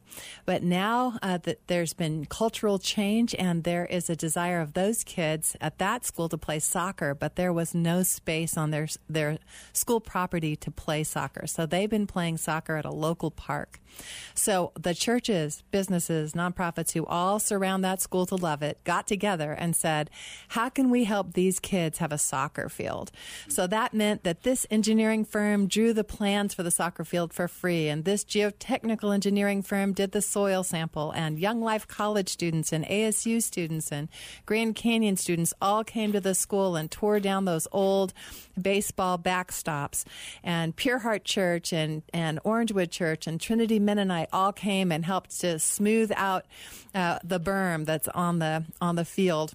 But 0.45 0.63
now 0.63 1.19
uh, 1.21 1.37
that 1.39 1.67
there's 1.67 1.93
been 1.93 2.25
cultural 2.25 2.79
change, 2.79 3.35
and 3.35 3.63
there 3.63 3.85
is 3.85 4.09
a 4.09 4.15
desire 4.15 4.59
of 4.59 4.73
those 4.73 5.03
kids 5.03 5.55
at 5.61 5.77
that 5.77 6.05
school 6.05 6.27
to 6.29 6.37
play 6.37 6.59
soccer, 6.59 7.13
but 7.13 7.35
there 7.35 7.53
was 7.53 7.75
no 7.75 8.03
space 8.03 8.57
on 8.57 8.71
their 8.71 8.87
their 9.09 9.37
school 9.73 9.99
property 9.99 10.55
to 10.55 10.71
play 10.71 11.03
soccer. 11.03 11.45
So 11.47 11.65
they've 11.65 11.89
been 11.89 12.07
playing 12.07 12.37
soccer 12.37 12.75
at 12.75 12.85
a 12.85 12.91
local 12.91 13.31
park. 13.31 13.79
So 14.33 14.71
the 14.79 14.93
churches, 14.93 15.63
businesses, 15.71 16.33
nonprofits 16.33 16.91
who 16.91 17.05
all 17.05 17.39
surround 17.39 17.83
that 17.83 18.01
school 18.01 18.25
to 18.27 18.35
love 18.35 18.61
it 18.61 18.83
got 18.83 19.07
together 19.07 19.51
and 19.51 19.75
said, 19.75 20.09
how 20.49 20.69
can 20.69 20.89
we 20.89 21.05
help 21.05 21.33
these 21.33 21.59
kids 21.59 21.97
have 21.97 22.11
a 22.11 22.17
soccer 22.17 22.69
field? 22.69 23.11
So 23.47 23.67
that 23.67 23.93
meant 23.93 24.23
that 24.23 24.43
this 24.43 24.67
engineering 24.69 25.25
firm 25.27 25.67
drew 25.67 25.93
the 25.93 26.03
plans 26.03 26.53
for 26.53 26.63
the 26.63 26.71
soccer 26.71 27.03
field 27.03 27.33
for 27.33 27.47
free, 27.47 27.87
and 27.87 28.05
this 28.05 28.23
geotechnical 28.23 29.13
engineering 29.13 29.61
firm 29.61 29.93
did 29.93 30.11
the 30.11 30.21
soil 30.21 30.63
sample, 30.63 31.11
and 31.11 31.37
Young 31.39 31.61
Life 31.61 31.87
College 31.87 32.29
students 32.29 32.71
and 32.71 32.85
ASU 32.85 33.41
students 33.41 33.91
and 33.91 34.09
Grand 34.45 34.75
Canyon 34.75 35.17
students 35.17 35.53
all 35.61 35.83
came 35.83 36.11
to 36.11 36.19
the 36.21 36.33
school 36.33 36.75
and 36.75 36.89
tore 36.89 37.19
down 37.19 37.45
those 37.45 37.67
old 37.71 38.13
baseball 38.59 39.17
backstops. 39.17 40.05
And 40.43 40.75
Pure 40.75 40.99
Heart 40.99 41.23
Church 41.25 41.73
and, 41.73 42.03
and 42.13 42.41
Orangewood 42.43 42.91
Church 42.91 43.27
and 43.27 43.39
Trinity 43.39 43.79
Mennonite 43.79 44.29
all 44.31 44.53
came 44.53 44.91
and 44.91 45.05
helped 45.05 45.39
to 45.41 45.59
smooth 45.59 46.11
out 46.15 46.45
uh, 46.95 47.19
the 47.23 47.39
berm 47.39 47.85
that's 47.85 48.07
on 48.09 48.39
the 48.39 48.65
on 48.81 48.95
the 48.95 49.05
field. 49.05 49.53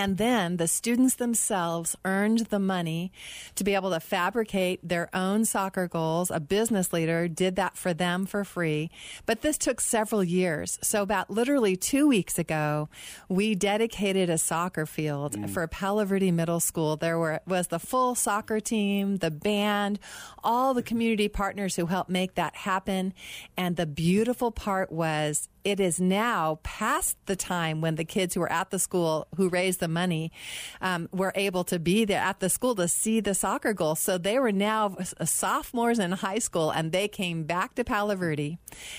And 0.00 0.16
then 0.16 0.56
the 0.56 0.66
students 0.66 1.16
themselves 1.16 1.94
earned 2.06 2.46
the 2.46 2.58
money 2.58 3.12
to 3.54 3.64
be 3.64 3.74
able 3.74 3.90
to 3.90 4.00
fabricate 4.00 4.80
their 4.82 5.14
own 5.14 5.44
soccer 5.44 5.88
goals. 5.88 6.30
A 6.30 6.40
business 6.40 6.90
leader 6.90 7.28
did 7.28 7.56
that 7.56 7.76
for 7.76 7.92
them 7.92 8.24
for 8.24 8.42
free. 8.42 8.90
But 9.26 9.42
this 9.42 9.58
took 9.58 9.78
several 9.78 10.24
years. 10.24 10.78
So 10.80 11.02
about 11.02 11.28
literally 11.28 11.76
two 11.76 12.08
weeks 12.08 12.38
ago, 12.38 12.88
we 13.28 13.54
dedicated 13.54 14.30
a 14.30 14.38
soccer 14.38 14.86
field 14.86 15.36
mm. 15.36 15.50
for 15.50 15.66
Palo 15.66 16.06
Verde 16.06 16.32
Middle 16.32 16.60
School. 16.60 16.96
There 16.96 17.18
were, 17.18 17.42
was 17.46 17.66
the 17.66 17.78
full 17.78 18.14
soccer 18.14 18.58
team, 18.58 19.18
the 19.18 19.30
band, 19.30 19.98
all 20.42 20.72
the 20.72 20.82
community 20.82 21.28
partners 21.28 21.76
who 21.76 21.84
helped 21.84 22.08
make 22.08 22.36
that 22.36 22.56
happen. 22.56 23.12
And 23.54 23.76
the 23.76 23.84
beautiful 23.84 24.50
part 24.50 24.90
was 24.90 25.50
it 25.64 25.80
is 25.80 26.00
now 26.00 26.58
past 26.62 27.16
the 27.26 27.36
time 27.36 27.80
when 27.80 27.96
the 27.96 28.04
kids 28.04 28.34
who 28.34 28.40
were 28.40 28.52
at 28.52 28.70
the 28.70 28.78
school 28.78 29.26
who 29.36 29.48
raised 29.48 29.80
the 29.80 29.88
money 29.88 30.32
um, 30.80 31.08
were 31.12 31.32
able 31.34 31.64
to 31.64 31.78
be 31.78 32.04
there 32.04 32.20
at 32.20 32.40
the 32.40 32.48
school 32.48 32.74
to 32.74 32.88
see 32.88 33.20
the 33.20 33.34
soccer 33.34 33.72
goal. 33.72 33.94
So 33.94 34.18
they 34.18 34.38
were 34.38 34.52
now 34.52 34.96
sophomores 35.24 35.98
in 35.98 36.12
high 36.12 36.38
school 36.38 36.70
and 36.70 36.92
they 36.92 37.08
came 37.08 37.44
back 37.44 37.74
to 37.74 37.84
Palo 37.84 38.16
Verde 38.16 38.58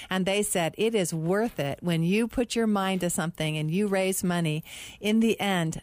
and 0.10 0.26
they 0.26 0.44
said, 0.44 0.76
it 0.78 0.96
is 0.96 1.14
worth 1.14 1.60
it 1.60 1.80
when 1.82 2.04
you 2.04 2.28
put 2.28 2.56
your 2.56 2.68
mind 2.68 3.02
to 3.02 3.10
something 3.10 3.58
and 3.58 3.72
you 3.72 3.88
raise 3.88 4.24
money. 4.24 4.64
In 5.00 5.20
the 5.20 5.40
end, 5.40 5.82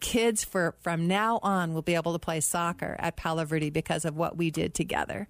kids 0.00 0.44
for 0.44 0.74
from 0.80 1.06
now 1.06 1.38
on 1.42 1.74
will 1.74 1.82
be 1.82 1.94
able 1.94 2.12
to 2.12 2.18
play 2.18 2.40
soccer 2.40 2.96
at 2.98 3.16
Palo 3.16 3.44
Verde 3.44 3.70
because 3.70 4.04
of 4.04 4.16
what 4.16 4.36
we 4.36 4.50
did 4.50 4.74
together. 4.74 5.28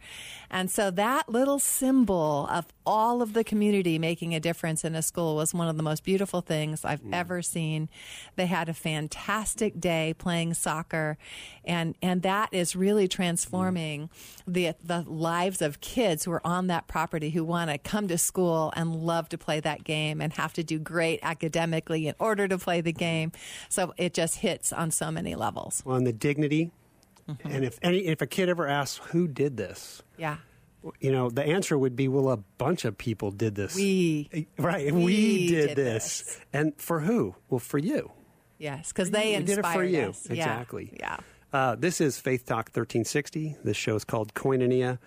And 0.50 0.70
so 0.70 0.90
that 0.92 1.28
little 1.28 1.58
symbol 1.58 2.46
of 2.50 2.66
all 2.86 3.22
of 3.22 3.32
the 3.32 3.44
community 3.44 3.98
making 3.98 4.34
a 4.34 4.40
difference 4.40 4.84
in 4.84 4.94
a 4.94 5.02
school 5.02 5.36
was 5.36 5.54
one 5.54 5.68
of 5.68 5.76
the 5.76 5.82
most 5.82 6.04
beautiful 6.04 6.40
things 6.40 6.84
I've 6.84 7.02
mm. 7.02 7.14
ever 7.14 7.42
seen. 7.42 7.88
They 8.36 8.46
had 8.46 8.68
a 8.68 8.74
fantastic 8.74 9.78
day 9.80 10.14
playing 10.16 10.54
soccer 10.54 11.18
and 11.64 11.96
and 12.02 12.22
that 12.22 12.48
is 12.52 12.74
really 12.74 13.08
transforming 13.08 14.08
mm. 14.08 14.10
the 14.46 14.74
the 14.82 15.02
lives 15.02 15.62
of 15.62 15.80
kids 15.80 16.24
who 16.24 16.32
are 16.32 16.46
on 16.46 16.68
that 16.68 16.86
property 16.86 17.30
who 17.30 17.44
want 17.44 17.70
to 17.70 17.78
come 17.78 18.08
to 18.08 18.18
school 18.18 18.72
and 18.76 18.94
love 18.94 19.28
to 19.28 19.38
play 19.38 19.60
that 19.60 19.84
game 19.84 20.20
and 20.20 20.32
have 20.32 20.52
to 20.54 20.62
do 20.62 20.78
great 20.78 21.20
academically 21.22 22.06
in 22.06 22.14
order 22.18 22.48
to 22.48 22.58
play 22.58 22.80
the 22.80 22.92
game. 22.92 23.32
So 23.68 23.94
it 23.96 24.14
just 24.14 24.38
hits 24.60 24.72
on 24.72 24.90
so 24.90 25.10
many 25.10 25.34
levels. 25.34 25.82
Well, 25.84 25.96
and 25.96 26.06
the 26.06 26.12
dignity 26.12 26.70
mm-hmm. 27.28 27.48
and 27.48 27.64
if 27.64 27.78
any 27.82 28.00
if 28.06 28.20
a 28.20 28.26
kid 28.26 28.48
ever 28.48 28.68
asks 28.68 29.04
who 29.08 29.26
did 29.26 29.56
this. 29.56 30.02
Yeah 30.16 30.36
you 30.98 31.12
know, 31.12 31.28
the 31.28 31.44
answer 31.44 31.76
would 31.76 31.94
be, 31.94 32.08
well, 32.08 32.30
a 32.30 32.38
bunch 32.38 32.86
of 32.86 32.96
people 32.96 33.30
did 33.30 33.54
this. 33.54 33.76
We. 33.76 34.48
Right. 34.56 34.90
We, 34.90 35.04
we 35.04 35.46
did, 35.46 35.66
did 35.68 35.76
this. 35.76 36.22
this. 36.22 36.40
And 36.54 36.72
for 36.80 37.00
who? 37.00 37.34
Well, 37.50 37.58
for 37.58 37.76
you. 37.76 38.10
Yes, 38.56 38.88
because 38.88 39.10
they 39.10 39.34
inspired 39.34 39.46
did 39.46 39.58
it 39.58 39.66
for 39.66 39.84
you. 39.84 40.08
Us. 40.08 40.24
Exactly. 40.24 40.90
Yeah. 40.98 41.18
Uh, 41.52 41.76
this 41.76 42.00
is 42.00 42.18
Faith 42.18 42.46
Talk 42.46 42.68
1360. 42.68 43.56
This 43.62 43.76
show 43.76 43.94
is 43.94 44.04
called 44.04 44.32
Koinonia. 44.32 44.98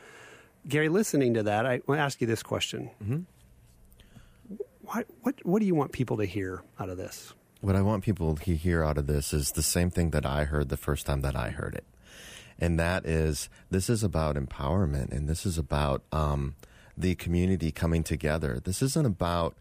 Gary, 0.67 0.89
listening 0.89 1.33
to 1.33 1.41
that, 1.41 1.65
I 1.65 1.81
want 1.87 1.97
to 1.97 2.03
ask 2.03 2.21
you 2.21 2.27
this 2.27 2.43
question. 2.43 2.91
Mm-hmm. 3.03 3.21
What, 4.81 5.07
what, 5.21 5.35
what 5.43 5.59
do 5.59 5.65
you 5.65 5.73
want 5.73 5.91
people 5.91 6.17
to 6.17 6.25
hear 6.25 6.61
out 6.79 6.89
of 6.89 6.97
this? 6.97 7.33
What 7.63 7.77
I 7.77 7.81
want 7.81 8.03
people 8.03 8.35
to 8.35 8.55
hear 8.55 8.83
out 8.83 8.97
of 8.97 9.07
this 9.07 9.33
is 9.33 9.53
the 9.53 9.63
same 9.63 9.89
thing 9.89 10.09
that 10.09 10.25
I 10.25 10.43
heard 10.43 10.67
the 10.67 10.77
first 10.77 11.05
time 11.05 11.21
that 11.21 11.35
I 11.35 11.49
heard 11.49 11.75
it 11.75 11.85
and 12.59 12.79
that 12.79 13.05
is 13.05 13.49
this 13.71 13.89
is 13.89 14.03
about 14.03 14.35
empowerment 14.35 15.11
and 15.11 15.27
this 15.27 15.45
is 15.45 15.57
about 15.57 16.03
um, 16.11 16.55
the 16.97 17.15
community 17.15 17.71
coming 17.71 18.03
together. 18.03 18.59
This 18.63 18.81
isn't 18.81 19.05
about 19.05 19.55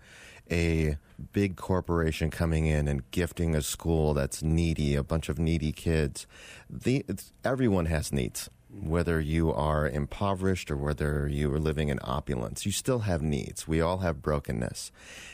a 0.50 0.96
big 1.32 1.56
corporation 1.56 2.30
coming 2.30 2.66
in 2.66 2.88
and 2.88 3.08
gifting 3.10 3.54
a 3.54 3.62
school 3.62 4.14
that's 4.14 4.42
needy, 4.42 4.94
a 4.94 5.02
bunch 5.02 5.28
of 5.28 5.38
needy 5.38 5.72
kids. 5.72 6.26
The, 6.68 7.04
everyone 7.44 7.86
has 7.86 8.12
needs. 8.12 8.50
Whether 8.80 9.20
you 9.20 9.52
are 9.52 9.86
impoverished 9.88 10.70
or 10.70 10.76
whether 10.76 11.28
you 11.28 11.52
are 11.52 11.58
living 11.60 11.88
in 11.88 11.98
opulence, 12.02 12.64
you 12.64 12.72
still 12.72 13.00
have 13.00 13.20
needs. 13.20 13.68
We 13.68 13.80
all 13.80 13.98
have 13.98 14.22
brokenness. 14.22 14.90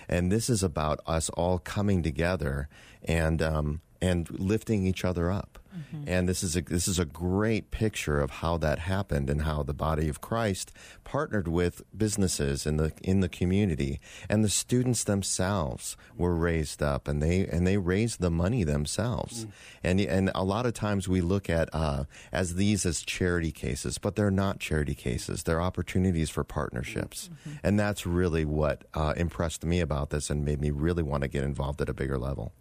And 0.08 0.32
this 0.32 0.50
is 0.50 0.62
about 0.62 1.00
us 1.06 1.30
all 1.30 1.58
coming 1.58 2.02
together 2.02 2.68
and, 3.04 3.40
um, 3.40 3.80
and 4.00 4.28
lifting 4.40 4.86
each 4.86 5.04
other 5.04 5.30
up. 5.30 5.58
Mm-hmm. 5.78 6.04
And 6.06 6.28
this 6.28 6.42
is 6.42 6.56
a, 6.56 6.62
this 6.62 6.88
is 6.88 6.98
a 6.98 7.04
great 7.04 7.70
picture 7.70 8.20
of 8.20 8.30
how 8.30 8.58
that 8.58 8.80
happened 8.80 9.30
and 9.30 9.42
how 9.42 9.62
the 9.62 9.74
body 9.74 10.08
of 10.08 10.20
Christ 10.20 10.72
partnered 11.04 11.48
with 11.48 11.82
businesses 11.96 12.66
in 12.66 12.76
the 12.76 12.92
in 13.02 13.20
the 13.20 13.28
community, 13.28 14.00
and 14.28 14.44
the 14.44 14.48
students 14.48 15.04
themselves 15.04 15.96
were 16.16 16.34
raised 16.34 16.82
up, 16.82 17.08
and 17.08 17.22
they 17.22 17.46
and 17.46 17.66
they 17.66 17.76
raised 17.76 18.20
the 18.20 18.30
money 18.30 18.64
themselves. 18.64 19.44
Mm. 19.44 19.50
And 19.84 20.00
and 20.00 20.30
a 20.34 20.44
lot 20.44 20.66
of 20.66 20.74
times 20.74 21.08
we 21.08 21.20
look 21.20 21.48
at 21.48 21.68
uh, 21.72 22.04
as 22.32 22.54
these 22.54 22.84
as 22.84 23.02
charity 23.02 23.52
cases, 23.52 23.98
but 23.98 24.16
they're 24.16 24.30
not 24.30 24.60
charity 24.60 24.94
cases. 24.94 25.42
They're 25.42 25.60
opportunities 25.60 26.30
for 26.30 26.44
partnerships, 26.44 27.28
mm-hmm. 27.28 27.58
and 27.62 27.78
that's 27.78 28.06
really 28.06 28.44
what 28.44 28.84
uh, 28.94 29.14
impressed 29.16 29.64
me 29.64 29.80
about 29.80 30.10
this 30.10 30.30
and 30.30 30.44
made 30.44 30.60
me 30.60 30.70
really 30.70 31.02
want 31.02 31.22
to 31.22 31.28
get 31.28 31.44
involved 31.44 31.80
at 31.80 31.88
a 31.88 31.94
bigger 31.94 32.18
level. 32.18 32.52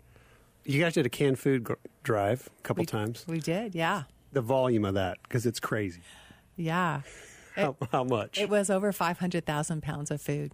You 0.68 0.82
guys 0.82 0.93
did 0.93 1.05
a 1.05 1.09
canned 1.09 1.39
food 1.39 1.63
gr- 1.63 1.74
drive 2.03 2.49
a 2.59 2.61
couple 2.61 2.82
we, 2.82 2.86
times. 2.86 3.26
We 3.26 3.39
did, 3.39 3.74
yeah. 3.74 4.03
The 4.34 4.41
volume 4.41 4.84
of 4.84 4.95
that, 4.95 5.18
because 5.24 5.45
it's 5.45 5.61
crazy. 5.61 6.01
Yeah. 6.57 7.01
How, 7.55 7.78
it, 7.82 7.88
how 7.91 8.03
much? 8.03 8.38
It 8.38 8.49
was 8.49 8.70
over 8.70 8.91
500,000 8.91 9.82
pounds 9.82 10.11
of 10.11 10.22
food. 10.22 10.51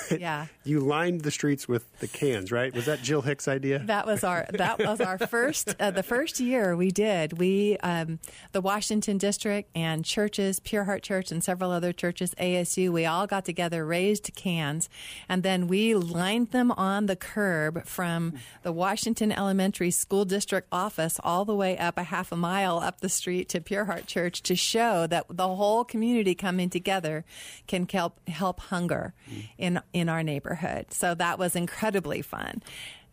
yeah. 0.18 0.46
you 0.64 0.80
lined 0.80 1.22
the 1.22 1.30
streets 1.30 1.68
with 1.68 1.98
the 1.98 2.08
cans, 2.08 2.52
right? 2.52 2.74
Was 2.74 2.86
that 2.86 3.02
Jill 3.02 3.22
Hicks' 3.22 3.48
idea? 3.48 3.80
That 3.80 4.06
was 4.06 4.24
our 4.24 4.46
that 4.50 4.78
was 4.78 5.00
our 5.00 5.18
first 5.28 5.74
uh, 5.80 5.90
the 5.90 6.02
first 6.02 6.40
year 6.40 6.76
we 6.76 6.90
did. 6.90 7.38
We 7.38 7.76
um, 7.78 8.18
the 8.52 8.60
Washington 8.60 9.18
District 9.18 9.70
and 9.74 10.04
churches, 10.04 10.60
Pure 10.60 10.84
Heart 10.84 11.02
Church 11.02 11.32
and 11.32 11.42
several 11.42 11.70
other 11.70 11.92
churches, 11.92 12.34
ASU, 12.38 12.90
we 12.90 13.06
all 13.06 13.26
got 13.26 13.44
together, 13.44 13.84
raised 13.84 14.34
cans, 14.34 14.88
and 15.28 15.42
then 15.42 15.68
we 15.68 15.94
lined 15.94 16.50
them 16.50 16.70
on 16.72 17.06
the 17.06 17.16
curb 17.16 17.84
from 17.84 18.34
the 18.62 18.72
Washington 18.72 19.32
Elementary 19.32 19.90
School 19.90 20.24
District 20.24 20.68
office 20.72 21.18
all 21.22 21.44
the 21.44 21.54
way 21.54 21.76
up 21.78 21.98
a 21.98 22.04
half 22.04 22.32
a 22.32 22.36
mile 22.36 22.78
up 22.78 23.00
the 23.00 23.08
street 23.08 23.48
to 23.50 23.60
Pure 23.60 23.86
Heart 23.86 24.06
Church 24.06 24.42
to 24.42 24.56
show 24.56 25.06
that 25.06 25.26
the 25.28 25.48
whole 25.48 25.84
community 25.84 26.34
coming 26.34 26.70
together 26.70 27.24
can 27.66 27.86
help 27.88 28.28
help 28.28 28.60
hunger 28.60 29.14
in 29.58 29.71
in 29.92 30.02
in 30.02 30.08
our 30.08 30.22
neighborhood. 30.22 30.92
So 30.92 31.14
that 31.14 31.38
was 31.38 31.56
incredibly 31.56 32.22
fun. 32.22 32.62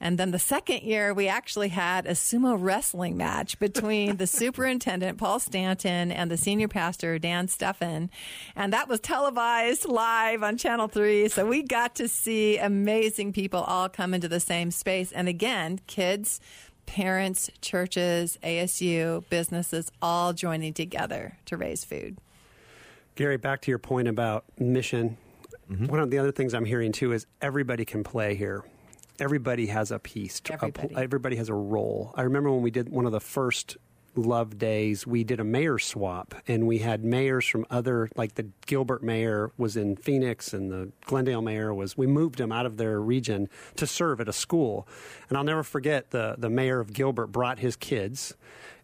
And 0.01 0.18
then 0.18 0.32
the 0.32 0.39
second 0.39 0.84
year, 0.84 1.14
we 1.14 1.28
actually 1.28 1.70
had 1.70 2.05
a 2.05 2.12
sumo 2.12 2.55
wrestling 2.57 3.18
match 3.18 3.60
between 3.60 4.16
the 4.16 4.28
superintendent, 4.41 5.18
Paul 5.18 5.39
Stanton, 5.39 6.12
and 6.12 6.32
the 6.32 6.38
senior 6.38 6.70
pastor, 6.70 7.20
Dan 7.20 7.47
Steffen. 7.47 8.10
And 8.55 8.72
that 8.72 8.88
was 8.88 9.01
televised 9.01 9.86
live 9.86 10.41
on 10.41 10.57
Channel 10.57 10.88
3. 10.88 11.28
So 11.28 11.45
we 11.45 11.64
got 11.64 11.95
to 11.95 12.07
see 12.07 12.57
amazing 12.57 13.34
people 13.34 13.60
all 13.60 13.89
come 13.89 14.14
into 14.14 14.30
the 14.30 14.39
same 14.39 14.72
space. 14.72 15.12
And 15.12 15.28
again, 15.28 15.82
kids, 15.86 16.39
parents, 16.86 17.49
churches, 17.62 18.38
ASU, 18.41 19.28
businesses 19.30 19.91
all 20.01 20.32
joining 20.32 20.74
together 20.74 21.38
to 21.45 21.57
raise 21.57 21.84
food. 21.84 22.18
Gary, 23.16 23.36
back 23.36 23.60
to 23.64 23.72
your 23.72 23.80
point 23.80 24.07
about 24.07 24.45
mission 24.57 25.18
Mm-hmm. 25.70 25.86
one 25.88 25.99
of 25.99 26.09
the 26.09 26.17
other 26.17 26.32
things 26.32 26.53
I'm 26.53 26.65
hearing 26.65 26.91
too 26.91 27.11
is 27.11 27.26
everybody 27.41 27.86
can 27.86 28.03
play 28.03 28.36
here. 28.36 28.63
Everybody 29.20 29.67
has 29.67 29.91
a 29.91 29.99
piece. 29.99 30.39
to- 30.41 30.53
a 30.53 30.55
Everybody. 30.55 30.95
everybody 30.95 31.36
has 31.36 31.49
a 31.49 31.53
role. 31.53 32.13
I 32.15 32.24
remember 32.24 32.51
when 32.51 32.61
we 32.61 32.72
did 32.72 32.89
one 32.89 33.05
of 33.05 33.11
the 33.11 33.20
first 33.20 33.78
love 34.15 34.57
days, 34.57 35.05
we 35.05 35.24
did 35.24 35.39
a 35.39 35.43
mayor 35.43 35.78
swap, 35.78 36.34
and 36.47 36.65
we 36.67 36.80
had 36.80 37.03
mayors 37.05 37.45
from 37.45 37.65
other, 37.70 38.09
like 38.15 38.36
the 38.36 38.47
Gilbert 38.65 39.03
mayor 39.03 39.51
was 39.57 39.78
in 39.78 39.95
Phoenix, 39.95 40.51
and 40.53 40.72
the 40.72 40.91
Glendale 41.05 41.41
mayor 41.41 41.74
was. 41.74 41.95
We 41.97 42.07
moved 42.07 42.38
them 42.39 42.51
out 42.51 42.65
of 42.65 42.78
their 42.78 42.99
region 42.99 43.47
to 43.76 43.86
serve 43.86 44.20
at 44.20 44.28
a 44.28 44.34
school, 44.34 44.88
and 45.30 45.38
I'll 45.38 45.43
never 45.43 45.63
forget 45.63 46.09
the 46.11 46.36
the 46.38 46.49
mayor 46.49 46.80
of 46.80 46.93
Gilbert 46.93 47.28
brought 47.28 47.59
his 47.59 47.76
kids. 47.76 48.34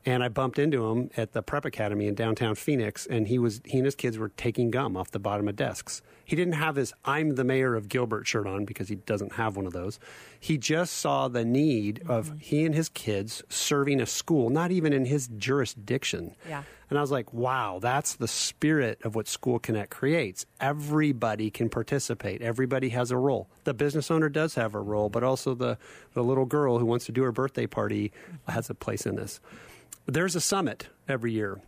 And 0.08 0.24
I 0.24 0.28
bumped 0.28 0.60
into 0.60 0.86
him 0.92 1.10
at 1.18 1.32
the 1.34 1.42
prep 1.42 1.66
academy 1.66 2.06
in 2.06 2.14
downtown 2.14 2.54
Phoenix, 2.54 3.08
and 3.08 3.28
he 3.28 3.40
was 3.40 3.62
he 3.66 3.78
and 3.80 3.86
his 3.86 3.96
kids 3.96 4.20
were 4.20 4.30
taking 4.30 4.70
gum 4.70 4.96
off 4.96 5.10
the 5.10 5.20
bottom 5.20 5.48
of 5.48 5.56
desks. 5.56 6.04
He 6.26 6.36
didn't 6.36 6.56
have 6.56 6.76
his 6.76 6.94
"I'm 7.06 7.36
the 7.36 7.44
mayor 7.44 7.76
of 7.76 7.88
Gilbert" 7.88 8.28
shirt 8.28 8.48
on 8.48 8.66
because 8.66 8.90
he 8.90 8.96
doesn't 8.96 9.34
have 9.34 9.56
one 9.56 9.66
of 9.66 9.74
those. 9.74 10.00
He 10.40 10.58
just 10.58 10.94
saw 10.94 11.28
the 11.28 11.46
need 11.46 12.02
of 12.08 12.28
mm-hmm. 12.28 12.38
he 12.40 12.66
and 12.66 12.76
his 12.76 12.90
kids 12.90 13.44
serving 13.48 14.02
a 14.02 14.06
school, 14.06 14.50
not 14.50 14.72
even 14.72 14.92
in 14.92 15.06
his 15.06 15.28
jurisdiction. 15.38 16.36
Yeah. 16.50 16.64
And 16.90 17.00
I 17.00 17.02
was 17.02 17.12
like, 17.12 17.34
wow, 17.34 17.80
that's 17.82 18.16
the 18.16 18.28
spirit 18.28 19.00
of 19.04 19.16
what 19.16 19.28
School 19.28 19.58
Connect 19.58 19.90
creates. 19.90 20.46
Everybody 20.60 21.50
can 21.50 21.70
participate. 21.70 22.42
Everybody 22.42 22.90
has 22.90 23.10
a 23.10 23.18
role. 23.18 23.50
The 23.64 23.74
business 23.74 24.12
owner 24.12 24.30
does 24.30 24.56
have 24.56 24.76
a 24.76 24.80
role, 24.80 25.10
but 25.10 25.24
also 25.24 25.56
the, 25.56 25.78
the 26.14 26.24
little 26.24 26.46
girl 26.46 26.78
who 26.78 26.86
wants 26.86 27.06
to 27.08 27.12
do 27.12 27.24
her 27.24 27.32
birthday 27.32 27.66
party 27.66 28.12
has 28.48 28.70
a 28.70 28.76
place 28.76 29.06
in 29.06 29.16
this. 29.16 29.40
There's 30.06 30.36
a 30.36 30.42
summit 30.42 30.88
every 31.08 31.32
year. 31.32 31.60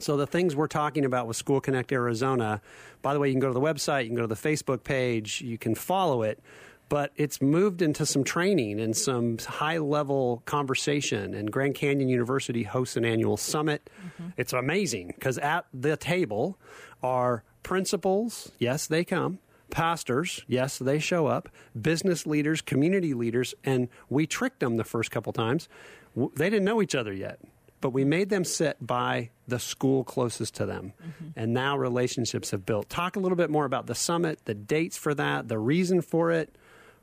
So 0.00 0.16
the 0.16 0.26
things 0.26 0.56
we're 0.56 0.66
talking 0.66 1.04
about 1.04 1.26
with 1.26 1.36
School 1.36 1.60
Connect 1.60 1.92
Arizona, 1.92 2.60
by 3.02 3.12
the 3.12 3.20
way, 3.20 3.28
you 3.28 3.34
can 3.34 3.40
go 3.40 3.48
to 3.48 3.54
the 3.54 3.60
website, 3.60 4.02
you 4.02 4.08
can 4.08 4.16
go 4.16 4.22
to 4.22 4.28
the 4.28 4.34
Facebook 4.34 4.82
page, 4.82 5.42
you 5.42 5.58
can 5.58 5.74
follow 5.74 6.22
it, 6.22 6.40
but 6.88 7.12
it's 7.16 7.40
moved 7.42 7.82
into 7.82 8.06
some 8.06 8.24
training 8.24 8.80
and 8.80 8.96
some 8.96 9.38
high 9.38 9.78
level 9.78 10.42
conversation. 10.46 11.34
And 11.34 11.52
Grand 11.52 11.74
Canyon 11.74 12.08
University 12.08 12.62
hosts 12.62 12.96
an 12.96 13.04
annual 13.04 13.36
summit. 13.36 13.88
Mm-hmm. 14.00 14.30
It's 14.38 14.52
amazing 14.52 15.08
because 15.08 15.38
at 15.38 15.66
the 15.72 15.96
table 15.96 16.58
are 17.02 17.44
principals, 17.62 18.50
yes, 18.58 18.86
they 18.86 19.04
come. 19.04 19.38
Pastors, 19.70 20.44
yes, 20.48 20.78
they 20.78 20.98
show 20.98 21.28
up. 21.28 21.48
Business 21.80 22.26
leaders, 22.26 22.60
community 22.60 23.14
leaders, 23.14 23.54
and 23.62 23.88
we 24.08 24.26
tricked 24.26 24.58
them 24.58 24.78
the 24.78 24.84
first 24.84 25.12
couple 25.12 25.32
times. 25.32 25.68
They 26.16 26.50
didn't 26.50 26.64
know 26.64 26.82
each 26.82 26.96
other 26.96 27.12
yet 27.12 27.38
but 27.80 27.90
we 27.90 28.04
made 28.04 28.28
them 28.28 28.44
sit 28.44 28.76
by 28.80 29.30
the 29.48 29.58
school 29.58 30.04
closest 30.04 30.54
to 30.56 30.66
them. 30.66 30.92
Mm-hmm. 31.02 31.28
And 31.36 31.54
now 31.54 31.76
relationships 31.76 32.50
have 32.50 32.66
built. 32.66 32.88
Talk 32.88 33.16
a 33.16 33.20
little 33.20 33.36
bit 33.36 33.50
more 33.50 33.64
about 33.64 33.86
the 33.86 33.94
summit, 33.94 34.40
the 34.44 34.54
dates 34.54 34.96
for 34.96 35.14
that, 35.14 35.48
the 35.48 35.58
reason 35.58 36.02
for 36.02 36.30
it. 36.30 36.54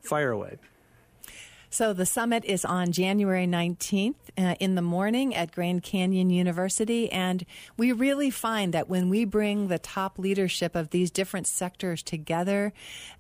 Fire 0.02 0.32
away. 0.32 0.58
So 1.70 1.92
the 1.92 2.06
summit 2.06 2.46
is 2.46 2.64
on 2.64 2.92
January 2.94 3.46
19th 3.46 4.16
uh, 4.38 4.56
in 4.60 4.76
the 4.76 4.82
morning 4.82 5.36
at 5.36 5.52
Grand 5.52 5.84
Canyon 5.84 6.30
University. 6.30 7.12
And 7.12 7.46
we 7.76 7.92
really 7.92 8.30
find 8.30 8.74
that 8.74 8.88
when 8.90 9.10
we 9.10 9.26
bring 9.26 9.68
the 9.68 9.78
top 9.78 10.18
leadership 10.18 10.76
of 10.76 10.92
these 10.92 11.12
different 11.12 11.46
sectors 11.46 12.02
together 12.02 12.72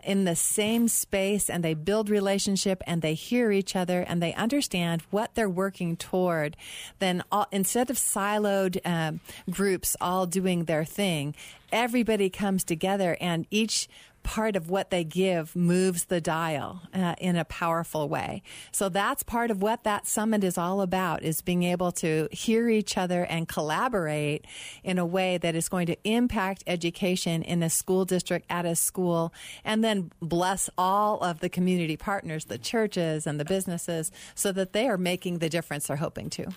in 0.04 0.24
the 0.24 0.36
same 0.36 0.88
space 0.88 1.50
and 1.50 1.64
they 1.64 1.74
build 1.74 2.10
relationship 2.10 2.82
and 2.88 3.02
they 3.02 3.16
hear 3.16 3.52
each 3.52 3.76
other 3.76 4.02
and 4.02 4.24
they 4.24 4.34
understand 4.36 5.04
what 5.12 5.36
they're 5.36 5.50
working 5.50 5.98
toward, 5.98 6.56
then 7.00 7.24
all, 7.32 7.48
instead 7.52 7.90
of 7.90 7.98
siloed 7.98 8.80
um, 8.86 9.20
groups 9.50 9.98
all 10.00 10.26
doing 10.26 10.66
their 10.66 10.86
thing, 10.86 11.36
everybody 11.72 12.30
comes 12.30 12.64
together 12.64 13.18
and 13.20 13.46
each 13.52 13.90
part 14.28 14.58
of 14.58 14.70
what 14.70 14.90
they 14.90 15.06
give 15.06 15.56
moves 15.56 16.04
the 16.06 16.20
dial 16.20 16.82
uh, 16.94 17.16
in 17.18 17.38
a 17.38 17.46
powerful 17.46 18.10
way. 18.10 18.44
So 18.74 18.90
that's 18.90 19.24
part 19.24 19.52
of 19.52 19.62
what 19.62 19.86
that 19.86 20.06
summit 20.06 20.44
is 20.44 20.58
all 20.58 20.82
about 20.82 21.24
is 21.24 21.40
being 21.40 21.64
able 21.64 21.94
to 21.94 22.28
hear 22.30 22.68
each 22.68 22.98
other 22.98 23.24
and 23.24 23.48
collaborate 23.48 24.44
in 24.84 24.98
a 24.98 25.06
way 25.06 25.38
that 25.38 25.56
is 25.56 25.70
going 25.70 25.88
to 25.88 25.96
impact 26.04 26.66
education 26.68 27.42
in 27.42 27.64
a 27.64 27.70
school 27.70 28.04
district 28.04 28.46
at 28.50 28.66
a 28.66 28.76
school 28.76 29.34
and 29.64 29.82
then 29.82 30.12
bless 30.22 30.70
all 30.78 31.22
of 31.22 31.40
the 31.40 31.48
community 31.48 31.96
partners, 31.96 32.46
the 32.46 32.58
churches 32.58 33.28
and 33.28 33.40
the 33.40 33.46
businesses 33.46 34.12
so 34.36 34.52
that 34.52 34.74
they 34.74 34.90
are 34.90 34.98
making 34.98 35.38
the 35.38 35.48
difference 35.48 35.88
they're 35.88 35.96
hoping 35.96 36.30
to. 36.30 36.48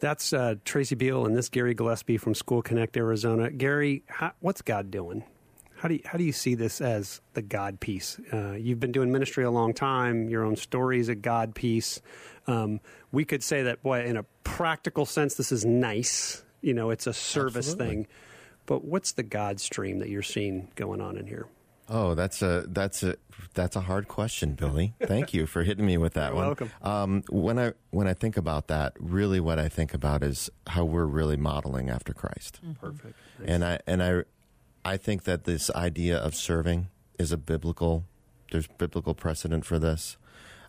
That's 0.00 0.34
uh, 0.34 0.56
Tracey 0.66 0.96
Beal 0.96 1.24
and 1.24 1.34
this 1.34 1.48
Gary 1.48 1.72
Gillespie 1.72 2.18
from 2.18 2.34
School 2.34 2.60
Connect 2.60 2.94
Arizona. 2.98 3.50
Gary, 3.50 4.02
how, 4.06 4.32
what's 4.40 4.60
God 4.60 4.90
doing? 4.90 5.24
How 5.82 5.88
do 5.88 5.94
you, 5.94 6.00
how 6.04 6.16
do 6.16 6.22
you 6.22 6.30
see 6.30 6.54
this 6.54 6.80
as 6.80 7.20
the 7.34 7.42
God 7.42 7.80
piece? 7.80 8.16
Uh, 8.32 8.52
you've 8.52 8.78
been 8.78 8.92
doing 8.92 9.10
ministry 9.10 9.42
a 9.42 9.50
long 9.50 9.74
time. 9.74 10.28
Your 10.28 10.44
own 10.44 10.54
story 10.54 11.00
is 11.00 11.08
a 11.08 11.16
God 11.16 11.56
piece. 11.56 12.00
Um, 12.46 12.78
we 13.10 13.24
could 13.24 13.42
say 13.42 13.64
that, 13.64 13.82
boy, 13.82 14.04
in 14.04 14.16
a 14.16 14.22
practical 14.44 15.06
sense, 15.06 15.34
this 15.34 15.50
is 15.50 15.64
nice. 15.64 16.44
You 16.60 16.72
know, 16.72 16.90
it's 16.90 17.08
a 17.08 17.12
service 17.12 17.72
Absolutely. 17.72 17.86
thing. 17.96 18.06
But 18.64 18.84
what's 18.84 19.10
the 19.10 19.24
God 19.24 19.58
stream 19.58 19.98
that 19.98 20.08
you're 20.08 20.22
seeing 20.22 20.68
going 20.76 21.00
on 21.00 21.16
in 21.16 21.26
here? 21.26 21.48
Oh, 21.88 22.14
that's 22.14 22.42
a 22.42 22.64
that's 22.68 23.02
a 23.02 23.16
that's 23.54 23.74
a 23.74 23.80
hard 23.80 24.06
question, 24.06 24.54
Billy. 24.54 24.94
Thank 25.02 25.34
you 25.34 25.46
for 25.46 25.64
hitting 25.64 25.84
me 25.84 25.96
with 25.96 26.14
that 26.14 26.28
You're 26.28 26.36
one. 26.36 26.46
welcome. 26.46 26.70
Um, 26.80 27.24
when 27.28 27.58
I 27.58 27.72
when 27.90 28.06
I 28.06 28.14
think 28.14 28.36
about 28.36 28.68
that, 28.68 28.92
really, 29.00 29.40
what 29.40 29.58
I 29.58 29.68
think 29.68 29.94
about 29.94 30.22
is 30.22 30.48
how 30.68 30.84
we're 30.84 31.06
really 31.06 31.36
modeling 31.36 31.90
after 31.90 32.14
Christ. 32.14 32.60
Perfect. 32.80 33.16
And 33.44 33.64
I 33.64 33.80
and 33.88 34.00
I 34.00 34.22
I 34.84 34.96
think 34.96 35.24
that 35.24 35.44
this 35.44 35.70
idea 35.70 36.16
of 36.16 36.34
serving 36.34 36.88
is 37.18 37.32
a 37.32 37.36
biblical. 37.36 38.04
There's 38.50 38.66
biblical 38.66 39.14
precedent 39.14 39.64
for 39.64 39.78
this. 39.78 40.16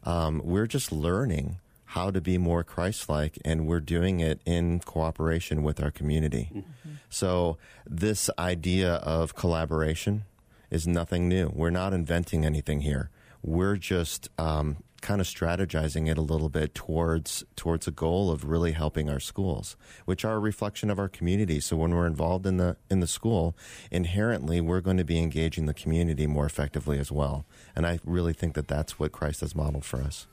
Um, 0.04 0.42
we're 0.44 0.68
just 0.68 0.92
learning 0.92 1.60
how 1.86 2.12
to 2.12 2.22
be 2.22 2.38
more 2.38 2.64
Christ-like, 2.64 3.38
and 3.46 3.68
we're 3.68 3.80
doing 3.80 4.20
it 4.20 4.42
in 4.46 4.80
cooperation 4.80 5.64
with 5.64 5.82
our 5.82 5.92
community. 5.92 6.64
So 7.10 7.58
this 7.86 8.30
idea 8.40 8.96
of 8.96 9.36
collaboration 9.36 10.24
is 10.72 10.88
nothing 10.88 11.30
new. 11.30 11.52
We're 11.54 11.70
not 11.70 11.94
inventing 11.94 12.46
anything 12.46 12.82
here. 12.82 13.12
We're 13.44 13.76
just 13.76 14.30
um, 14.40 14.78
kind 15.04 15.20
of 15.22 15.28
strategizing 15.28 16.10
it 16.10 16.18
a 16.18 16.22
little 16.22 16.50
bit 16.50 16.74
towards 16.74 17.44
towards 17.56 17.88
a 17.88 17.92
goal 17.92 18.32
of 18.32 18.46
really 18.46 18.72
helping 18.72 19.10
our 19.10 19.20
schools, 19.20 19.76
which 20.06 20.26
are 20.26 20.36
a 20.36 20.40
reflection 20.40 20.90
of 20.90 20.98
our 20.98 21.10
community. 21.10 21.60
So 21.60 21.76
when 21.76 21.94
we're 21.94 22.08
involved 22.08 22.48
in 22.48 22.58
the 22.58 22.78
in 22.90 23.02
the 23.02 23.08
school, 23.08 23.56
inherently 23.92 24.62
we're 24.62 24.82
going 24.82 24.98
to 24.98 25.04
be 25.04 25.20
engaging 25.20 25.68
the 25.68 25.74
community 25.74 26.26
more 26.26 26.46
effectively 26.46 26.98
as 26.98 27.12
well. 27.12 27.46
And 27.76 27.86
I 27.86 28.00
really 28.06 28.34
think 28.34 28.56
that 28.56 28.68
that's 28.68 28.98
what 28.98 29.12
Christ 29.12 29.42
has 29.42 29.54
modeled 29.54 29.86
for 29.86 30.02
us. 30.02 30.26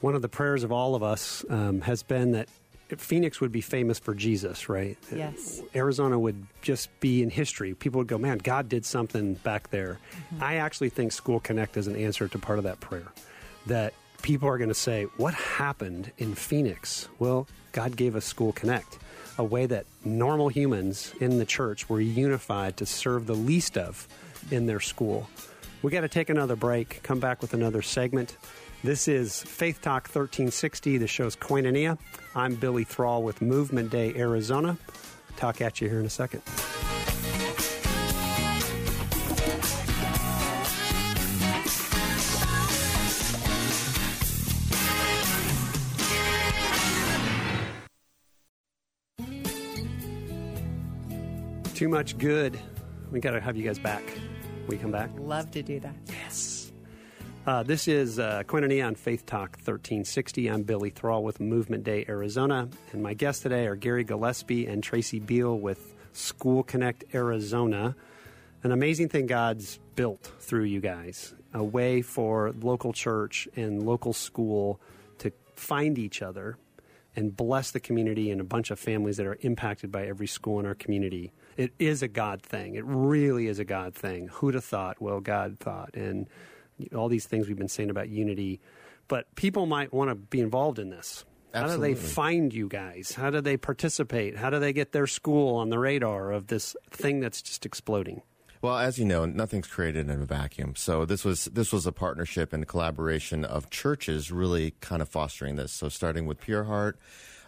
One 0.00 0.14
of 0.14 0.22
the 0.22 0.28
prayers 0.28 0.64
of 0.64 0.72
all 0.72 0.94
of 0.94 1.02
us 1.02 1.44
um, 1.50 1.82
has 1.82 2.02
been 2.02 2.32
that 2.32 2.48
Phoenix 2.96 3.40
would 3.40 3.52
be 3.52 3.60
famous 3.60 3.98
for 3.98 4.14
Jesus, 4.14 4.68
right? 4.68 4.96
Yes. 5.14 5.60
Arizona 5.76 6.18
would 6.18 6.46
just 6.62 6.88
be 7.00 7.22
in 7.22 7.28
history. 7.28 7.74
People 7.74 7.98
would 7.98 8.08
go, 8.08 8.18
man, 8.18 8.38
God 8.38 8.68
did 8.68 8.84
something 8.86 9.34
back 9.34 9.70
there. 9.70 9.98
I 10.40 10.56
actually 10.56 10.88
think 10.88 11.12
School 11.12 11.38
Connect 11.38 11.76
is 11.76 11.86
an 11.86 11.96
answer 11.96 12.26
to 12.28 12.38
part 12.38 12.58
of 12.58 12.64
that 12.64 12.80
prayer. 12.80 13.06
That 13.70 13.94
people 14.20 14.48
are 14.48 14.58
going 14.58 14.66
to 14.68 14.74
say, 14.74 15.04
what 15.16 15.32
happened 15.32 16.10
in 16.18 16.34
Phoenix? 16.34 17.08
Well, 17.20 17.46
God 17.70 17.96
gave 17.96 18.16
us 18.16 18.24
School 18.24 18.52
Connect, 18.52 18.98
a 19.38 19.44
way 19.44 19.66
that 19.66 19.86
normal 20.04 20.48
humans 20.48 21.14
in 21.20 21.38
the 21.38 21.44
church 21.44 21.88
were 21.88 22.00
unified 22.00 22.76
to 22.78 22.86
serve 22.86 23.28
the 23.28 23.36
least 23.36 23.78
of 23.78 24.08
in 24.50 24.66
their 24.66 24.80
school. 24.80 25.30
We 25.82 25.92
got 25.92 26.00
to 26.00 26.08
take 26.08 26.30
another 26.30 26.56
break, 26.56 27.00
come 27.04 27.20
back 27.20 27.40
with 27.40 27.54
another 27.54 27.80
segment. 27.80 28.36
This 28.82 29.06
is 29.06 29.40
Faith 29.44 29.80
Talk 29.80 30.08
1360. 30.08 30.98
The 30.98 31.06
show's 31.06 31.36
Koinonia. 31.36 31.96
I'm 32.34 32.56
Billy 32.56 32.82
Thrall 32.82 33.22
with 33.22 33.40
Movement 33.40 33.90
Day 33.90 34.12
Arizona. 34.16 34.78
Talk 35.36 35.60
at 35.60 35.80
you 35.80 35.88
here 35.88 36.00
in 36.00 36.06
a 36.06 36.10
second. 36.10 36.42
Too 51.80 51.88
much 51.88 52.18
good. 52.18 52.60
We 53.10 53.20
got 53.20 53.30
to 53.30 53.40
have 53.40 53.56
you 53.56 53.64
guys 53.64 53.78
back. 53.78 54.02
We 54.66 54.76
come 54.76 54.90
back. 54.90 55.08
Love 55.16 55.50
to 55.52 55.62
do 55.62 55.80
that. 55.80 55.94
Yes. 56.08 56.72
Uh, 57.46 57.62
this 57.62 57.88
is 57.88 58.18
uh, 58.18 58.42
Koinonia 58.42 58.86
on 58.86 58.94
Faith 58.96 59.24
Talk 59.24 59.52
1360. 59.52 60.48
I'm 60.48 60.62
Billy 60.62 60.90
Thrall 60.90 61.24
with 61.24 61.40
Movement 61.40 61.84
Day 61.84 62.04
Arizona, 62.06 62.68
and 62.92 63.02
my 63.02 63.14
guests 63.14 63.42
today 63.42 63.66
are 63.66 63.76
Gary 63.76 64.04
Gillespie 64.04 64.66
and 64.66 64.84
Tracey 64.84 65.20
Beal 65.20 65.58
with 65.58 65.94
School 66.12 66.62
Connect 66.62 67.14
Arizona. 67.14 67.96
An 68.62 68.72
amazing 68.72 69.08
thing 69.08 69.24
God's 69.26 69.78
built 69.96 70.34
through 70.38 70.64
you 70.64 70.80
guys 70.80 71.32
a 71.54 71.64
way 71.64 72.02
for 72.02 72.52
local 72.60 72.92
church 72.92 73.48
and 73.56 73.86
local 73.86 74.12
school 74.12 74.82
to 75.16 75.32
find 75.54 75.96
each 75.96 76.20
other 76.20 76.58
and 77.16 77.34
bless 77.34 77.70
the 77.70 77.80
community 77.80 78.30
and 78.30 78.42
a 78.42 78.44
bunch 78.44 78.70
of 78.70 78.78
families 78.78 79.16
that 79.16 79.24
are 79.24 79.38
impacted 79.40 79.90
by 79.90 80.04
every 80.04 80.26
school 80.26 80.60
in 80.60 80.66
our 80.66 80.74
community. 80.74 81.32
It 81.60 81.74
is 81.78 82.02
a 82.02 82.08
God 82.08 82.40
thing. 82.40 82.76
It 82.76 82.84
really 82.86 83.46
is 83.46 83.58
a 83.58 83.66
God 83.66 83.94
thing. 83.94 84.28
Who'd 84.28 84.54
have 84.54 84.64
thought? 84.64 84.98
Well, 84.98 85.20
God 85.20 85.58
thought. 85.60 85.94
And 85.94 86.26
all 86.96 87.10
these 87.10 87.26
things 87.26 87.48
we've 87.48 87.58
been 87.58 87.68
saying 87.68 87.90
about 87.90 88.08
unity. 88.08 88.62
But 89.08 89.34
people 89.34 89.66
might 89.66 89.92
want 89.92 90.08
to 90.08 90.14
be 90.14 90.40
involved 90.40 90.78
in 90.78 90.88
this. 90.88 91.26
Absolutely. 91.52 91.88
How 91.90 91.94
do 91.94 92.00
they 92.00 92.08
find 92.08 92.54
you 92.54 92.66
guys? 92.66 93.12
How 93.12 93.28
do 93.28 93.42
they 93.42 93.58
participate? 93.58 94.38
How 94.38 94.48
do 94.48 94.58
they 94.58 94.72
get 94.72 94.92
their 94.92 95.06
school 95.06 95.56
on 95.56 95.68
the 95.68 95.78
radar 95.78 96.32
of 96.32 96.46
this 96.46 96.74
thing 96.92 97.20
that's 97.20 97.42
just 97.42 97.66
exploding? 97.66 98.22
Well, 98.62 98.78
as 98.78 98.98
you 98.98 99.04
know, 99.04 99.26
nothing's 99.26 99.66
created 99.66 100.08
in 100.08 100.22
a 100.22 100.24
vacuum. 100.24 100.76
So 100.76 101.04
this 101.04 101.26
was 101.26 101.44
this 101.44 101.74
was 101.74 101.86
a 101.86 101.92
partnership 101.92 102.54
and 102.54 102.66
collaboration 102.66 103.44
of 103.44 103.68
churches 103.68 104.32
really 104.32 104.70
kind 104.80 105.02
of 105.02 105.10
fostering 105.10 105.56
this. 105.56 105.72
So 105.72 105.90
starting 105.90 106.24
with 106.24 106.40
Pure 106.40 106.64
Heart 106.64 106.98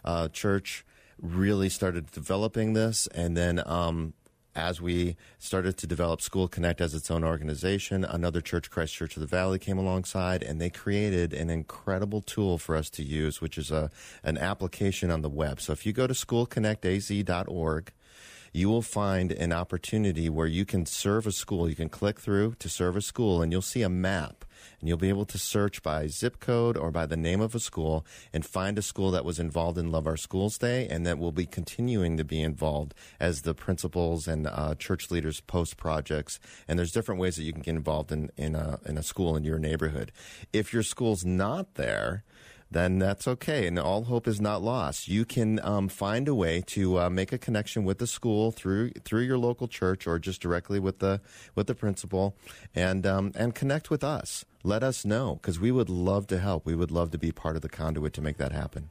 uh, 0.04 0.28
Church, 0.28 0.84
really 1.22 1.68
started 1.68 2.10
developing 2.10 2.74
this, 2.74 3.06
and 3.14 3.36
then 3.36 3.62
um, 3.64 4.12
as 4.54 4.82
we 4.82 5.16
started 5.38 5.78
to 5.78 5.86
develop 5.86 6.20
School 6.20 6.48
Connect 6.48 6.80
as 6.80 6.94
its 6.94 7.10
own 7.10 7.24
organization, 7.24 8.04
another 8.04 8.40
church, 8.40 8.70
Christ 8.70 8.94
Church 8.94 9.16
of 9.16 9.20
the 9.20 9.26
Valley, 9.26 9.58
came 9.58 9.78
alongside, 9.78 10.42
and 10.42 10.60
they 10.60 10.68
created 10.68 11.32
an 11.32 11.48
incredible 11.48 12.20
tool 12.20 12.58
for 12.58 12.76
us 12.76 12.90
to 12.90 13.02
use, 13.02 13.40
which 13.40 13.56
is 13.56 13.70
a 13.70 13.90
an 14.22 14.36
application 14.36 15.10
on 15.10 15.22
the 15.22 15.30
web. 15.30 15.60
So 15.60 15.72
if 15.72 15.86
you 15.86 15.92
go 15.92 16.06
to 16.06 16.14
schoolconnectaz.org 16.14 17.92
you 18.52 18.68
will 18.68 18.82
find 18.82 19.32
an 19.32 19.52
opportunity 19.52 20.28
where 20.28 20.46
you 20.46 20.64
can 20.64 20.84
serve 20.84 21.26
a 21.26 21.32
school. 21.32 21.68
You 21.68 21.74
can 21.74 21.88
click 21.88 22.20
through 22.20 22.56
to 22.58 22.68
serve 22.68 22.96
a 22.96 23.00
school, 23.00 23.40
and 23.40 23.50
you'll 23.50 23.62
see 23.62 23.82
a 23.82 23.88
map. 23.88 24.44
And 24.80 24.88
you'll 24.88 24.98
be 24.98 25.08
able 25.08 25.26
to 25.26 25.38
search 25.38 25.82
by 25.82 26.06
zip 26.06 26.40
code 26.40 26.76
or 26.76 26.90
by 26.90 27.06
the 27.06 27.16
name 27.16 27.40
of 27.40 27.54
a 27.54 27.60
school 27.60 28.04
and 28.32 28.44
find 28.44 28.78
a 28.78 28.82
school 28.82 29.10
that 29.10 29.24
was 29.24 29.38
involved 29.38 29.78
in 29.78 29.90
Love 29.90 30.06
Our 30.06 30.16
Schools 30.16 30.58
Day 30.58 30.86
and 30.88 31.06
that 31.06 31.18
will 31.18 31.32
be 31.32 31.46
continuing 31.46 32.16
to 32.16 32.24
be 32.24 32.40
involved 32.40 32.94
as 33.20 33.42
the 33.42 33.54
principals 33.54 34.26
and 34.26 34.46
uh, 34.46 34.74
church 34.74 35.10
leaders 35.10 35.40
post 35.40 35.76
projects. 35.76 36.38
And 36.66 36.78
there's 36.78 36.92
different 36.92 37.20
ways 37.20 37.36
that 37.36 37.44
you 37.44 37.52
can 37.52 37.62
get 37.62 37.74
involved 37.74 38.12
in, 38.12 38.30
in, 38.36 38.54
a, 38.54 38.80
in 38.86 38.98
a 38.98 39.02
school 39.02 39.36
in 39.36 39.44
your 39.44 39.58
neighborhood. 39.58 40.12
If 40.52 40.72
your 40.72 40.82
school's 40.82 41.24
not 41.24 41.74
there, 41.74 42.24
then 42.72 42.98
that's 42.98 43.28
okay. 43.28 43.66
And 43.66 43.78
all 43.78 44.04
hope 44.04 44.26
is 44.26 44.40
not 44.40 44.62
lost. 44.62 45.08
You 45.08 45.24
can 45.24 45.60
um, 45.62 45.88
find 45.88 46.26
a 46.26 46.34
way 46.34 46.62
to 46.68 47.00
uh, 47.00 47.10
make 47.10 47.32
a 47.32 47.38
connection 47.38 47.84
with 47.84 47.98
the 47.98 48.06
school 48.06 48.50
through 48.50 48.90
through 49.04 49.22
your 49.22 49.38
local 49.38 49.68
church 49.68 50.06
or 50.06 50.18
just 50.18 50.40
directly 50.40 50.80
with 50.80 50.98
the 50.98 51.20
with 51.54 51.66
the 51.66 51.74
principal, 51.74 52.34
and 52.74 53.06
um, 53.06 53.32
and 53.36 53.54
connect 53.54 53.90
with 53.90 54.02
us. 54.02 54.44
Let 54.64 54.82
us 54.82 55.04
know 55.04 55.36
because 55.36 55.58
we 55.58 55.70
would 55.70 55.88
love 55.88 56.26
to 56.28 56.38
help. 56.38 56.66
We 56.66 56.74
would 56.74 56.90
love 56.90 57.10
to 57.12 57.18
be 57.18 57.32
part 57.32 57.56
of 57.56 57.62
the 57.62 57.68
conduit 57.68 58.12
to 58.14 58.20
make 58.20 58.36
that 58.38 58.52
happen. 58.52 58.90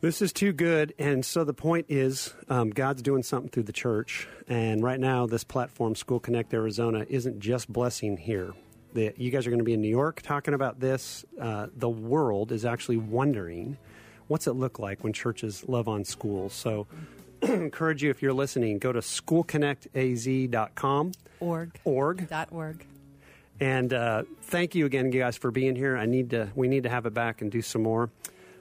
This 0.00 0.20
is 0.20 0.32
too 0.32 0.52
good. 0.52 0.94
And 0.98 1.24
so 1.24 1.42
the 1.42 1.54
point 1.54 1.86
is, 1.88 2.34
um, 2.48 2.70
God's 2.70 3.02
doing 3.02 3.22
something 3.22 3.50
through 3.50 3.64
the 3.64 3.72
church. 3.72 4.28
And 4.46 4.82
right 4.82 5.00
now, 5.00 5.26
this 5.26 5.42
platform, 5.42 5.94
School 5.94 6.20
Connect 6.20 6.52
Arizona, 6.52 7.06
isn't 7.08 7.40
just 7.40 7.72
blessing 7.72 8.18
here 8.18 8.52
the, 8.96 9.14
you 9.16 9.30
guys 9.30 9.46
are 9.46 9.50
going 9.50 9.60
to 9.60 9.64
be 9.64 9.74
in 9.74 9.80
New 9.80 9.88
York 9.88 10.22
talking 10.22 10.54
about 10.54 10.80
this. 10.80 11.24
Uh, 11.40 11.68
the 11.76 11.88
world 11.88 12.50
is 12.50 12.64
actually 12.64 12.96
wondering 12.96 13.78
what's 14.26 14.48
it 14.48 14.54
look 14.54 14.80
like 14.80 15.04
when 15.04 15.12
churches 15.12 15.62
love 15.68 15.86
on 15.86 16.04
schools. 16.04 16.52
So, 16.52 16.88
encourage 17.42 18.02
you 18.02 18.10
if 18.10 18.20
you're 18.22 18.32
listening, 18.32 18.78
go 18.78 18.92
to 18.92 19.00
schoolconnectaz.com. 19.00 21.12
Org. 21.38 21.78
Org. 21.84 22.28
Dot 22.28 22.48
org. 22.50 22.86
And 23.60 23.92
uh, 23.92 24.24
thank 24.42 24.74
you 24.74 24.86
again, 24.86 25.10
guys, 25.10 25.36
for 25.36 25.50
being 25.50 25.76
here. 25.76 25.96
I 25.96 26.06
need 26.06 26.30
to. 26.30 26.50
We 26.54 26.68
need 26.68 26.82
to 26.82 26.90
have 26.90 27.06
it 27.06 27.14
back 27.14 27.40
and 27.40 27.50
do 27.50 27.62
some 27.62 27.82
more. 27.82 28.10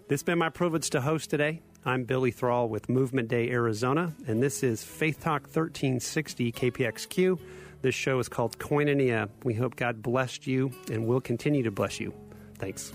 This 0.07 0.21
has 0.21 0.23
been 0.23 0.37
my 0.37 0.49
privilege 0.49 0.89
to 0.91 1.01
host 1.01 1.29
today. 1.29 1.61
I'm 1.83 2.03
Billy 2.03 2.31
Thrall 2.31 2.69
with 2.69 2.89
Movement 2.89 3.27
Day 3.27 3.49
Arizona, 3.51 4.13
and 4.27 4.41
this 4.41 4.63
is 4.63 4.83
Faith 4.83 5.21
Talk 5.21 5.43
1360 5.43 6.51
KPXQ. 6.51 7.39
This 7.81 7.93
show 7.93 8.17
is 8.19 8.27
called 8.27 8.57
Koinonia. 8.57 9.29
We 9.43 9.53
hope 9.53 9.75
God 9.75 10.01
blessed 10.01 10.47
you 10.47 10.71
and 10.89 11.05
will 11.05 11.21
continue 11.21 11.61
to 11.63 11.71
bless 11.71 11.99
you. 11.99 12.13
Thanks. 12.57 12.91